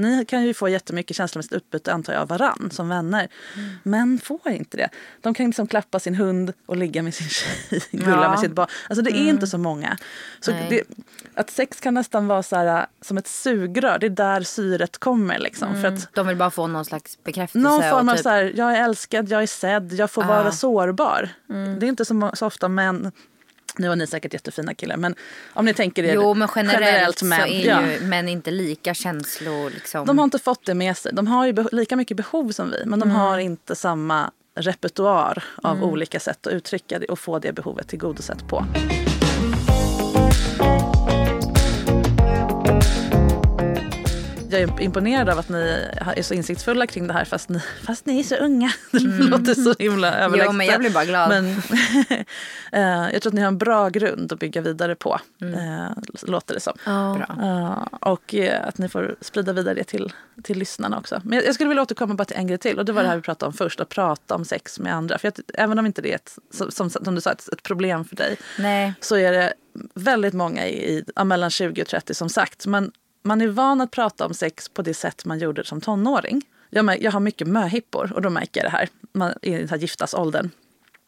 Ni 0.00 0.24
kan 0.24 0.44
ju 0.44 0.54
få 0.54 0.68
jättemycket 0.68 1.16
känslomässigt 1.16 1.52
utbyte 1.52 1.92
antar 1.92 2.12
jag 2.12 2.22
av 2.22 2.28
varann 2.28 2.70
som 2.72 2.88
vänner. 2.88 3.28
Mm. 3.56 3.70
Män 3.82 4.20
får 4.24 4.48
inte 4.48 4.76
det. 4.76 4.88
De 5.20 5.34
kan 5.34 5.46
liksom 5.46 5.66
klappa 5.66 6.00
sin 6.00 6.14
hund 6.14 6.52
och 6.66 6.76
ligga 6.76 7.02
med 7.02 7.14
sin 7.14 7.28
tjej, 7.28 7.82
gulla 7.90 8.22
ja. 8.22 8.30
med 8.30 8.38
sitt 8.38 8.52
barn. 8.52 8.68
Alltså 8.88 9.02
det 9.02 9.10
är 9.10 9.14
mm. 9.14 9.28
inte 9.28 9.46
så 9.46 9.58
många. 9.58 9.96
Så 10.40 10.50
det, 10.50 10.82
att 11.34 11.50
sex 11.50 11.80
kan 11.80 11.94
nästan 11.94 12.26
vara 12.26 12.42
så 12.42 12.56
här, 12.56 12.86
som 13.00 13.18
ett 13.18 13.28
sugrör. 13.28 13.98
Det 13.98 14.06
är 14.06 14.10
där 14.10 14.40
syret 14.40 14.98
kommer. 14.98 15.38
Liksom, 15.38 15.68
mm. 15.68 15.82
för 15.82 15.88
att, 15.88 16.14
De 16.14 16.26
vill 16.26 16.36
bara 16.36 16.50
få 16.50 16.66
någon 16.66 16.84
slags 16.84 17.18
bekräftelse. 17.24 17.68
Någon 17.68 17.82
form 17.82 18.08
av 18.08 18.14
typ... 18.14 18.22
så 18.22 18.28
här, 18.28 18.52
jag 18.56 18.76
är 18.76 18.84
älskad, 18.84 19.28
jag 19.28 19.42
är 19.42 19.46
sedd, 19.46 19.92
jag 19.92 20.10
får 20.10 20.24
ah. 20.24 20.26
vara 20.26 20.52
sårbar. 20.52 21.28
Mm. 21.50 21.78
Det 21.78 21.86
är 21.86 21.88
inte 21.88 22.04
så, 22.04 22.30
så 22.34 22.46
ofta 22.46 22.68
män 22.68 23.12
nu 23.78 23.88
har 23.88 23.96
ni 23.96 24.06
säkert 24.06 24.32
jättefina 24.32 24.74
killar 24.74 24.96
men 24.96 25.14
om 25.52 25.64
ni 25.64 25.74
tänker 25.74 26.04
er 26.04 26.14
jo, 26.14 26.34
men 26.34 26.48
generellt, 26.56 26.82
generellt 26.82 27.22
män, 27.22 27.40
så 27.40 27.46
är 27.46 27.66
ja. 27.66 27.86
ju 27.86 28.00
män 28.00 28.28
inte 28.28 28.50
lika 28.50 28.94
känslor. 28.94 29.70
Liksom. 29.70 30.06
De 30.06 30.18
har 30.18 30.24
inte 30.24 30.38
fått 30.38 30.66
det 30.66 30.74
med 30.74 30.96
sig. 30.96 31.12
De 31.12 31.26
har 31.26 31.46
ju 31.46 31.64
lika 31.72 31.96
mycket 31.96 32.16
behov 32.16 32.50
som 32.52 32.70
vi 32.70 32.82
men 32.86 32.98
de 33.00 33.10
mm. 33.10 33.16
har 33.16 33.38
inte 33.38 33.74
samma 33.74 34.30
repertoar 34.54 35.44
av 35.56 35.76
mm. 35.76 35.88
olika 35.88 36.20
sätt 36.20 36.46
att 36.46 36.52
uttrycka 36.52 36.98
det 36.98 37.06
och 37.06 37.18
få 37.18 37.38
det 37.38 37.52
behovet 37.52 37.88
tillgodosett 37.88 38.48
på. 38.48 38.64
Jag 44.52 44.60
är 44.60 44.82
imponerad 44.82 45.28
av 45.28 45.38
att 45.38 45.48
ni 45.48 45.86
är 46.16 46.22
så 46.22 46.34
insiktsfulla 46.34 46.86
kring 46.86 47.06
det 47.06 47.12
här 47.12 47.24
fast 47.24 47.48
ni, 47.48 47.60
fast 47.86 48.06
ni 48.06 48.20
är 48.20 48.24
så 48.24 48.36
unga. 48.36 48.72
Mm. 49.00 49.18
Det 49.18 49.24
låter 49.24 49.54
så 49.54 49.74
himla 49.78 50.14
överlägset. 50.14 50.46
Jo, 50.46 50.52
men 50.52 50.66
jag 50.66 50.80
blir 50.80 50.90
bara 50.90 51.04
glad. 51.04 51.28
Men, 51.28 51.44
uh, 51.46 53.12
jag 53.12 53.22
tror 53.22 53.30
att 53.30 53.34
ni 53.34 53.40
har 53.40 53.48
en 53.48 53.58
bra 53.58 53.88
grund 53.88 54.32
att 54.32 54.38
bygga 54.38 54.60
vidare 54.60 54.94
på. 54.94 55.20
Mm. 55.40 55.54
Uh, 55.54 55.90
låter 56.22 56.54
det 56.54 56.60
som. 56.60 56.72
Oh. 56.86 57.20
Uh, 57.44 57.86
och 58.00 58.34
att 58.62 58.78
ni 58.78 58.88
får 58.88 59.16
sprida 59.20 59.52
vidare 59.52 59.74
det 59.74 59.84
till, 59.84 60.12
till 60.42 60.58
lyssnarna 60.58 60.98
också. 60.98 61.20
Men 61.24 61.42
jag 61.44 61.54
skulle 61.54 61.68
vilja 61.68 61.82
återkomma 61.82 62.14
bara 62.14 62.24
till 62.24 62.36
en 62.36 62.46
grej 62.46 62.58
till. 62.58 62.78
Och 62.78 62.84
det 62.84 62.92
var 62.92 63.02
det 63.02 63.08
här 63.08 63.16
vi 63.16 63.22
pratade 63.22 63.48
om 63.48 63.52
först. 63.52 63.80
Att 63.80 63.88
prata 63.88 64.34
om 64.34 64.44
sex 64.44 64.78
med 64.78 64.94
andra. 64.94 65.18
För 65.18 65.28
att, 65.28 65.40
även 65.54 65.78
om 65.78 65.86
inte 65.86 66.02
det 66.02 66.10
är 66.10 66.16
ett, 66.16 66.38
som, 66.70 66.90
som 66.90 67.14
du 67.14 67.20
sa, 67.20 67.32
ett, 67.32 67.48
ett 67.52 67.62
problem 67.62 68.04
för 68.04 68.16
dig. 68.16 68.36
Nej. 68.58 68.94
Så 69.00 69.16
är 69.16 69.32
det 69.32 69.52
väldigt 69.94 70.34
många 70.34 70.66
i, 70.66 71.04
i 71.18 71.24
mellan 71.24 71.50
20 71.50 71.82
och 71.82 71.88
30 71.88 72.14
som 72.14 72.28
sagt. 72.28 72.66
Men 72.66 72.92
man 73.22 73.40
är 73.40 73.48
van 73.48 73.80
att 73.80 73.90
prata 73.90 74.26
om 74.26 74.34
sex 74.34 74.68
på 74.68 74.82
det 74.82 74.94
sätt 74.94 75.24
man 75.24 75.38
gjorde 75.38 75.64
som 75.64 75.80
tonåring. 75.80 76.42
Jag, 76.70 77.02
jag 77.02 77.12
har 77.12 77.20
mycket 77.20 77.46
möhippor 77.46 78.12
och 78.14 78.22
då 78.22 78.30
märker 78.30 78.60
jag 78.60 78.72
det 78.72 78.76
här, 78.76 78.88
man, 79.12 79.34
i 79.42 79.50
den 79.50 79.68
här 79.68 79.76
giftasåldern 79.76 80.50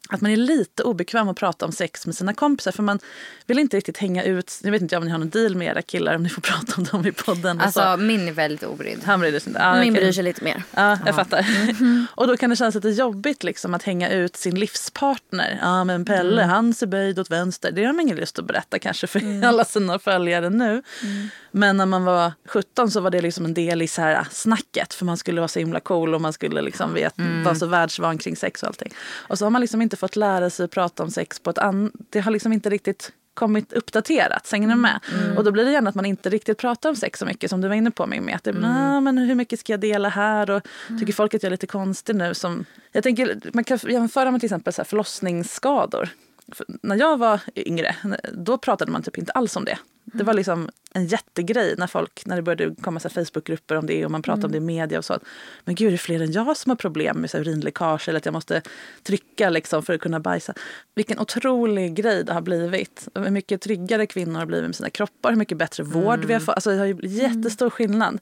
att 0.08 0.20
man 0.20 0.30
är 0.30 0.36
lite 0.36 0.82
obekväm 0.82 1.28
att 1.28 1.36
prata 1.36 1.66
om 1.66 1.72
sex 1.72 2.06
med 2.06 2.14
sina 2.14 2.34
kompisar 2.34 2.72
för 2.72 2.82
man 2.82 2.98
vill 3.46 3.58
inte 3.58 3.76
riktigt 3.76 3.98
hänga 3.98 4.24
ut. 4.24 4.60
Jag 4.62 4.70
vet 4.70 4.82
inte 4.82 4.96
om 4.96 5.04
ni 5.04 5.10
har 5.10 5.18
någon 5.18 5.30
deal 5.30 5.56
med 5.56 5.68
era 5.68 5.82
killar 5.82 6.14
om 6.14 6.22
ni 6.22 6.28
får 6.28 6.42
prata 6.42 6.74
om 6.76 6.84
dem 6.84 7.06
i 7.06 7.12
podden. 7.12 7.60
Alltså 7.60 7.96
min 7.96 8.28
är 8.28 8.32
väldigt 8.32 8.62
obrydd. 8.62 9.00
Han 9.04 9.20
bryr 9.20 9.38
sig 9.38 9.48
inte. 9.48 9.80
min 9.80 9.92
bryr 9.92 10.12
sig 10.12 10.24
lite 10.24 10.44
mer. 10.44 10.62
Ja, 10.74 10.98
jag 11.06 11.14
fattar. 11.14 11.46
Mm. 11.80 12.06
och 12.14 12.26
då 12.26 12.36
kan 12.36 12.50
det 12.50 12.56
kännas 12.56 12.74
lite 12.74 12.88
jobbigt 12.88 13.42
liksom 13.42 13.74
att 13.74 13.82
hänga 13.82 14.10
ut 14.10 14.36
sin 14.36 14.54
livspartner. 14.54 15.58
Ja 15.62 15.84
men 15.84 16.04
Pelle 16.04 16.42
mm. 16.42 16.54
han 16.54 16.74
ser 16.74 16.86
böjd 16.86 17.18
åt 17.18 17.30
vänster. 17.30 17.72
Det 17.72 17.84
har 17.84 17.92
man 17.92 18.00
ingen 18.00 18.16
lust 18.16 18.38
att 18.38 18.44
berätta 18.44 18.78
kanske 18.78 19.06
för 19.06 19.20
mm. 19.20 19.48
alla 19.48 19.64
sina 19.64 19.98
följare 19.98 20.50
nu. 20.50 20.82
Mm. 21.02 21.28
Men 21.52 21.76
när 21.76 21.86
man 21.86 22.04
var 22.04 22.32
17 22.44 22.90
så 22.90 23.00
var 23.00 23.10
det 23.10 23.20
liksom 23.20 23.44
en 23.44 23.54
del 23.54 23.82
i 23.82 23.88
så 23.88 24.02
här 24.02 24.26
snacket 24.30 24.94
för 24.94 25.04
man 25.04 25.16
skulle 25.16 25.40
vara 25.40 25.48
så 25.48 25.58
himla 25.58 25.80
cool 25.80 26.14
och 26.14 26.20
man 26.20 26.32
skulle 26.32 26.62
liksom 26.62 26.94
vet, 26.94 27.18
mm. 27.18 27.44
vara 27.44 27.54
så 27.54 27.66
världsvan 27.66 28.18
kring 28.18 28.36
sex 28.36 28.62
och 28.62 28.68
allting. 28.68 28.92
Och 29.12 29.38
så 29.38 29.44
har 29.44 29.50
man 29.50 29.60
liksom 29.60 29.82
inte 29.82 29.96
fått 29.96 30.16
lära 30.16 30.50
sig 30.50 30.64
att 30.64 30.70
prata 30.70 31.02
om 31.02 31.10
sex 31.10 31.40
på 31.40 31.50
ett 31.50 31.58
annat... 31.58 31.92
Det 32.10 32.20
har 32.20 32.30
liksom 32.30 32.52
inte 32.52 32.70
riktigt 32.70 33.12
kommit 33.34 33.72
uppdaterat. 33.72 34.52
Hänger 34.52 34.68
ni 34.68 34.74
med? 34.74 35.00
Mm. 35.12 35.38
Och 35.38 35.44
då 35.44 35.50
blir 35.50 35.64
det 35.64 35.70
gärna 35.70 35.88
att 35.88 35.94
man 35.94 36.06
inte 36.06 36.30
riktigt 36.30 36.58
pratar 36.58 36.88
om 36.88 36.96
sex 36.96 37.18
så 37.18 37.26
mycket 37.26 37.50
som 37.50 37.60
du 37.60 37.68
var 37.68 37.74
inne 37.74 37.90
på 37.90 38.06
mig 38.06 38.20
med. 38.20 38.36
Att 38.36 38.44
det, 38.44 38.50
mm. 38.50 39.04
men 39.04 39.18
hur 39.18 39.34
mycket 39.34 39.60
ska 39.60 39.72
jag 39.72 39.80
dela 39.80 40.08
här? 40.08 40.50
Och 40.50 40.66
mm. 40.88 41.00
tycker 41.00 41.12
folk 41.12 41.34
att 41.34 41.42
jag 41.42 41.48
är 41.48 41.50
lite 41.50 41.66
konstig 41.66 42.16
nu? 42.16 42.34
Som, 42.34 42.64
jag 42.92 43.02
tänker, 43.02 43.40
man 43.52 43.64
kan 43.64 43.78
jämföra 43.88 44.30
med 44.30 44.40
till 44.40 44.46
exempel 44.46 44.72
så 44.72 44.82
här 44.82 44.86
förlossningsskador. 44.86 46.08
För 46.52 46.66
när 46.82 46.96
jag 46.96 47.18
var 47.18 47.40
yngre, 47.56 47.96
då 48.32 48.58
pratade 48.58 48.92
man 48.92 49.02
typ 49.02 49.18
inte 49.18 49.32
alls 49.32 49.56
om 49.56 49.64
det. 49.64 49.78
Det 50.12 50.24
var 50.24 50.34
liksom 50.34 50.68
en 50.94 51.06
jättegrej 51.06 51.74
när 51.78 51.86
folk, 51.86 52.26
när 52.26 52.36
det 52.36 52.42
började 52.42 52.74
komma 52.82 53.00
så 53.00 53.08
Facebookgrupper 53.08 53.76
om 53.76 53.86
det 53.86 54.04
och 54.04 54.10
man 54.10 54.22
pratade 54.22 54.46
mm. 54.46 54.62
om 54.62 54.66
det 54.66 54.72
i 54.72 54.76
media 54.76 54.98
och 54.98 55.04
så. 55.04 55.18
Men 55.64 55.74
gud, 55.74 55.92
det 55.92 55.96
är 55.96 55.98
fler 55.98 56.20
än 56.22 56.32
jag 56.32 56.56
som 56.56 56.70
har 56.70 56.76
problem 56.76 57.20
med 57.20 57.30
så 57.30 57.38
urinläckage 57.38 58.08
eller 58.08 58.18
att 58.18 58.24
jag 58.24 58.32
måste 58.32 58.62
trycka 59.02 59.50
liksom 59.50 59.82
för 59.82 59.94
att 59.94 60.00
kunna 60.00 60.20
bajsa. 60.20 60.54
Vilken 60.94 61.18
otrolig 61.18 61.94
grej 61.94 62.24
det 62.24 62.32
har 62.32 62.40
blivit. 62.40 63.08
Hur 63.14 63.30
mycket 63.30 63.60
tryggare 63.60 64.06
kvinnor 64.06 64.38
har 64.38 64.46
blivit 64.46 64.68
med 64.68 64.76
sina 64.76 64.90
kroppar, 64.90 65.30
hur 65.30 65.38
mycket 65.38 65.58
bättre 65.58 65.82
vård 65.82 66.14
mm. 66.14 66.26
vi 66.26 66.32
har 66.32 66.40
fått. 66.40 66.54
Alltså 66.54 66.70
det 66.70 66.78
har 66.78 66.86
ju 66.86 66.98
jättestor 67.02 67.70
skillnad. 67.70 68.18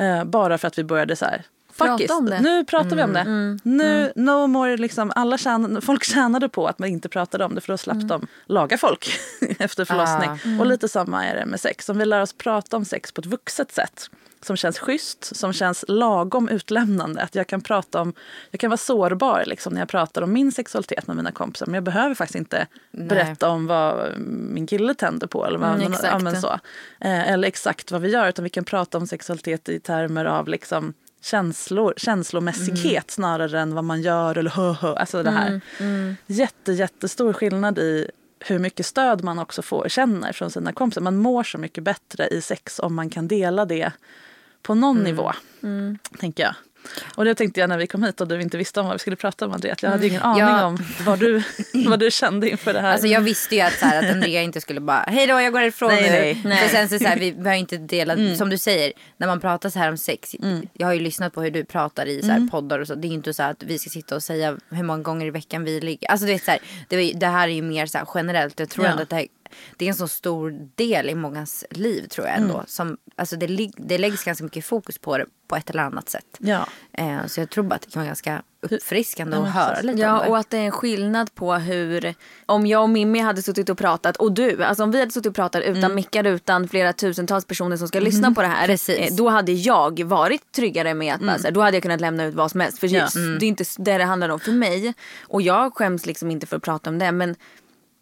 Uh, 0.00 0.24
bara 0.24 0.58
för 0.58 0.68
att 0.68 0.78
vi 0.78 0.84
började 0.84 1.16
så 1.16 1.24
här, 1.24 1.44
Faktiskt. 1.76 2.08
Prata 2.08 2.18
om 2.18 2.26
det. 2.26 2.40
Nu 2.40 2.64
pratar 2.64 2.92
mm, 2.92 2.96
vi 2.96 3.02
om 3.02 3.12
det. 3.12 3.20
Mm, 3.20 3.58
nu, 3.62 4.00
mm. 4.00 4.12
no 4.14 4.46
more, 4.46 4.76
liksom, 4.76 5.12
alla 5.14 5.38
tjän 5.38 5.82
folk 5.82 6.04
tjänade 6.04 6.48
på 6.48 6.66
att 6.66 6.78
man 6.78 6.88
inte 6.88 7.08
pratade 7.08 7.44
om 7.44 7.54
det 7.54 7.60
för 7.60 7.72
då 7.72 7.78
slapp 7.78 7.96
mm. 7.96 8.08
de 8.08 8.26
laga 8.46 8.78
folk 8.78 9.08
efter 9.58 9.84
förlossning. 9.84 10.30
Ah, 10.30 10.38
mm. 10.44 10.60
och 10.60 10.66
lite 10.66 10.88
samma 10.88 11.26
är 11.26 11.36
det 11.36 11.46
med 11.46 11.60
sex. 11.60 11.88
Om 11.88 11.98
vi 11.98 12.04
lär 12.04 12.20
oss 12.20 12.32
prata 12.32 12.76
om 12.76 12.84
sex 12.84 13.12
på 13.12 13.20
ett 13.20 13.26
vuxet 13.26 13.72
sätt 13.72 14.10
som 14.46 14.56
känns 14.56 14.78
schysst, 14.78 15.36
som 15.36 15.52
känns 15.52 15.84
lagom 15.88 16.48
utlämnande. 16.48 17.22
Att 17.22 17.34
jag 17.34 17.46
kan 17.46 17.60
prata 17.60 18.00
om, 18.00 18.12
jag 18.50 18.60
kan 18.60 18.70
vara 18.70 18.76
sårbar 18.78 19.44
liksom, 19.46 19.72
när 19.72 19.80
jag 19.80 19.88
pratar 19.88 20.22
om 20.22 20.32
min 20.32 20.52
sexualitet 20.52 21.06
med 21.06 21.16
mina 21.16 21.32
kompisar. 21.32 21.66
Men 21.66 21.74
jag 21.74 21.84
behöver 21.84 22.14
faktiskt 22.14 22.36
inte 22.36 22.66
Nej. 22.90 23.08
berätta 23.08 23.48
om 23.48 23.66
vad 23.66 24.18
min 24.18 24.66
kille 24.66 24.94
tänder 24.94 25.26
på. 25.26 25.46
Eller, 25.46 25.58
vad, 25.58 25.70
mm, 25.70 25.92
exakt. 25.92 26.40
Så. 26.40 26.50
Eh, 27.00 27.30
eller 27.30 27.48
exakt 27.48 27.90
vad 27.90 28.00
vi 28.00 28.08
gör. 28.08 28.28
Utan 28.28 28.42
vi 28.42 28.50
kan 28.50 28.64
prata 28.64 28.98
om 28.98 29.06
sexualitet 29.06 29.68
i 29.68 29.80
termer 29.80 30.24
av 30.24 30.48
liksom, 30.48 30.94
känslor, 31.26 31.94
känslomässighet 31.96 32.86
mm. 32.86 33.04
snarare 33.08 33.60
än 33.60 33.74
vad 33.74 33.84
man 33.84 34.02
gör 34.02 34.38
eller 34.38 34.50
hö, 34.50 34.72
hö. 34.72 34.94
Alltså 34.94 35.22
det 35.22 35.30
här. 35.30 35.48
Mm. 35.48 35.60
Mm. 35.80 36.16
Jätte, 36.26 36.72
jättestor 36.72 37.32
skillnad 37.32 37.78
i 37.78 38.10
hur 38.40 38.58
mycket 38.58 38.86
stöd 38.86 39.24
man 39.24 39.38
också 39.38 39.62
får, 39.62 39.88
känner 39.88 40.32
från 40.32 40.50
sina 40.50 40.72
kompisar. 40.72 41.00
Man 41.00 41.16
mår 41.16 41.42
så 41.42 41.58
mycket 41.58 41.84
bättre 41.84 42.28
i 42.28 42.40
sex 42.40 42.78
om 42.78 42.94
man 42.94 43.10
kan 43.10 43.28
dela 43.28 43.64
det 43.64 43.92
på 44.62 44.74
någon 44.74 44.96
mm. 44.96 45.04
nivå. 45.04 45.32
Mm. 45.62 45.98
Tänker 46.18 46.42
jag. 46.42 46.54
Och 47.14 47.24
det 47.24 47.34
tänkte 47.34 47.60
jag 47.60 47.68
när 47.68 47.78
vi 47.78 47.86
kom 47.86 48.02
hit 48.02 48.20
och 48.20 48.28
du 48.28 48.40
inte 48.40 48.58
visste 48.58 48.80
om 48.80 48.86
vad 48.86 48.94
vi 48.94 48.98
skulle 48.98 49.16
prata 49.16 49.46
om 49.46 49.52
Andrea. 49.52 49.76
Jag 49.80 49.90
hade 49.90 50.06
ingen 50.06 50.22
mm. 50.22 50.32
aning 50.32 50.42
ja. 50.42 50.64
om 50.64 50.78
vad 51.06 51.18
du, 51.18 51.42
vad 51.86 52.00
du 52.00 52.10
kände 52.10 52.50
inför 52.50 52.72
det 52.72 52.80
här. 52.80 52.92
Alltså 52.92 53.06
jag 53.06 53.20
visste 53.20 53.54
ju 53.54 53.60
att, 53.60 53.78
så 53.78 53.86
här, 53.86 54.04
att 54.04 54.10
Andrea 54.10 54.42
inte 54.42 54.60
skulle 54.60 54.80
bara 54.80 54.98
hej 54.98 55.26
då 55.26 55.40
jag 55.40 55.52
går 55.52 55.60
härifrån 55.60 55.88
nej, 55.88 56.02
nu. 56.02 56.08
Nej, 56.08 56.40
nej. 56.44 56.58
För 56.58 56.76
sen 56.76 56.88
så, 56.88 56.98
så 56.98 57.04
här, 57.04 57.18
vi, 57.18 57.30
vi 57.30 57.48
har 57.48 57.56
inte 57.56 57.76
delat, 57.76 58.18
mm. 58.18 58.36
som 58.36 58.50
du 58.50 58.58
säger, 58.58 58.92
när 59.16 59.26
man 59.26 59.40
pratar 59.40 59.70
så 59.70 59.78
här 59.78 59.90
om 59.90 59.96
sex. 59.96 60.34
Mm. 60.42 60.66
Jag 60.72 60.86
har 60.86 60.94
ju 60.94 61.00
lyssnat 61.00 61.32
på 61.34 61.42
hur 61.42 61.50
du 61.50 61.64
pratar 61.64 62.06
i 62.06 62.22
så 62.22 62.28
här, 62.28 62.36
mm. 62.36 62.50
poddar 62.50 62.78
och 62.78 62.86
så. 62.86 62.94
Det 62.94 63.08
är 63.08 63.12
inte 63.12 63.34
så 63.34 63.42
att 63.42 63.62
vi 63.62 63.78
ska 63.78 63.90
sitta 63.90 64.14
och 64.14 64.22
säga 64.22 64.56
hur 64.70 64.82
många 64.82 65.02
gånger 65.02 65.26
i 65.26 65.30
veckan 65.30 65.64
vi 65.64 65.80
ligger. 65.80 66.10
Alltså 66.10 66.26
det, 66.26 66.32
är 66.32 66.38
så 66.38 66.50
här, 66.50 66.60
det, 66.88 67.12
det 67.12 67.26
här 67.26 67.48
är 67.48 67.52
ju 67.52 67.62
mer 67.62 67.86
så 67.86 67.98
här, 67.98 68.08
generellt. 68.14 68.60
Jag 68.60 68.68
tror 68.68 68.86
ja. 68.86 68.90
ändå 68.90 69.02
att 69.02 69.10
det 69.10 69.16
här 69.16 69.26
det 69.76 69.84
är 69.84 69.88
en 69.88 69.94
så 69.94 70.08
stor 70.08 70.68
del 70.74 71.10
i 71.10 71.14
mångas 71.14 71.64
liv 71.70 72.06
tror 72.08 72.26
jag 72.26 72.36
ändå. 72.36 72.54
Mm. 72.54 72.66
Som, 72.68 72.96
alltså 73.16 73.36
det, 73.36 73.70
det 73.76 73.98
läggs 73.98 74.24
ganska 74.24 74.44
mycket 74.44 74.64
fokus 74.64 74.98
på 74.98 75.18
det 75.18 75.26
på 75.48 75.56
ett 75.56 75.70
eller 75.70 75.82
annat 75.82 76.08
sätt. 76.08 76.36
Ja. 76.38 76.66
Eh, 76.92 77.26
så 77.26 77.40
jag 77.40 77.50
tror 77.50 77.64
bara 77.64 77.74
att 77.74 77.82
det 77.82 77.90
kan 77.90 78.00
vara 78.00 78.06
ganska 78.06 78.42
uppfriskande 78.60 79.36
att 79.36 79.52
höra 79.52 79.80
lite 79.80 79.98
ja, 79.98 80.18
om 80.18 80.24
det. 80.24 80.30
och 80.30 80.38
att 80.38 80.50
det 80.50 80.58
är 80.58 80.64
en 80.64 80.70
skillnad 80.70 81.34
på 81.34 81.54
hur, 81.54 82.14
om 82.46 82.66
jag 82.66 82.82
och 82.82 82.90
Mimmi 82.90 83.18
hade 83.18 83.42
suttit 83.42 83.68
och 83.68 83.78
pratat 83.78 84.16
och 84.16 84.32
du, 84.32 84.64
alltså 84.64 84.84
om 84.84 84.90
vi 84.90 84.98
hade 84.98 85.10
suttit 85.10 85.26
och 85.26 85.34
pratat 85.34 85.62
utan 85.62 85.76
mm. 85.76 85.94
mickar, 85.94 86.24
utan 86.24 86.68
flera 86.68 86.92
tusentals 86.92 87.44
personer 87.44 87.76
som 87.76 87.88
ska 87.88 87.98
mm. 87.98 88.10
lyssna 88.10 88.30
på 88.32 88.42
det 88.42 88.48
här. 88.48 88.66
Precis. 88.66 88.98
Eh, 88.98 89.16
då 89.16 89.28
hade 89.28 89.52
jag 89.52 90.04
varit 90.04 90.52
tryggare 90.52 90.94
med 90.94 91.14
att 91.14 91.20
mm. 91.20 91.42
bara, 91.42 91.50
då 91.50 91.60
hade 91.60 91.76
jag 91.76 91.82
kunnat 91.82 92.00
lämna 92.00 92.24
ut 92.24 92.34
vad 92.34 92.50
som 92.50 92.60
helst. 92.60 92.78
För 92.78 92.94
ja. 92.94 93.08
mm. 93.16 93.38
det 93.38 93.46
är 93.46 93.48
inte 93.48 93.64
det 93.78 93.98
det 93.98 94.04
handlar 94.04 94.28
om 94.28 94.40
för 94.40 94.52
mig. 94.52 94.94
Och 95.22 95.42
jag 95.42 95.74
skäms 95.74 96.06
liksom 96.06 96.30
inte 96.30 96.46
för 96.46 96.56
att 96.56 96.62
prata 96.62 96.90
om 96.90 96.98
det 96.98 97.12
men 97.12 97.34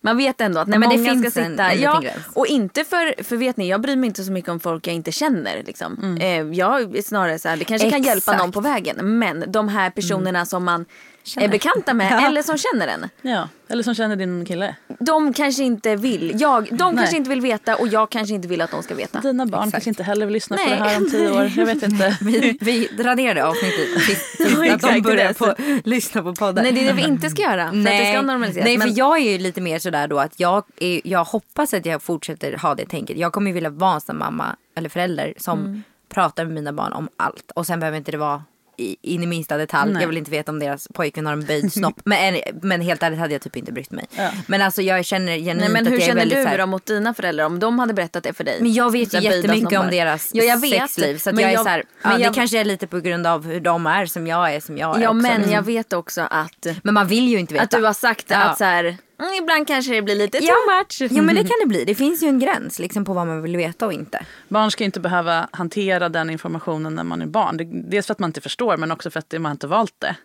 man 0.05 0.17
vet 0.17 0.41
ändå 0.41 0.61
att 0.61 0.69
när 0.69 0.79
Nej, 0.79 0.99
många 0.99 1.21
ska 1.21 1.31
sitta. 1.31 1.71
En, 1.71 1.81
ja, 1.81 2.03
och 2.35 2.47
inte 2.47 2.85
för, 2.85 3.23
för 3.23 3.37
vet 3.37 3.57
ni 3.57 3.69
jag 3.69 3.81
bryr 3.81 3.97
mig 3.97 4.07
inte 4.07 4.25
så 4.25 4.33
mycket 4.33 4.51
om 4.51 4.61
folk 4.61 4.87
jag 4.87 4.95
inte 4.95 5.13
känner. 5.13 5.63
Liksom. 5.67 5.99
Mm. 6.03 6.51
Eh, 6.51 6.59
jag 6.59 6.97
är 6.97 7.03
snarare 7.03 7.39
så 7.39 7.49
här, 7.49 7.57
det 7.57 7.65
kanske 7.65 7.87
Exakt. 7.87 8.05
kan 8.05 8.15
hjälpa 8.15 8.37
någon 8.37 8.53
på 8.53 8.61
vägen. 8.61 9.19
Men 9.19 9.45
de 9.49 9.69
här 9.69 9.91
personerna 9.91 10.29
mm. 10.29 10.47
som 10.47 10.65
man 10.65 10.85
Känner. 11.23 11.47
är 11.47 11.51
bekanta 11.51 11.95
med 11.95 12.13
Ja. 12.13 12.27
eller 12.27 12.43
som 12.43 12.59
känner 12.59 12.89
en. 12.89 13.09
Ja, 13.23 13.49
eller 13.69 13.83
som 13.83 13.95
känner 13.95 14.17
din 14.17 14.45
kille. 14.45 14.77
De 15.07 15.33
kanske 15.33 15.63
inte 15.65 15.97
vill. 15.97 16.33
Jag, 16.41 16.69
de 16.77 16.95
Nej. 16.95 16.97
kanske 16.97 17.17
inte 17.17 17.31
vill 17.31 17.41
veta 17.41 17.77
och 17.77 17.89
jag 17.89 18.11
kanske 18.11 18.35
inte 18.35 18.49
vill 18.49 18.61
att 18.61 18.71
de 18.71 18.83
ska 18.83 18.95
veta. 18.95 19.21
Dina 19.21 19.47
barn 19.47 19.71
kanske 19.71 19.91
inte 19.91 20.03
heller 20.03 20.27
vill 20.27 20.33
lyssna 20.33 20.57
på 20.57 20.63
Nej. 20.63 20.79
det 20.79 20.85
här 20.85 20.97
om 20.97 21.11
tio 21.11 21.31
år. 21.31 21.53
Jag 21.57 21.67
vet 21.67 21.83
inte. 21.83 22.17
Vi, 22.25 22.59
vi 22.61 22.89
raderade 22.99 23.45
avsnittet 23.47 24.03
sist, 24.07 24.37
sist, 24.37 24.41
att 24.51 24.61
de 24.61 24.65
exakt, 24.71 25.03
börjar 25.03 25.29
det. 25.29 25.35
på, 25.35 25.55
lyssna 25.85 26.23
på 26.23 26.35
podden. 26.35 26.65
Nej 26.65 26.73
det 26.73 26.81
är 26.81 26.87
det 26.87 26.93
vi 26.93 27.03
inte 27.09 27.31
ska 27.31 27.43
göra. 27.43 27.71
För 27.71 27.79
att 27.79 27.85
det 27.85 28.13
ska 28.13 28.23
normaliseras. 28.23 28.65
Nej, 28.65 28.79
för 28.79 28.87
Men- 28.87 28.95
jag 28.95 29.19
är 29.19 29.33
ju 29.33 29.39
lite 29.39 29.61
mer 29.61 29.79
sådär 29.79 30.09
då 30.09 30.19
att 30.19 30.41
jag, 30.41 30.65
är, 30.81 31.01
jag 31.05 31.25
hoppas 31.25 31.75
att 31.75 31.87
jag 31.87 32.03
fortsätter 32.03 32.57
ha 32.57 32.75
det 32.75 32.87
tänket. 32.87 33.17
Jag 33.19 33.33
kommer 33.33 33.47
ju 33.51 33.55
vilja 33.55 33.71
vara 33.71 33.95
en 33.95 34.01
sån 34.01 34.19
mamma 34.19 34.57
eller 34.77 34.89
förälder 34.89 35.35
som 35.37 35.59
Mm. 35.61 35.83
pratar 36.09 36.45
med 36.45 36.55
mina 36.55 36.73
barn 36.73 36.93
om 36.93 37.09
allt. 37.17 37.51
Och 37.55 37.67
sen 37.67 37.81
behöver 37.81 37.99
inte 37.99 38.11
det 38.11 38.19
vara 38.19 38.43
i, 38.79 38.97
in 39.03 39.23
i 39.23 39.27
minsta 39.27 39.57
detalj. 39.57 39.93
Nej. 39.93 40.03
Jag 40.03 40.09
vill 40.09 40.19
inte 40.19 40.31
veta 40.31 40.53
om 40.53 40.59
deras 40.59 40.89
pojkvän 40.95 41.27
har 41.27 41.33
en 41.33 41.45
böjd 41.47 41.73
snopp. 41.73 42.01
men, 42.05 42.41
men 42.63 42.81
helt 42.81 43.03
ärligt 43.03 43.19
hade 43.19 43.33
jag 43.33 43.43
typ 43.43 43.57
inte 43.57 43.73
brytt 43.73 43.91
mig. 43.91 44.07
Ja. 44.17 44.31
Men 44.47 44.63
alltså 44.63 44.83
jag 44.83 45.05
känner 45.05 45.37
genuint 45.39 45.61
Nej, 45.61 45.69
men 45.69 45.83
att 45.83 45.93
hur 45.93 45.93
jag 45.93 46.03
är 46.03 46.07
känner 46.07 46.21
väldigt 46.21 46.39
du 46.39 46.43
så 46.45 46.49
här- 46.49 46.59
då 46.59 46.67
mot 46.67 46.87
dina 46.87 47.15
föräldrar 47.15 47.45
om 47.47 47.59
de 47.59 47.79
hade 47.79 47.95
berättat 47.95 48.23
det 48.25 48.33
för 48.33 48.45
dig? 48.45 48.59
Men 48.61 48.73
jag 48.73 48.93
vet 48.93 49.15
ju 49.15 49.19
jättemycket 49.21 49.79
om 49.81 49.91
deras 49.91 50.31
ja, 50.33 50.45
jag 50.45 50.61
vet. 50.61 50.71
sexliv. 50.91 51.19
Så 51.19 51.31
Men 51.33 51.39
jag 51.43 51.51
är 51.51 51.55
jag- 51.55 51.63
så 51.63 51.69
här, 51.69 51.85
men 52.03 52.13
ja, 52.13 52.19
jag- 52.19 52.33
det 52.33 52.35
kanske 52.35 52.61
är 52.61 52.65
lite 52.65 52.87
på 52.87 53.01
grund 53.01 53.27
av 53.27 53.47
hur 53.47 53.61
de 53.61 53.87
är 53.87 54.07
som 54.07 54.27
jag 54.27 54.55
är 54.55 54.61
som 54.61 54.79
jag 54.79 54.97
är 54.99 55.03
Ja 55.03 55.09
också. 55.09 55.15
men 55.23 55.37
Mm. 55.43 55.51
jag 55.51 55.63
vet 55.63 55.93
också 55.93 56.21
att, 56.31 56.67
Men 56.83 56.95
man 56.95 57.07
vill 57.07 57.29
ju 57.29 57.39
inte 57.39 57.55
veta. 57.55 57.65
att 57.65 57.71
du 57.71 57.83
har 57.85 57.93
sagt 57.93 58.25
Ja. 58.29 58.37
att 58.37 58.59
så 58.59 58.65
här, 58.65 58.97
mm, 59.19 59.35
ibland 59.43 59.67
kanske 59.67 59.95
det 59.95 60.03
blir 60.03 60.15
lite 60.15 60.39
Ja. 60.39 60.55
too 60.55 60.79
much. 60.79 61.13
Jo 61.13 61.23
men 61.23 61.35
det 61.35 61.41
kan 61.43 61.57
det 61.63 61.67
bli. 61.67 61.85
Det 61.85 61.95
finns 61.95 62.23
ju 62.23 62.27
en 62.29 62.39
gräns 62.39 62.79
liksom, 62.79 63.05
på 63.05 63.13
vad 63.13 63.27
man 63.27 63.43
vill 63.43 63.57
veta 63.57 63.87
och 63.87 63.93
inte. 63.93 64.25
Barn 64.49 64.71
ska 64.71 64.85
inte 64.85 65.01
behöva 65.01 65.49
hantera 65.53 66.09
den 66.09 66.31
informationen 66.31 66.95
när 66.95 67.05
man 67.05 67.23
är 67.23 67.27
barn. 67.27 67.57
Det, 67.57 67.65
dels 67.65 68.07
för 68.07 68.13
att 68.13 68.19
man 68.19 68.29
inte 68.31 68.41
förstår 68.41 68.77
men 68.77 68.91
också 68.93 69.11
för 69.11 69.19
att 69.19 69.35
man 69.41 69.53
inte 69.53 69.67
valt 69.67 69.95
det. 69.99 70.17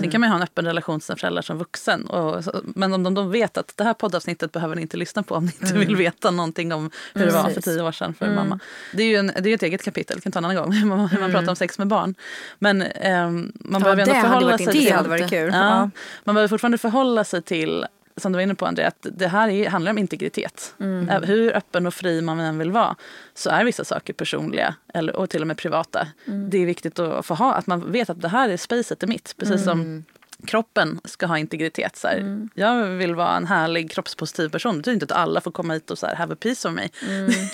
Sen 0.00 0.10
kan 0.10 0.20
man 0.20 0.28
ju 0.28 0.30
ha 0.30 0.36
en 0.36 0.42
öppen 0.42 0.64
relation 0.64 1.00
till 1.00 1.06
sina 1.06 1.16
föräldrar 1.16 1.42
som 1.42 1.58
vuxen. 1.58 2.06
Och, 2.06 2.44
men 2.64 2.94
om 2.94 3.02
de, 3.02 3.14
de 3.14 3.30
vet 3.30 3.56
att 3.56 3.72
det 3.76 3.84
här 3.84 3.94
poddavsnittet 3.94 4.52
behöver 4.52 4.76
ni 4.76 4.82
inte 4.82 4.96
lyssna 4.96 5.22
på 5.22 5.34
om 5.34 5.46
ni 5.46 5.52
inte 5.60 5.74
vill 5.74 5.96
veta 5.96 6.30
någonting 6.30 6.72
om 6.72 6.90
hur 7.14 7.26
det 7.26 7.32
var 7.32 7.50
för 7.50 7.60
tio 7.60 7.82
år 7.82 7.92
sedan 7.92 8.14
för 8.14 8.30
mamma. 8.34 8.58
Det 8.92 9.02
är 9.02 9.06
ju 9.06 9.16
en, 9.16 9.32
det 9.40 9.50
är 9.50 9.54
ett 9.54 9.62
eget 9.62 9.82
kapitel, 9.84 10.20
kan 10.20 10.32
ta 10.32 10.38
en 10.38 10.44
annan 10.44 10.56
gång, 10.56 10.72
hur 10.76 10.86
man, 10.86 11.08
man 11.20 11.30
pratar 11.32 11.48
om 11.48 11.56
sex 11.56 11.78
med 11.78 11.86
barn. 11.86 12.14
Men 12.58 12.82
ehm, 12.82 13.52
man 13.54 13.82
behöver 13.82 14.06
det 14.06 14.12
ändå 14.12 14.28
förhålla 14.28 14.58
sig 14.58 14.66
till... 14.66 14.84
Det 14.84 14.90
hade 14.90 15.08
varit 15.08 15.30
kul. 15.30 15.50
Ja, 15.52 15.58
Ja. 15.76 15.90
Man 16.24 16.34
behöver 16.34 16.48
fortfarande 16.48 16.78
förhålla 16.78 17.24
sig 17.24 17.42
till 17.42 17.86
som 18.16 18.32
du 18.32 18.36
var 18.36 18.42
inne 18.42 18.54
på 18.54 18.66
André, 18.66 18.84
att 18.84 19.06
det 19.12 19.28
här 19.28 19.48
är, 19.48 19.68
handlar 19.70 19.90
om 19.90 19.98
integritet. 19.98 20.74
Ä- 21.10 21.20
Hur 21.24 21.56
öppen 21.56 21.86
och 21.86 21.94
fri 21.94 22.20
man 22.22 22.40
än 22.40 22.58
vill 22.58 22.70
vara 22.70 22.96
så 23.34 23.50
är 23.50 23.64
vissa 23.64 23.84
saker 23.84 24.12
personliga 24.12 24.74
eller, 24.94 25.16
och 25.16 25.30
till 25.30 25.40
och 25.40 25.46
med 25.46 25.56
privata. 25.56 26.08
Det 26.50 26.58
är 26.58 26.66
viktigt 26.66 26.98
att 26.98 27.26
få 27.26 27.34
ha, 27.34 27.54
att 27.54 27.66
man 27.66 27.92
vet 27.92 28.10
att 28.10 28.20
det 28.22 28.28
här 28.28 28.48
är 28.48 28.56
spacet 28.56 29.02
är 29.02 29.06
mitt. 29.06 29.34
Precis 29.38 29.64
som 29.64 30.04
kroppen 30.46 31.00
ska 31.04 31.26
ha 31.26 31.38
integritet. 31.38 31.96
Så 31.96 32.08
här. 32.08 32.48
Jag 32.54 32.84
vill 32.84 33.14
vara 33.14 33.36
en 33.36 33.46
härlig 33.46 33.90
kroppspositiv 33.90 34.48
person. 34.48 34.72
Det 34.74 34.78
betyder 34.78 34.94
inte 34.94 35.04
att 35.04 35.20
alla 35.20 35.40
får 35.40 35.50
komma 35.50 35.74
hit 35.74 35.90
och 35.90 35.98
så 35.98 36.06
här, 36.06 36.14
have 36.14 36.32
a 36.32 36.36
piece 36.40 36.68
of 36.68 36.74
me. 36.74 36.88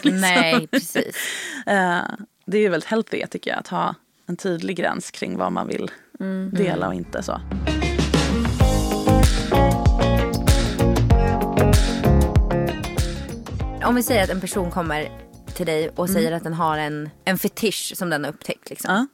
Nej 0.21 0.67
precis. 0.67 1.17
Eh, 1.67 1.99
det 2.47 2.59
är 2.59 2.71
väldigt 2.71 2.89
healthy 2.91 3.27
tycker 3.31 3.51
jag 3.51 3.59
att 3.61 3.69
ha 3.69 3.95
en 4.27 4.37
tydlig 4.37 4.77
gräns 4.77 5.11
kring 5.11 5.37
vad 5.39 5.53
man 5.53 5.67
vill 5.69 5.91
dela 6.53 6.89
och 6.89 6.95
inte. 6.95 7.23
så. 7.23 7.41
Om 13.85 13.95
vi 13.95 14.03
säger 14.03 14.25
att 14.25 14.31
en 14.31 14.41
person 14.41 14.71
kommer 14.71 15.11
till 15.55 15.67
dig 15.67 15.89
och 15.89 16.11
säger 16.11 16.33
att 16.33 16.45
den 16.45 16.55
har 16.55 16.79
en, 16.79 17.11
en 17.25 17.39
fetisch 17.39 17.93
som 17.97 18.11
den 18.11 18.25
har 18.25 18.31
upptäckt. 18.31 18.71
Liksom. 18.71 19.09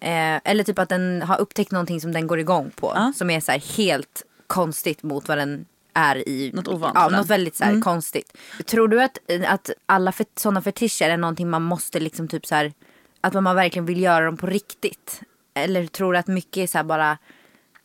Ja. 0.00 0.06
Eh, 0.08 0.40
eller 0.44 0.64
typ 0.64 0.78
att 0.78 0.88
den 0.88 1.22
har 1.22 1.40
upptäckt 1.40 1.70
någonting 1.72 2.00
som 2.00 2.12
den 2.12 2.26
går 2.26 2.38
igång 2.40 2.70
på. 2.76 2.92
Ja. 2.94 3.12
Som 3.16 3.30
är 3.30 3.40
så 3.40 3.52
här 3.52 3.76
helt 3.76 4.22
konstigt 4.46 5.02
mot 5.02 5.28
vad 5.28 5.38
den 5.38 5.66
är 5.94 6.28
i. 6.28 6.50
Något 6.54 6.68
ovant 6.68 6.92
Ja, 6.94 7.08
något 7.08 7.26
väldigt 7.26 7.56
så 7.56 7.64
här 7.64 7.80
konstigt. 7.80 8.36
Tror 8.66 8.88
du 8.88 9.02
att, 9.02 9.18
att 9.46 9.70
alla 9.86 10.12
fet, 10.12 10.28
sådana 10.38 10.62
fetischer 10.62 11.08
är 11.10 11.16
någonting 11.16 11.50
man 11.50 11.62
måste 11.62 12.00
liksom 12.00 12.28
typ 12.28 12.46
så 12.46 12.54
här. 12.54 12.72
Att 13.20 13.32
man 13.32 13.56
verkligen 13.56 13.86
vill 13.86 14.00
göra 14.02 14.24
dem 14.24 14.36
på 14.36 14.46
riktigt? 14.46 15.20
Eller 15.54 15.86
tror 15.86 16.12
du 16.12 16.18
att 16.18 16.26
mycket 16.26 16.62
är 16.62 16.66
så 16.66 16.84
bara 16.84 17.18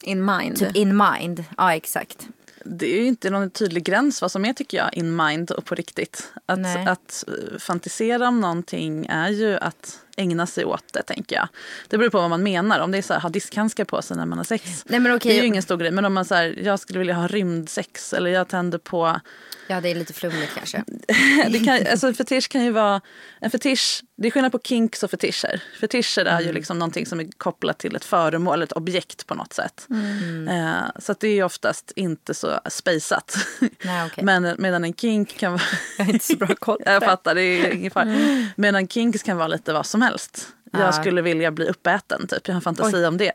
In 0.03 0.25
mind. 0.25 0.57
typ 0.57 0.75
in 0.75 0.97
mind? 0.97 1.43
Ja 1.57 1.75
exakt. 1.75 2.27
Det 2.65 2.93
är 2.93 3.01
ju 3.01 3.07
inte 3.07 3.29
någon 3.29 3.49
tydlig 3.49 3.83
gräns 3.83 4.21
vad 4.21 4.31
som 4.31 4.45
är 4.45 4.53
tycker 4.53 4.77
jag 4.77 4.93
in 4.93 5.15
mind 5.15 5.51
och 5.51 5.65
på 5.65 5.75
riktigt. 5.75 6.33
Nej. 6.57 6.75
Att, 6.75 6.87
att 6.87 7.23
eh, 7.27 7.57
fantisera 7.59 8.27
om 8.27 8.41
någonting 8.41 9.05
är 9.09 9.29
ju 9.29 9.57
att 9.57 9.99
ägna 10.17 10.47
sig 10.47 10.65
åt 10.65 10.93
det 10.93 11.03
tänker 11.03 11.35
jag. 11.35 11.47
Det 11.87 11.97
beror 11.97 12.09
på 12.09 12.21
vad 12.21 12.29
man 12.29 12.43
menar. 12.43 12.79
Om 12.79 12.91
det 12.91 12.97
är 12.97 13.01
så 13.01 13.13
här, 13.13 13.19
ha 13.19 13.29
diskhandskar 13.29 13.85
på 13.85 14.01
sig 14.01 14.17
när 14.17 14.25
man 14.25 14.37
har 14.37 14.45
sex. 14.45 14.85
Nej, 14.85 14.99
men 14.99 15.15
okej. 15.15 15.31
Det 15.31 15.37
är 15.37 15.41
ju 15.41 15.47
ingen 15.47 15.63
stor 15.63 15.77
grej. 15.77 15.91
Men 15.91 16.05
om 16.05 16.13
man 16.13 16.25
säger 16.25 16.65
jag 16.65 16.79
skulle 16.79 16.99
vilja 16.99 17.13
ha 17.13 17.27
rymdsex 17.27 18.13
eller 18.13 18.31
jag 18.31 18.47
tänder 18.47 18.77
på 18.77 19.21
Ja 19.67 19.81
det 19.81 19.91
är 19.91 19.95
lite 19.95 20.13
flummigt 20.13 20.51
kanske. 20.55 20.83
det 21.49 21.65
kan, 21.65 21.87
alltså 21.91 22.13
fetisch 22.13 22.49
kan 22.49 22.63
ju 22.63 22.71
vara... 22.71 23.01
En 23.39 23.51
fetisch, 23.51 24.03
det 24.21 24.27
är 24.27 24.31
skillnad 24.31 24.51
på 24.51 24.59
kinks 24.59 25.03
och 25.03 25.11
fetischer. 25.11 25.63
Fetischer 25.79 26.25
är 26.25 26.31
Mm. 26.31 26.45
ju 26.47 26.51
liksom 26.53 26.79
någonting 26.79 27.05
som 27.05 27.19
är 27.19 27.27
kopplat 27.37 27.77
till 27.79 27.95
ett 27.95 28.05
föremål, 28.05 28.61
ett 28.61 28.71
objekt 28.71 29.27
på 29.27 29.35
något 29.35 29.53
sätt. 29.53 29.87
Mm. 29.89 30.47
Eh, 30.47 30.83
så 30.99 31.15
det 31.19 31.27
är 31.27 31.43
oftast 31.43 31.91
inte 31.95 32.33
så 32.33 32.59
spejsat. 32.69 33.37
Okej. 34.05 34.23
Men, 34.23 34.55
medan 34.57 34.83
en 34.83 34.93
kink 34.93 35.37
kan 35.37 35.51
vara... 35.51 35.61
Jag 35.97 36.05
har 36.05 36.13
inte 36.13 36.25
så 36.25 36.35
bra 36.37 36.47
koll. 36.59 36.77
jag 36.85 37.03
fattar, 37.03 37.35
det 37.35 37.41
är 37.41 37.71
ingen 37.73 37.91
fara. 37.91 38.07
Medan 38.55 38.87
kinks 38.87 39.23
kan 39.23 39.37
vara 39.37 39.47
lite 39.47 39.73
vad 39.73 39.85
som 39.85 40.01
helst. 40.01 40.47
Jag 40.71 40.81
Ja. 40.81 40.91
skulle 40.91 41.21
vilja 41.21 41.51
bli 41.51 41.65
uppäten, 41.69 42.27
typ. 42.27 42.47
jag 42.47 42.53
har 42.53 42.57
en 42.57 42.61
fantasi 42.61 42.95
Oj. 42.97 43.05
om 43.05 43.17
det. 43.17 43.31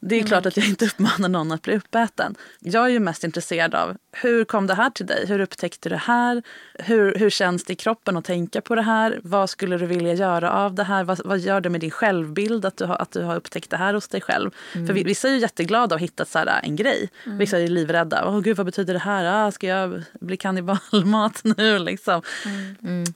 Det 0.00 0.20
är 0.20 0.22
klart 0.26 0.46
att 0.46 0.56
jag 0.56 0.66
inte 0.68 0.84
uppmanar 0.84 1.28
någon 1.28 1.52
att 1.52 1.62
bli 1.62 1.76
uppäten. 1.76 2.34
Jag 2.60 2.84
är 2.84 2.88
ju 2.88 3.00
mest 3.00 3.24
intresserad 3.24 3.74
av 3.74 3.96
hur 4.12 4.44
kom 4.44 4.66
det 4.66 4.74
här 4.74 4.90
till 4.90 5.06
dig? 5.06 5.24
Hur 5.26 5.40
upptäckte 5.40 5.88
du 5.88 5.94
det 5.94 6.00
här? 6.00 6.42
Hur, 6.78 7.14
hur 7.14 7.30
känns 7.30 7.64
det 7.64 7.72
i 7.72 7.76
kroppen 7.76 8.16
att 8.16 8.24
tänka 8.24 8.60
på 8.60 8.74
det 8.74 8.82
här? 8.82 9.20
Vad 9.22 9.50
skulle 9.50 9.76
du 9.78 9.86
vilja 9.86 10.14
göra 10.14 10.50
av 10.52 10.74
det 10.74 10.84
här? 10.84 11.04
Vad, 11.04 11.20
vad 11.24 11.38
gör 11.38 11.60
det 11.60 11.70
med 11.70 11.80
din 11.80 11.90
självbild 11.90 12.64
att 12.64 12.76
du 12.76 12.84
har, 12.84 12.96
att 12.96 13.10
du 13.12 13.22
har 13.22 13.36
upptäckt 13.36 13.70
det 13.70 13.76
här 13.76 13.94
hos 13.94 14.08
dig 14.08 14.20
själv? 14.20 14.50
För 14.72 14.80
vi- 14.92 15.02
vissa 15.04 15.28
är 15.28 15.32
ju 15.32 15.38
jätteglada 15.38 15.94
och 15.94 16.00
hittat 16.00 16.28
så 16.28 16.38
här, 16.38 16.60
en 16.62 16.76
grej. 16.76 17.10
Vissa 17.24 17.56
är 17.56 17.60
ju 17.60 17.68
livrädda. 17.68 18.24
Åh 18.26 18.40
gud, 18.40 18.56
vad 18.56 18.66
betyder 18.66 18.92
det 18.94 19.00
här? 19.00 19.46
Ah, 19.46 19.50
ska 19.50 19.66
jag 19.66 20.02
bli 20.20 20.36
kannibalmat 20.36 21.40
nu? 21.56 21.78
Liksom. 21.78 22.22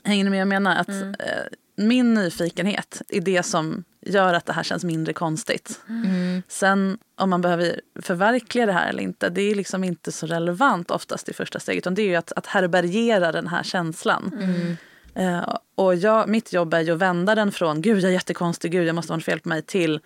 Hänger 0.05 0.25
ni 0.25 0.31
med? 0.31 0.41
Jag 0.41 0.49
menar 0.49 0.77
att 0.77 0.89
eh, 0.89 0.95
min 1.77 2.15
nyfikenhet 2.15 3.03
är 3.09 3.21
det 3.21 3.43
som 3.43 3.85
gör 4.01 4.35
att 4.35 4.47
det 4.47 4.53
här 4.53 4.63
känns 4.63 4.85
mindre 4.85 5.13
konstigt. 5.13 5.81
Sen 6.49 6.99
om 7.17 7.31
man 7.31 7.41
behöver 7.41 7.81
förverkliga 8.03 8.67
det 8.67 8.73
här 8.73 8.89
eller 8.89 9.03
inte, 9.03 9.29
det 9.29 9.43
är 9.43 9.55
liksom 9.55 9.85
inte 9.85 10.13
så 10.13 10.27
relevant 10.27 10.91
oftast 10.91 11.29
i 11.29 11.33
första 11.33 11.61
steget. 11.61 11.83
Utan 11.83 11.95
det 11.95 12.03
är 12.03 12.07
ju 12.07 12.17
att, 12.17 12.33
att 12.33 12.47
härbärgera 12.47 13.33
den 13.33 13.47
här 13.47 13.63
känslan. 13.63 14.33
Eh, 15.15 15.57
och 15.75 15.95
jag, 15.95 16.29
mitt 16.29 16.53
jobb 16.53 16.75
är 16.75 16.81
ju 16.81 16.93
att 16.93 16.99
vända 16.99 17.35
den 17.35 17.53
från 17.53 17.83
gud 17.83 17.99
jag 17.99 18.09
är 18.09 18.15
jättekonstig, 18.15 18.73
gud 18.73 18.89
jag 18.89 18.95
måste 18.95 19.13
ha 19.13 19.17
något 19.17 19.25
fel 19.25 19.41
på 19.41 19.49
mig 19.49 19.63
till 19.63 20.01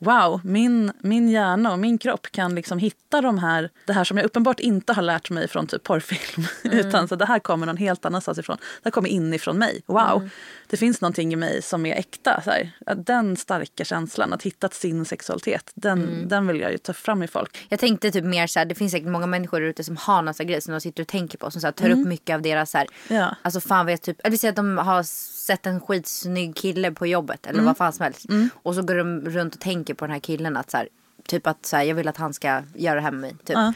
wow, 0.00 0.40
min, 0.44 0.92
min 1.00 1.28
hjärna 1.28 1.72
och 1.72 1.78
min 1.78 1.98
kropp 1.98 2.26
kan 2.32 2.54
liksom 2.54 2.78
hitta 2.78 3.20
de 3.20 3.38
här, 3.38 3.70
det 3.86 3.92
här 3.92 4.04
som 4.04 4.16
jag 4.16 4.24
uppenbart 4.24 4.60
inte 4.60 4.92
har 4.92 5.02
lärt 5.02 5.30
mig 5.30 5.48
från 5.48 5.66
typ 5.66 5.82
porrfilm. 5.82 6.46
Utan 6.72 7.08
så 7.08 7.16
det 7.16 7.24
här 7.26 7.38
kommer 7.38 7.66
någon 7.66 7.76
helt 7.76 8.04
annanstans 8.04 8.38
ifrån. 8.38 8.56
Det 8.60 8.84
här 8.84 8.90
kommer 8.90 9.08
inifrån 9.08 9.58
mig. 9.58 9.82
Wow, 9.86 10.28
det 10.66 10.76
finns 10.76 11.00
någonting 11.00 11.32
i 11.32 11.36
mig 11.36 11.62
som 11.62 11.86
är 11.86 11.94
äkta. 11.94 12.40
Så 12.44 12.50
här. 12.50 12.70
Den 12.96 13.36
starka 13.36 13.84
känslan, 13.84 14.32
att 14.32 14.42
hitta 14.42 14.68
sin 14.68 15.04
sexualitet, 15.04 15.70
den, 15.74 16.28
den 16.28 16.46
vill 16.46 16.60
jag 16.60 16.72
ju 16.72 16.78
ta 16.78 16.92
fram 16.92 17.22
i 17.22 17.26
folk. 17.26 17.66
Jag 17.68 17.80
tänkte 17.80 18.10
typ 18.10 18.24
mer 18.24 18.46
så 18.46 18.58
här, 18.58 18.66
det 18.66 18.74
finns 18.74 18.92
säkert 18.92 19.08
många 19.08 19.26
människor 19.26 19.62
ute 19.62 19.84
som 19.84 19.96
har 19.96 20.22
någon 20.22 20.34
sån 20.34 20.44
här 20.46 20.50
grej 20.52 20.60
som 20.60 20.72
de 20.72 20.80
sitter 20.80 21.02
och 21.02 21.08
tänker 21.08 21.38
på. 21.38 21.50
Som 21.50 21.60
så 21.60 21.66
här, 21.66 21.72
tar 21.72 21.90
upp 21.90 22.06
mycket 22.06 22.34
av 22.34 22.42
deras 22.42 22.70
så 22.70 22.78
här, 22.78 22.86
Ja. 23.08 23.36
alltså 23.42 23.60
fan 23.60 23.86
vet 23.86 24.02
typ, 24.02 24.20
eller 24.20 24.30
vi 24.30 24.38
säger 24.38 24.52
att 24.52 24.56
de 24.56 24.78
har 24.78 25.02
sett 25.02 25.66
en 25.66 25.80
skitsnygg 25.80 26.56
kille 26.56 26.90
på 26.92 27.06
jobbet 27.06 27.46
eller 27.46 27.62
vad 27.62 27.76
fan 27.76 27.92
som 27.92 28.02
helst. 28.04 28.26
Och 28.62 28.74
så 28.74 28.82
går 28.82 28.94
de 28.94 29.20
runt 29.30 29.54
och 29.54 29.60
tänker 29.60 29.89
på 29.94 30.04
den 30.06 30.12
här 30.12 30.20
killen 30.20 30.56
att 30.56 30.70
så 30.70 30.76
här, 30.76 30.88
typ 31.26 31.46
att 31.46 31.66
så 31.66 31.76
här, 31.76 31.84
jag 31.84 31.94
vill 31.94 32.08
att 32.08 32.16
han 32.16 32.34
ska 32.34 32.62
göra 32.74 32.94
det 32.94 33.00
här 33.00 33.10
med 33.10 33.20
mig. 33.20 33.30
Typ. 33.30 33.56
Ja. 33.56 33.72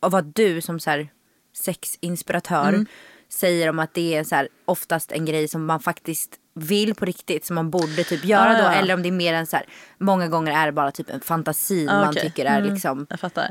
Och 0.00 0.10
vad 0.10 0.24
du 0.24 0.60
som 0.60 0.80
så 0.80 0.90
här, 0.90 1.08
sexinspiratör 1.52 2.86
säger 3.28 3.68
om 3.68 3.78
att 3.78 3.94
det 3.94 4.14
är 4.14 4.24
så 4.24 4.34
här, 4.34 4.48
oftast 4.64 5.12
en 5.12 5.24
grej 5.24 5.48
som 5.48 5.66
man 5.66 5.80
faktiskt 5.80 6.38
vill 6.54 6.94
på 6.94 7.04
riktigt 7.04 7.44
som 7.44 7.54
man 7.54 7.70
borde 7.70 8.04
typ 8.04 8.24
göra 8.24 8.52
Ja, 8.52 8.58
då 8.58 8.64
ja. 8.64 8.72
eller 8.72 8.94
om 8.94 9.02
det 9.02 9.08
är 9.08 9.12
mer 9.12 9.34
än 9.34 9.46
så 9.46 9.56
här 9.56 9.66
många 9.98 10.28
gånger 10.28 10.52
är 10.52 10.66
det 10.66 10.72
bara 10.72 10.90
typ 10.90 11.10
en 11.10 11.20
fantasi 11.20 11.88
Ah, 11.90 12.04
man 12.04 12.14
tycker 12.14 12.44
är 12.44 12.62
liksom 12.62 13.06
Jag 13.10 13.20
fattar. 13.20 13.50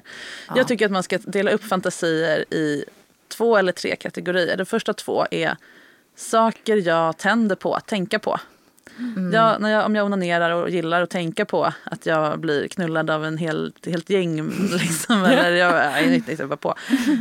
Jag 0.56 0.68
tycker 0.68 0.86
att 0.86 0.92
man 0.92 1.04
ska 1.04 1.18
dela 1.18 1.52
upp 1.52 1.64
fantasier 1.64 2.54
i 2.54 2.86
två 3.28 3.58
eller 3.58 3.72
tre 3.72 3.96
kategorier. 3.96 4.58
De 4.58 4.66
första 4.66 4.94
två 4.94 5.26
är 5.32 5.58
saker 6.16 6.88
jag 6.88 7.18
tänder 7.18 7.56
på 7.56 7.74
att 7.74 7.88
tänka 7.88 8.20
på. 8.20 8.40
Jag, 9.34 9.62
när 9.62 9.70
jag, 9.70 9.86
om 9.86 9.96
jag 9.96 10.06
onanerar 10.06 10.52
och 10.52 10.70
gillar 10.70 11.02
att 11.02 11.10
tänka 11.10 11.46
på 11.46 11.74
att 11.84 12.06
jag 12.06 12.40
blir 12.40 12.68
knullad 12.68 13.10
av 13.10 13.26
en 13.26 13.38
hel, 13.38 13.74
helt 13.86 14.10
gäng, 14.10 14.50
liksom, 14.72 15.24
eller 15.24 15.52
jag, 15.52 15.74
är 15.74 16.10
riktigt 16.10 16.60
på, 16.60 16.76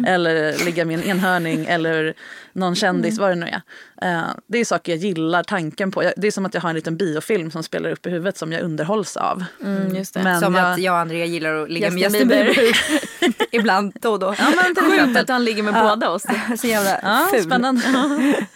eller 0.07 0.65
ligga 0.65 0.85
med 0.85 0.99
en 0.99 1.05
enhörning 1.05 1.67
eller 1.67 2.15
någon 2.53 2.75
kändis, 2.75 3.19
vad 3.19 3.31
det 3.31 3.35
nu 3.35 3.47
är. 3.47 3.63
Eh, 4.03 4.23
det 4.47 4.59
är 4.59 4.65
saker 4.65 4.93
jag 4.93 4.99
gillar 4.99 5.43
tanken 5.43 5.91
på. 5.91 6.05
Jag, 6.05 6.13
det 6.17 6.27
är 6.27 6.31
som 6.31 6.47
att 6.47 6.55
jag 6.55 6.61
har 6.61 6.69
en 6.69 6.77
liten 6.77 6.97
biofilm 6.97 7.51
som 7.51 7.63
spelar 7.63 7.91
upp 7.91 8.07
i 8.07 8.11
huvudet 8.11 8.37
som 8.37 8.53
jag 8.53 8.63
underhålls 8.63 9.17
av. 9.17 9.45
Mm. 9.63 10.05
Men 10.15 10.41
Som 10.41 10.55
jag, 10.55 10.73
att 10.73 10.79
jag 10.79 10.93
och 10.93 10.99
Andrea 10.99 11.25
gillar 11.25 11.55
att 11.55 11.71
ligga 11.71 11.91
med 11.91 12.03
Justin 12.03 12.21
Justin 12.21 12.29
Bieber. 12.29 13.47
Ibland 13.51 13.93
då 14.01 14.13
och 14.13 14.19
då. 14.19 14.35
Ja, 14.39 14.53
men 14.57 14.75
till 14.75 14.85
Sjukt 15.07 15.19
att 15.21 15.29
han 15.29 15.45
ligger 15.45 15.63
med 15.63 15.75
båda 15.75 16.11
oss. 16.11 16.27
Så 16.59 16.67
jävla 16.67 17.01
Ja, 17.03 17.29
ful. 17.33 17.43
spännande. 17.43 17.83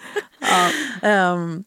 Ehm, 1.02 1.64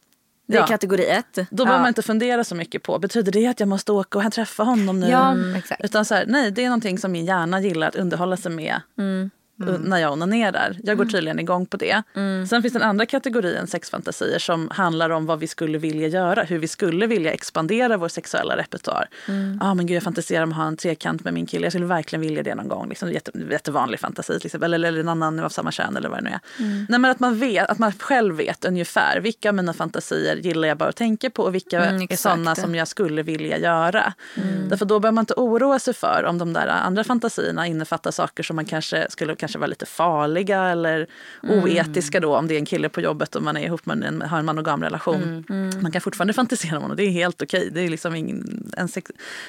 Det 0.53 0.57
är 0.57 0.61
Ja. 0.61 0.67
kategori 0.67 1.05
ett. 1.05 1.35
Då 1.49 1.65
behöver 1.65 1.73
Ja. 1.79 1.81
man 1.81 1.87
inte 1.87 2.01
fundera 2.01 2.43
så 2.43 2.55
mycket 2.55 2.83
på, 2.83 2.99
betyder 2.99 3.31
det 3.31 3.47
att 3.47 3.59
jag 3.59 3.69
måste 3.69 3.91
åka 3.91 4.19
och 4.19 4.31
träffa 4.31 4.63
honom 4.63 4.99
nu? 4.99 5.07
Ja, 5.09 5.31
mm. 5.31 5.61
Utan 5.79 6.05
så 6.05 6.15
här, 6.15 6.25
nej, 6.27 6.51
det 6.51 6.61
är 6.63 6.65
någonting 6.65 6.97
som 6.97 7.11
min 7.11 7.25
hjärna 7.25 7.61
gillar 7.61 7.87
att 7.87 7.95
underhålla 7.95 8.37
sig 8.37 8.51
med 8.51 8.81
Mm. 8.97 9.29
Uh, 9.61 9.79
när 9.79 9.97
jag 9.97 10.11
onanerar. 10.11 10.77
Jag 10.83 10.97
går 10.97 11.05
tydligen 11.05 11.39
igång 11.39 11.65
på 11.65 11.77
det. 11.77 12.03
Mm. 12.13 12.47
Sen 12.47 12.61
finns 12.61 12.73
den 12.73 12.81
andra 12.81 13.05
kategorin 13.05 13.67
sexfantasier 13.67 14.39
som 14.39 14.69
handlar 14.71 15.09
om 15.09 15.25
vad 15.25 15.39
vi 15.39 15.47
skulle 15.47 15.77
vilja 15.77 16.07
göra. 16.07 16.43
Hur 16.43 16.59
vi 16.59 16.67
skulle 16.67 17.07
vilja 17.07 17.33
expandera 17.33 17.97
vår 17.97 18.07
sexuella 18.07 18.57
repertoar. 18.57 19.07
Mm. 19.27 19.59
Ah, 19.61 19.73
men 19.73 19.87
gud, 19.87 19.95
jag 19.95 20.03
fantiserar 20.03 20.43
om 20.43 20.51
att 20.51 20.57
ha 20.57 20.67
en 20.67 20.77
trekant 20.77 21.23
med 21.23 21.33
min 21.33 21.45
kille. 21.45 21.65
Jag 21.65 21.73
skulle 21.73 21.85
verkligen 21.85 22.21
vilja 22.21 22.43
det 22.43 22.55
någon 22.55 22.67
gång. 22.67 22.89
Liksom, 22.89 23.11
jätte, 23.11 23.31
jättevanlig 23.51 23.99
fantasi. 23.99 24.39
Till 24.39 24.45
exempel. 24.47 24.73
Eller, 24.73 24.87
eller 24.87 24.99
en 24.99 25.09
annan 25.09 25.39
av 25.39 25.49
samma 25.49 25.71
kön 25.71 25.97
eller 25.97 26.09
vad 26.09 26.17
det 26.17 26.23
nu 26.23 26.29
är. 26.29 26.39
Mm. 26.59 26.85
Nej, 26.89 26.99
men 26.99 27.11
att, 27.11 27.19
man 27.19 27.39
vet, 27.39 27.69
att 27.69 27.79
man 27.79 27.91
själv 27.91 28.35
vet 28.35 28.65
ungefär 28.65 29.19
vilka 29.19 29.49
av 29.49 29.55
mina 29.55 29.73
fantasier 29.73 30.35
gillar 30.35 30.67
jag 30.67 30.77
bara 30.77 30.89
att 30.89 30.95
tänka 30.95 31.29
på 31.29 31.43
och 31.43 31.55
vilka 31.55 31.83
Mm, 31.93 32.07
är 32.09 32.15
sådana 32.15 32.55
som 32.55 32.75
jag 32.75 32.87
skulle 32.87 33.23
vilja 33.23 33.57
göra. 33.57 34.13
Mm. 34.35 34.69
Därför 34.69 34.85
då 34.85 34.99
behöver 34.99 35.15
man 35.15 35.21
inte 35.21 35.33
oroa 35.33 35.79
sig 35.79 35.93
för 35.93 36.25
om 36.27 36.37
de 36.37 36.53
där 36.53 36.67
andra 36.67 37.03
fantasierna 37.03 37.67
innefattar 37.67 38.11
saker 38.11 38.43
som 38.43 38.55
man 38.55 38.65
kanske 38.65 39.05
skulle 39.09 39.35
kanske 39.43 39.57
vara 39.59 39.67
lite 39.67 39.85
farliga 39.85 40.63
eller 40.63 41.07
Mm. 41.43 41.63
oetiska 41.63 42.19
då 42.19 42.35
om 42.35 42.47
det 42.47 42.53
är 42.53 42.59
en 42.59 42.65
kille 42.65 42.89
på 42.89 43.01
jobbet 43.01 43.35
och 43.35 43.43
man 43.43 43.57
är 43.57 43.65
ihop 43.65 43.85
med 43.85 44.03
en, 44.03 44.21
har 44.21 44.39
en 44.39 44.45
monogam 44.45 44.83
relation. 44.83 45.45
Mm. 45.49 45.81
Man 45.81 45.91
kan 45.91 46.01
fortfarande 46.01 46.33
fantisera 46.33 46.75
om 46.77 46.81
honom, 46.81 46.97
det 46.97 47.03
är 47.03 47.09
helt 47.09 47.41
okej. 47.41 47.69
Det 47.73 47.81
är 47.81 47.89
liksom 47.89 48.15
ingen, 48.15 48.71
ens, 48.77 48.97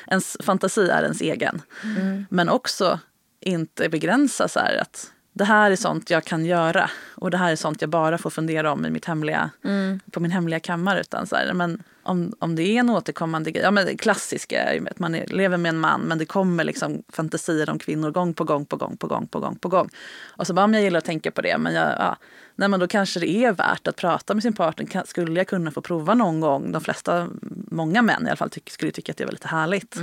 ens 0.06 0.36
fantasi 0.40 0.88
är 0.88 1.02
ens 1.02 1.20
egen. 1.20 1.62
Mm. 1.82 2.26
Men 2.30 2.48
också 2.48 2.98
inte 3.40 3.88
begränsa 3.88 4.48
så 4.48 4.60
här 4.60 4.76
att 4.80 5.10
det 5.36 5.44
här 5.44 5.70
är 5.70 5.76
sånt 5.76 6.10
jag 6.10 6.24
kan 6.24 6.44
göra 6.44 6.90
och 7.14 7.30
det 7.30 7.36
här 7.36 7.52
är 7.52 7.56
sånt 7.56 7.80
jag 7.80 7.90
bara 7.90 8.18
får 8.18 8.30
fundera 8.30 8.72
om 8.72 8.86
i 8.86 8.90
mitt 8.90 9.04
hemliga, 9.04 9.50
Mm. 9.64 10.00
på 10.10 10.20
min 10.20 10.30
hemliga 10.30 10.60
kammare. 10.60 11.00
Utan 11.00 11.26
så 11.26 11.36
här, 11.36 11.52
men 11.52 11.82
om, 12.02 12.32
om 12.38 12.56
det 12.56 12.62
är 12.62 12.80
en 12.80 12.90
återkommande 12.90 13.50
grej, 13.50 13.62
ja 13.62 13.70
men 13.70 13.86
det 13.86 13.96
klassiska 13.96 14.62
är 14.62 14.74
ju 14.74 14.88
att 14.88 14.98
man 14.98 15.14
är, 15.14 15.26
lever 15.26 15.56
med 15.56 15.68
en 15.68 15.78
man 15.78 16.00
men 16.00 16.18
det 16.18 16.24
kommer 16.26 16.64
liksom 16.64 17.02
fantasier 17.12 17.70
om 17.70 17.78
kvinnor 17.78 18.10
gång 18.10 18.34
på 18.34 18.44
gång 18.44 18.64
på 18.66 18.76
gång 18.76 18.96
på 18.96 19.06
gång 19.06 19.26
på 19.26 19.40
gång 19.40 19.56
på 19.56 19.68
gång. 19.68 19.88
Och 20.36 20.46
så 20.46 20.54
bara, 20.54 20.64
om 20.64 20.74
jag 20.74 20.82
gillar 20.82 20.98
att 20.98 21.04
tänka 21.04 21.30
på 21.30 21.42
det 21.42 21.58
men 21.58 21.74
jag, 21.74 21.88
ja, 21.98 22.16
nej 22.56 22.68
men 22.68 22.80
då 22.80 22.86
kanske 22.86 23.20
det 23.20 23.30
är 23.30 23.52
värt 23.52 23.86
att 23.86 23.96
prata 23.96 24.34
med 24.34 24.42
sin 24.42 24.52
partner. 24.52 25.02
Skulle 25.06 25.40
jag 25.40 25.46
kunna 25.46 25.70
få 25.70 25.80
prova 25.80 26.14
någon 26.14 26.40
gång? 26.40 26.72
De 26.72 26.80
flesta, 26.80 27.28
många 27.70 28.02
män 28.02 28.22
i 28.26 28.28
alla 28.28 28.36
fall, 28.36 28.50
tyck, 28.50 28.70
skulle 28.70 28.92
tycka 28.92 29.12
att 29.12 29.18
det 29.18 29.24
var 29.24 29.32
lite 29.32 29.48
härligt. 29.48 29.96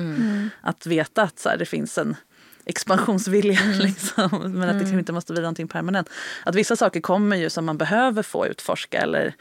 Att 0.61 0.85
veta 0.85 1.21
att 1.21 1.39
så 1.39 1.49
här, 1.49 1.57
det 1.57 1.65
finns 1.65 1.97
en 1.97 2.15
expansionsvilja. 2.65 3.59
Liksom, 3.79 4.29
men 4.31 4.69
att 4.69 4.73
det 4.73 4.79
kanske 4.79 4.99
inte 4.99 5.13
måste 5.13 5.33
bli 5.33 5.41
någonting 5.41 5.67
permanent. 5.67 6.09
Att 6.45 6.55
vissa 6.55 6.75
saker 6.75 7.01
kommer 7.01 7.35
ju 7.35 7.49
som 7.49 7.65
man 7.65 7.77
behöver 7.77 8.23
få 8.23 8.47
utforska 8.47 9.01
eller 9.01 9.35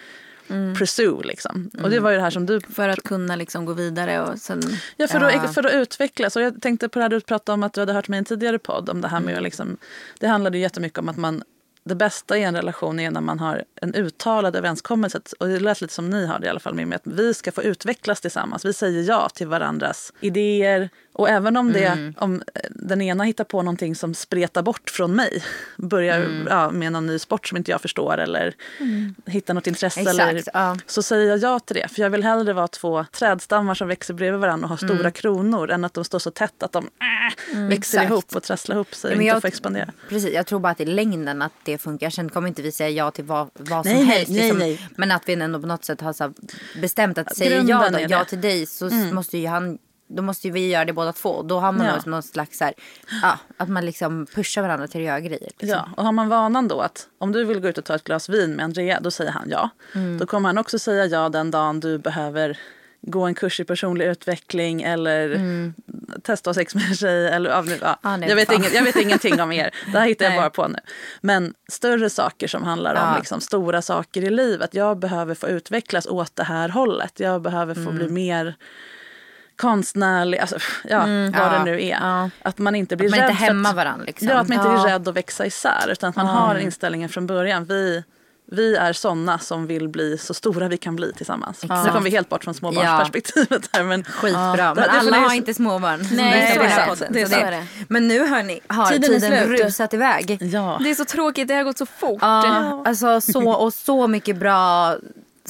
pursue. 0.78 1.22
Liksom. 1.24 1.70
Och 1.82 1.90
det 1.90 2.00
var 2.00 2.10
ju 2.10 2.16
det 2.16 2.22
här 2.22 2.30
som 2.30 2.46
du 2.46 2.60
För 2.60 2.88
att 2.88 3.02
kunna 3.02 3.36
liksom 3.36 3.64
gå 3.64 3.72
vidare 3.72 4.22
och 4.22 4.38
sen... 4.38 4.62
Ja, 4.96 5.08
för, 5.08 5.20
Ja. 5.20 5.40
Att, 5.40 5.54
för 5.54 5.66
att 5.66 5.72
utvecklas. 5.72 6.36
Och 6.36 6.42
jag 6.42 6.62
tänkte 6.62 6.88
på 6.88 6.98
det 6.98 7.02
här 7.02 7.08
du 7.08 7.20
pratade 7.20 7.54
om 7.54 7.62
att 7.62 7.72
du 7.72 7.80
hade 7.80 7.92
hört 7.92 8.08
mig 8.08 8.16
i 8.16 8.18
en 8.18 8.24
tidigare 8.24 8.58
podd. 8.58 8.90
Om 8.90 9.00
det 9.00 9.08
här 9.08 9.20
med 9.20 9.36
att 9.36 9.42
liksom, 9.42 9.76
det 10.18 10.26
handlade 10.26 10.58
ju 10.58 10.62
jättemycket 10.62 10.98
om 10.98 11.08
att 11.08 11.16
man 11.16 11.42
det 11.84 11.94
bästa 11.94 12.38
i 12.38 12.42
en 12.42 12.56
relation 12.56 13.00
är 13.00 13.10
när 13.10 13.20
man 13.20 13.38
har 13.38 13.64
en 13.82 13.94
uttalad 13.94 14.56
överenskommelse. 14.56 15.20
Och 15.38 15.48
det 15.48 15.60
lät 15.60 15.80
lite 15.80 15.94
som 15.94 16.10
ni 16.10 16.26
har 16.26 16.38
det 16.38 16.46
i 16.46 16.48
alla 16.50 16.60
fall 16.60 16.74
med. 16.74 16.94
Att 16.94 17.06
vi 17.06 17.34
ska 17.34 17.52
få 17.52 17.62
utvecklas 17.62 18.20
tillsammans. 18.20 18.64
Vi 18.64 18.72
säger 18.72 19.02
ja 19.02 19.28
till 19.28 19.46
varandras 19.48 20.12
idéer. 20.20 20.90
Och 21.12 21.28
även 21.28 21.56
om, 21.56 21.72
det, 21.72 22.12
om 22.18 22.34
eh, 22.54 22.60
den 22.70 23.02
ena 23.02 23.24
hittar 23.24 23.44
på 23.44 23.62
någonting 23.62 23.94
som 23.94 24.14
spretar 24.14 24.62
bort 24.62 24.90
från 24.90 25.14
mig. 25.16 25.44
Börjar 25.76 26.44
ja, 26.48 26.70
med 26.70 26.92
någon 26.92 27.06
ny 27.06 27.18
sport 27.18 27.48
som 27.48 27.56
inte 27.56 27.70
jag 27.70 27.80
förstår. 27.80 28.18
Eller 28.18 28.54
hittar 29.26 29.54
något 29.54 29.66
intresse. 29.66 30.00
Exakt, 30.00 30.18
Eller, 30.20 30.42
ja. 30.54 30.76
så 30.86 31.02
säger 31.02 31.28
jag 31.28 31.38
ja 31.38 31.58
till 31.58 31.76
det. 31.76 31.88
För 31.88 32.02
jag 32.02 32.10
vill 32.10 32.24
hellre 32.24 32.52
vara 32.52 32.68
två 32.68 33.04
trädstammar 33.12 33.74
som 33.74 33.88
växer 33.88 34.14
bredvid 34.14 34.40
varandra 34.40 34.64
och 34.64 34.70
har 34.70 34.76
stora 34.76 35.00
Mm. 35.00 35.12
kronor 35.12 35.70
än 35.70 35.84
att 35.84 35.94
de 35.94 36.04
står 36.04 36.18
så 36.18 36.30
tätt 36.30 36.62
att 36.62 36.72
de 36.72 36.84
äh, 37.54 37.60
växer 37.68 37.98
exakt. 37.98 38.10
ihop 38.10 38.36
och 38.36 38.42
trasslar 38.42 38.76
ihop 38.76 38.94
sig 38.94 39.08
och 39.08 39.14
inte 39.14 39.24
jag- 39.26 39.40
får 39.40 39.48
expandera. 39.48 39.92
Precis, 40.08 40.34
jag 40.34 40.46
tror 40.46 40.60
bara 40.60 40.72
att 40.72 40.80
i 40.80 40.84
längden 40.84 41.42
att 41.42 41.52
det 41.72 41.78
funkar. 41.78 42.10
Sen 42.10 42.28
kommer 42.28 42.48
inte 42.48 42.62
vi 42.62 42.72
säga 42.72 42.90
ja 42.90 43.10
till 43.10 43.24
vad, 43.24 43.50
vad 43.54 43.86
som 43.86 43.94
Nej, 43.94 44.04
helst. 44.04 44.30
nej, 44.30 44.40
liksom. 44.40 44.58
nej. 44.58 44.88
Men 44.96 45.12
att 45.12 45.22
vi 45.28 45.32
ändå 45.32 45.60
på 45.60 45.66
något 45.66 45.84
sätt 45.84 46.00
har 46.00 46.12
så 46.12 46.32
bestämt 46.80 47.18
att 47.18 47.36
säga 47.36 47.56
Grunden 47.56 48.02
ja, 48.02 48.08
då, 48.08 48.14
ja 48.14 48.24
till 48.24 48.40
dig 48.40 48.66
så 48.66 48.90
måste 49.12 49.38
ju 49.38 49.46
han 49.46 49.78
då 50.12 50.22
måste 50.22 50.46
ju 50.46 50.52
vi 50.52 50.70
göra 50.70 50.84
det 50.84 50.92
båda 50.92 51.12
två. 51.12 51.42
Då 51.42 51.58
har 51.58 51.72
man 51.72 51.86
Ja. 51.86 51.98
någon, 52.06 52.22
slags 52.22 52.58
så 52.58 52.64
här, 52.64 52.74
ja, 53.22 53.38
att 53.56 53.68
man 53.68 53.86
liksom 53.86 54.26
pushar 54.26 54.62
varandra 54.62 54.86
till 54.88 55.00
att 55.00 55.06
göra 55.06 55.20
grejer. 55.20 55.50
Liksom. 55.58 55.68
Ja, 55.68 55.88
och 55.96 56.04
har 56.04 56.12
man 56.12 56.28
vanan 56.28 56.68
då 56.68 56.80
att 56.80 57.06
om 57.18 57.32
du 57.32 57.44
vill 57.44 57.60
gå 57.60 57.68
ut 57.68 57.78
och 57.78 57.84
ta 57.84 57.94
ett 57.94 58.04
glas 58.04 58.28
vin 58.28 58.52
med 58.52 58.64
Andrea, 58.64 59.00
då 59.00 59.10
säger 59.10 59.30
han 59.30 59.48
ja. 59.50 59.70
Mm. 59.94 60.18
Då 60.18 60.26
kommer 60.26 60.48
han 60.48 60.58
också 60.58 60.78
säga 60.78 61.06
ja 61.06 61.28
den 61.28 61.50
dagen 61.50 61.80
du 61.80 61.98
behöver 61.98 62.58
gå 63.02 63.22
en 63.26 63.34
kurs 63.34 63.60
i 63.60 63.64
personlig 63.64 64.06
utveckling 64.06 64.82
eller 64.82 65.40
testa 66.22 66.50
att 66.50 66.56
ha 66.56 66.60
sex 66.60 66.74
med 66.74 66.84
en 66.88 66.94
tjej. 66.94 67.28
Eller, 67.28 67.50
ja, 67.50 67.62
nu- 67.62 67.78
ja. 67.82 67.86
Mm. 67.86 67.96
Ja, 68.02 68.16
nej, 68.16 68.28
jag, 68.28 68.36
vet 68.36 68.52
inget, 68.52 68.74
jag 68.74 68.82
vet 68.82 68.96
ingenting 68.96 69.40
om 69.40 69.52
er. 69.52 69.70
Det 69.92 69.98
här 69.98 70.06
hittar 70.06 70.24
jag 70.24 70.34
bara 70.36 70.50
på 70.50 70.68
nu. 70.68 70.78
Men 71.20 71.54
större 71.68 72.10
saker 72.10 72.48
som 72.48 72.62
handlar 72.64 72.94
om 72.94 73.16
liksom, 73.18 73.40
stora 73.40 73.82
saker 73.82 74.22
i 74.22 74.30
livet. 74.30 74.74
Jag 74.74 74.98
behöver 74.98 75.34
få 75.34 75.48
utvecklas 75.48 76.06
åt 76.06 76.36
det 76.36 76.44
här 76.44 76.68
hållet. 76.68 77.20
Jag 77.20 77.42
behöver 77.42 77.74
få 77.74 77.80
Mm. 77.80 77.94
bli 77.96 78.08
mer 78.08 78.54
konstnärlig, 79.56 80.38
alltså, 80.38 80.58
ja, 80.88 80.98
vad 80.98 81.08
Mm. 81.08 81.34
Ja, 81.36 81.50
det 81.58 81.64
nu 81.64 81.82
är. 81.82 81.90
ja. 82.00 82.30
Att 82.42 82.58
man 82.58 82.74
inte 82.74 82.96
blir 82.96 83.06
Att 83.06 83.10
man 83.10 83.20
rädd 83.20 83.30
inte 83.30 83.38
för 83.40 83.46
hämmar 83.46 83.70
att, 83.70 83.76
varandra. 83.76 84.04
Liksom. 84.06 84.28
Ja, 84.28 84.34
att 84.38 84.48
man 84.48 84.58
inte 84.58 84.68
är 84.70 84.88
Ja. 84.88 84.94
rädd 84.94 85.08
att 85.08 85.16
växa 85.16 85.46
isär. 85.46 85.88
Utan 85.90 86.10
att 86.10 86.16
man 86.16 86.26
har 86.26 86.54
inställningen 86.58 87.08
från 87.08 87.26
början. 87.26 87.64
Vi, 87.64 88.04
vi 88.50 88.76
är 88.76 88.92
såna 88.92 89.38
som 89.38 89.66
vill 89.66 89.88
bli 89.88 90.18
så 90.18 90.34
stora 90.34 90.68
vi 90.68 90.76
kan 90.76 90.96
bli 90.96 91.12
tillsammans. 91.12 91.64
Exakt. 91.64 91.84
Nu 91.86 91.92
kom 91.92 92.04
vi 92.04 92.10
helt 92.10 92.28
bort 92.28 92.44
från 92.44 92.54
småbarnsperspektivet 92.54 93.68
här. 93.72 93.82
Men 93.82 94.04
Skitbra. 94.04 94.40
Ja, 94.58 94.74
men 94.74 94.74
det- 94.74 94.82
det 94.82 94.90
alla 94.90 95.16
har 95.18 95.34
inte 95.34 95.54
småbarn. 95.54 96.08
Nej, 96.12 96.56
på 96.58 96.64
är 96.64 96.68
här 96.68 96.96
det. 96.96 97.08
Det 97.10 97.20
är 97.22 97.50
det- 97.50 97.66
Men 97.88 98.08
nu 98.08 98.26
hörni, 98.26 98.60
har 98.68 98.86
Tiden 98.86 99.10
tiden, 99.10 99.32
är 99.32 99.46
slut. 99.46 99.60
rusat 99.60 99.94
iväg. 99.94 100.38
ja. 100.40 100.78
Det 100.84 100.90
är 100.90 100.94
så 100.94 101.04
tråkigt, 101.04 101.48
det 101.48 101.54
har 101.54 101.64
gått 101.64 101.78
så 101.78 101.86
fort. 101.86 102.18
Ja, 102.22 102.82
alltså 102.86 103.20
så, 103.20 103.52
och 103.52 103.72
så 103.74 104.06
mycket 104.06 104.36
bra 104.36 104.94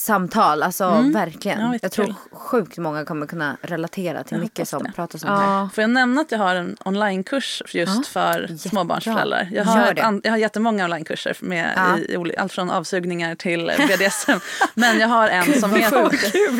samtal. 0.00 0.62
Alltså 0.62 1.04
verkligen. 1.12 1.60
Ja, 1.60 1.78
jag 1.82 1.92
tror 1.92 2.14
sjukt 2.32 2.78
många 2.78 3.04
kommer 3.04 3.26
kunna 3.26 3.56
relatera 3.62 4.24
till 4.24 4.38
mycket 4.38 4.68
som 4.68 4.82
det. 4.82 4.92
pratas 4.96 5.24
om 5.24 5.28
här. 5.30 5.60
Ja. 5.60 5.68
Får 5.74 5.82
jag 5.82 5.90
nämna 5.90 6.20
att 6.20 6.32
jag 6.32 6.38
har 6.38 6.54
en 6.54 6.76
onlinekurs 6.84 7.62
just 7.74 8.06
för 8.06 8.56
småbarnsföräldrar? 8.58 9.48
Jag 9.52 9.64
har, 9.64 9.98
an, 10.00 10.20
jag 10.24 10.30
har 10.30 10.38
jättemånga 10.38 10.84
onlinekurser 10.84 11.36
med 11.40 11.72
Ja. 11.76 11.98
i, 11.98 12.30
i, 12.30 12.36
allt 12.36 12.52
från 12.52 12.70
avsugningar 12.70 13.34
till 13.34 13.72
BDSM. 13.88 14.32
Men 14.74 14.98
jag 14.98 15.08
har 15.08 15.28
en 15.28 15.60
som 15.60 15.74
heter... 15.74 16.08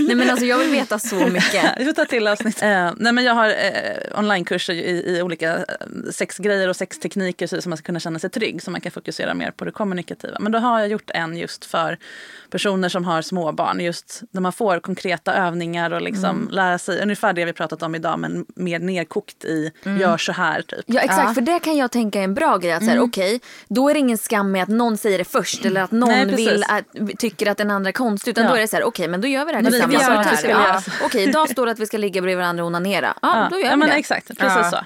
Nej 0.07 0.15
men 0.15 0.31
alltså 0.31 0.45
jag 0.47 0.59
vill 0.59 0.71
veta 0.71 0.99
så 0.99 1.15
mycket. 1.27 1.65
Vi 1.79 1.85
får 1.85 1.93
ta 1.93 2.05
till 2.05 2.27
avsnitt. 2.27 2.63
Eh, 2.71 2.93
nej 2.97 3.13
men 3.13 3.25
jag 3.25 3.35
har 3.35 3.49
eh, 3.49 4.19
onlinekurser 4.19 4.73
i, 4.75 5.17
i 5.17 5.23
olika 5.23 5.57
eh, 5.57 5.65
sexgrejer 6.11 6.69
och 6.69 6.77
sextekniker 6.77 7.47
så, 7.47 7.63
så 7.63 7.69
man 7.69 7.79
ska 7.79 7.87
kunna 7.87 8.01
känna 8.01 8.19
sig 8.19 8.31
trygg. 8.31 8.63
Så 8.63 8.71
man 8.71 8.81
kan 8.81 8.93
fokusera 8.93 9.35
mer 9.35 9.51
på 9.51 9.65
det 9.65 9.71
kommunikativa. 9.73 10.37
Men 10.41 10.53
då 10.53 10.59
har 10.59 10.81
jag 10.81 10.89
gjort 10.89 11.11
en 11.15 11.37
just 11.37 11.65
för 11.65 11.99
personer 12.51 12.89
som 12.89 13.05
har 13.05 13.23
småbarn. 13.31 13.81
Just 13.81 14.23
när 14.31 14.41
man 14.41 14.53
får 14.53 14.81
konkreta 14.81 15.35
övningar 15.35 15.91
och 15.93 16.03
liksom 16.03 16.49
lära 16.53 16.79
sig 16.79 17.03
ungefär 17.03 17.33
det 17.33 17.45
vi 17.45 17.53
pratat 17.53 17.83
om 17.83 17.95
idag 17.95 18.19
men 18.19 18.47
mer 18.57 18.79
nedkokt 18.79 19.45
i 19.45 19.71
gör 20.01 20.17
så 20.19 20.33
här 20.33 20.63
typ. 20.63 20.85
Ja 20.87 21.01
exakt, 21.01 21.29
Ja. 21.29 21.35
för 21.35 21.41
det 21.41 21.59
kan 21.59 21.77
jag 21.77 21.91
tänka 21.91 22.21
är 22.21 22.25
en 22.25 22.35
bra 22.35 22.57
grej. 22.57 22.73
Att 22.73 22.83
här, 22.83 23.01
Okej, 23.01 23.41
då 23.69 23.89
är 23.89 23.95
det 23.95 24.01
ingen 24.01 24.19
skam 24.19 24.53
med 24.53 24.63
att 24.63 24.69
någon 24.69 24.97
säger 24.97 25.19
det 25.19 25.25
först 25.25 25.65
eller 25.65 25.81
att 25.83 25.91
någon 25.91 26.09
Nej, 26.09 26.27
vill 26.27 26.65
att, 26.69 27.19
tycker 27.19 27.51
att 27.51 27.59
den 27.59 27.71
andra 27.71 27.89
är 27.89 27.93
konstig. 27.93 28.31
Utan 28.31 28.45
Ja. 28.45 28.51
då 28.51 28.57
är 28.57 28.61
det 28.61 28.69
så 28.69 28.77
här, 28.77 28.85
okej 28.85 29.09
men 29.09 29.21
då 29.21 29.29
gör 29.29 29.45
vi 29.45 29.53
det 29.53 29.57
här 29.57 29.65
vi- 29.65 29.71
tillsammans. 29.71 30.45
gör 30.45 30.51
Ja. 30.51 30.83
Okej, 31.05 31.29
idag 31.29 31.51
står 31.51 31.67
det 31.67 31.73
att 31.73 31.79
vi 31.79 31.87
ska 31.87 31.99
ligga 31.99 32.21
bredvid 32.23 32.37
varandra 32.43 32.63
och 32.65 32.67
onanera. 32.67 33.15
Ja, 33.23 33.49
då 33.51 33.57
gör 33.59 33.65
ja, 33.65 33.71
vi 33.71 33.77
men 33.77 33.89
det. 33.89 33.95
Exakt, 33.95 34.27
precis 34.29 34.43
Ja. 34.43 34.71
så. 34.71 34.79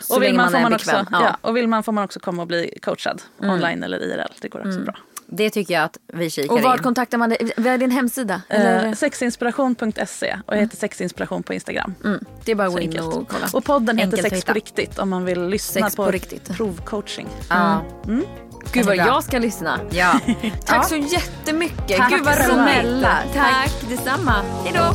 Så 0.00 0.16
Och 0.16 0.22
vill, 0.22 0.34
man 0.34 0.44
man 0.44 0.52
får 0.52 0.60
man 0.60 0.74
också, 0.74 0.90
Ja. 0.90 1.06
ja. 1.10 1.36
och 1.40 1.56
vill 1.56 1.68
man 1.68 1.82
får 1.82 1.92
man 1.92 2.04
också 2.04 2.20
komma 2.20 2.42
och 2.42 2.48
bli 2.48 2.78
coachad 2.82 3.22
online 3.38 3.82
eller 3.82 3.98
IRL. 4.02 4.32
Det 4.40 4.48
går 4.48 4.66
också 4.66 4.80
bra. 4.80 4.94
Det 5.28 5.50
tycker 5.50 5.74
jag 5.74 5.84
att 5.84 5.98
vi 6.12 6.30
kikar 6.30 6.54
Och 6.54 6.60
var 6.62 6.76
in. 6.76 6.82
kontaktar 6.82 7.18
man 7.18 7.28
dig? 7.30 7.52
Vad 7.56 7.66
är 7.66 7.78
din 7.78 7.90
hemsida? 7.90 8.42
Eh, 8.48 8.92
sexinspiration.se 8.92 10.36
och 10.46 10.54
jag 10.56 10.60
heter 10.60 10.76
sexinspiration 10.76 11.42
på 11.42 11.54
Instagram. 11.54 11.94
Mm, 12.04 12.24
det 12.44 12.52
är 12.52 12.56
bara 12.56 12.66
att 12.66 12.72
gå 12.74 12.80
in 12.80 12.98
och 12.98 13.28
kolla. 13.28 13.46
Och 13.52 13.64
podden 13.64 13.98
heter 13.98 14.16
Enkelt 14.16 14.34
Sex 14.34 14.44
på 14.44 14.52
riktigt 14.52 14.98
om 14.98 15.08
man 15.10 15.24
vill 15.24 15.42
lyssna 15.48 15.82
Sex 15.82 15.96
på, 15.96 16.04
på 16.04 16.10
riktigt. 16.10 16.48
provcoaching. 16.56 17.28
Ja. 17.50 17.82
Gud 18.72 18.86
vad 18.86 18.96
jag 18.96 19.24
ska 19.24 19.38
lyssna. 19.38 19.80
Ja. 19.90 20.20
Tack 20.64 20.76
ja. 20.76 20.82
så 20.82 20.96
jättemycket. 20.96 21.96
Tack 21.96 22.10
Gud 22.10 22.24
vad 22.24 22.34
snälla. 22.34 23.18
roligt. 23.22 23.34
Tack 23.34 23.72
detsamma. 23.88 24.42
Hej 24.64 24.72
då. 24.74 24.94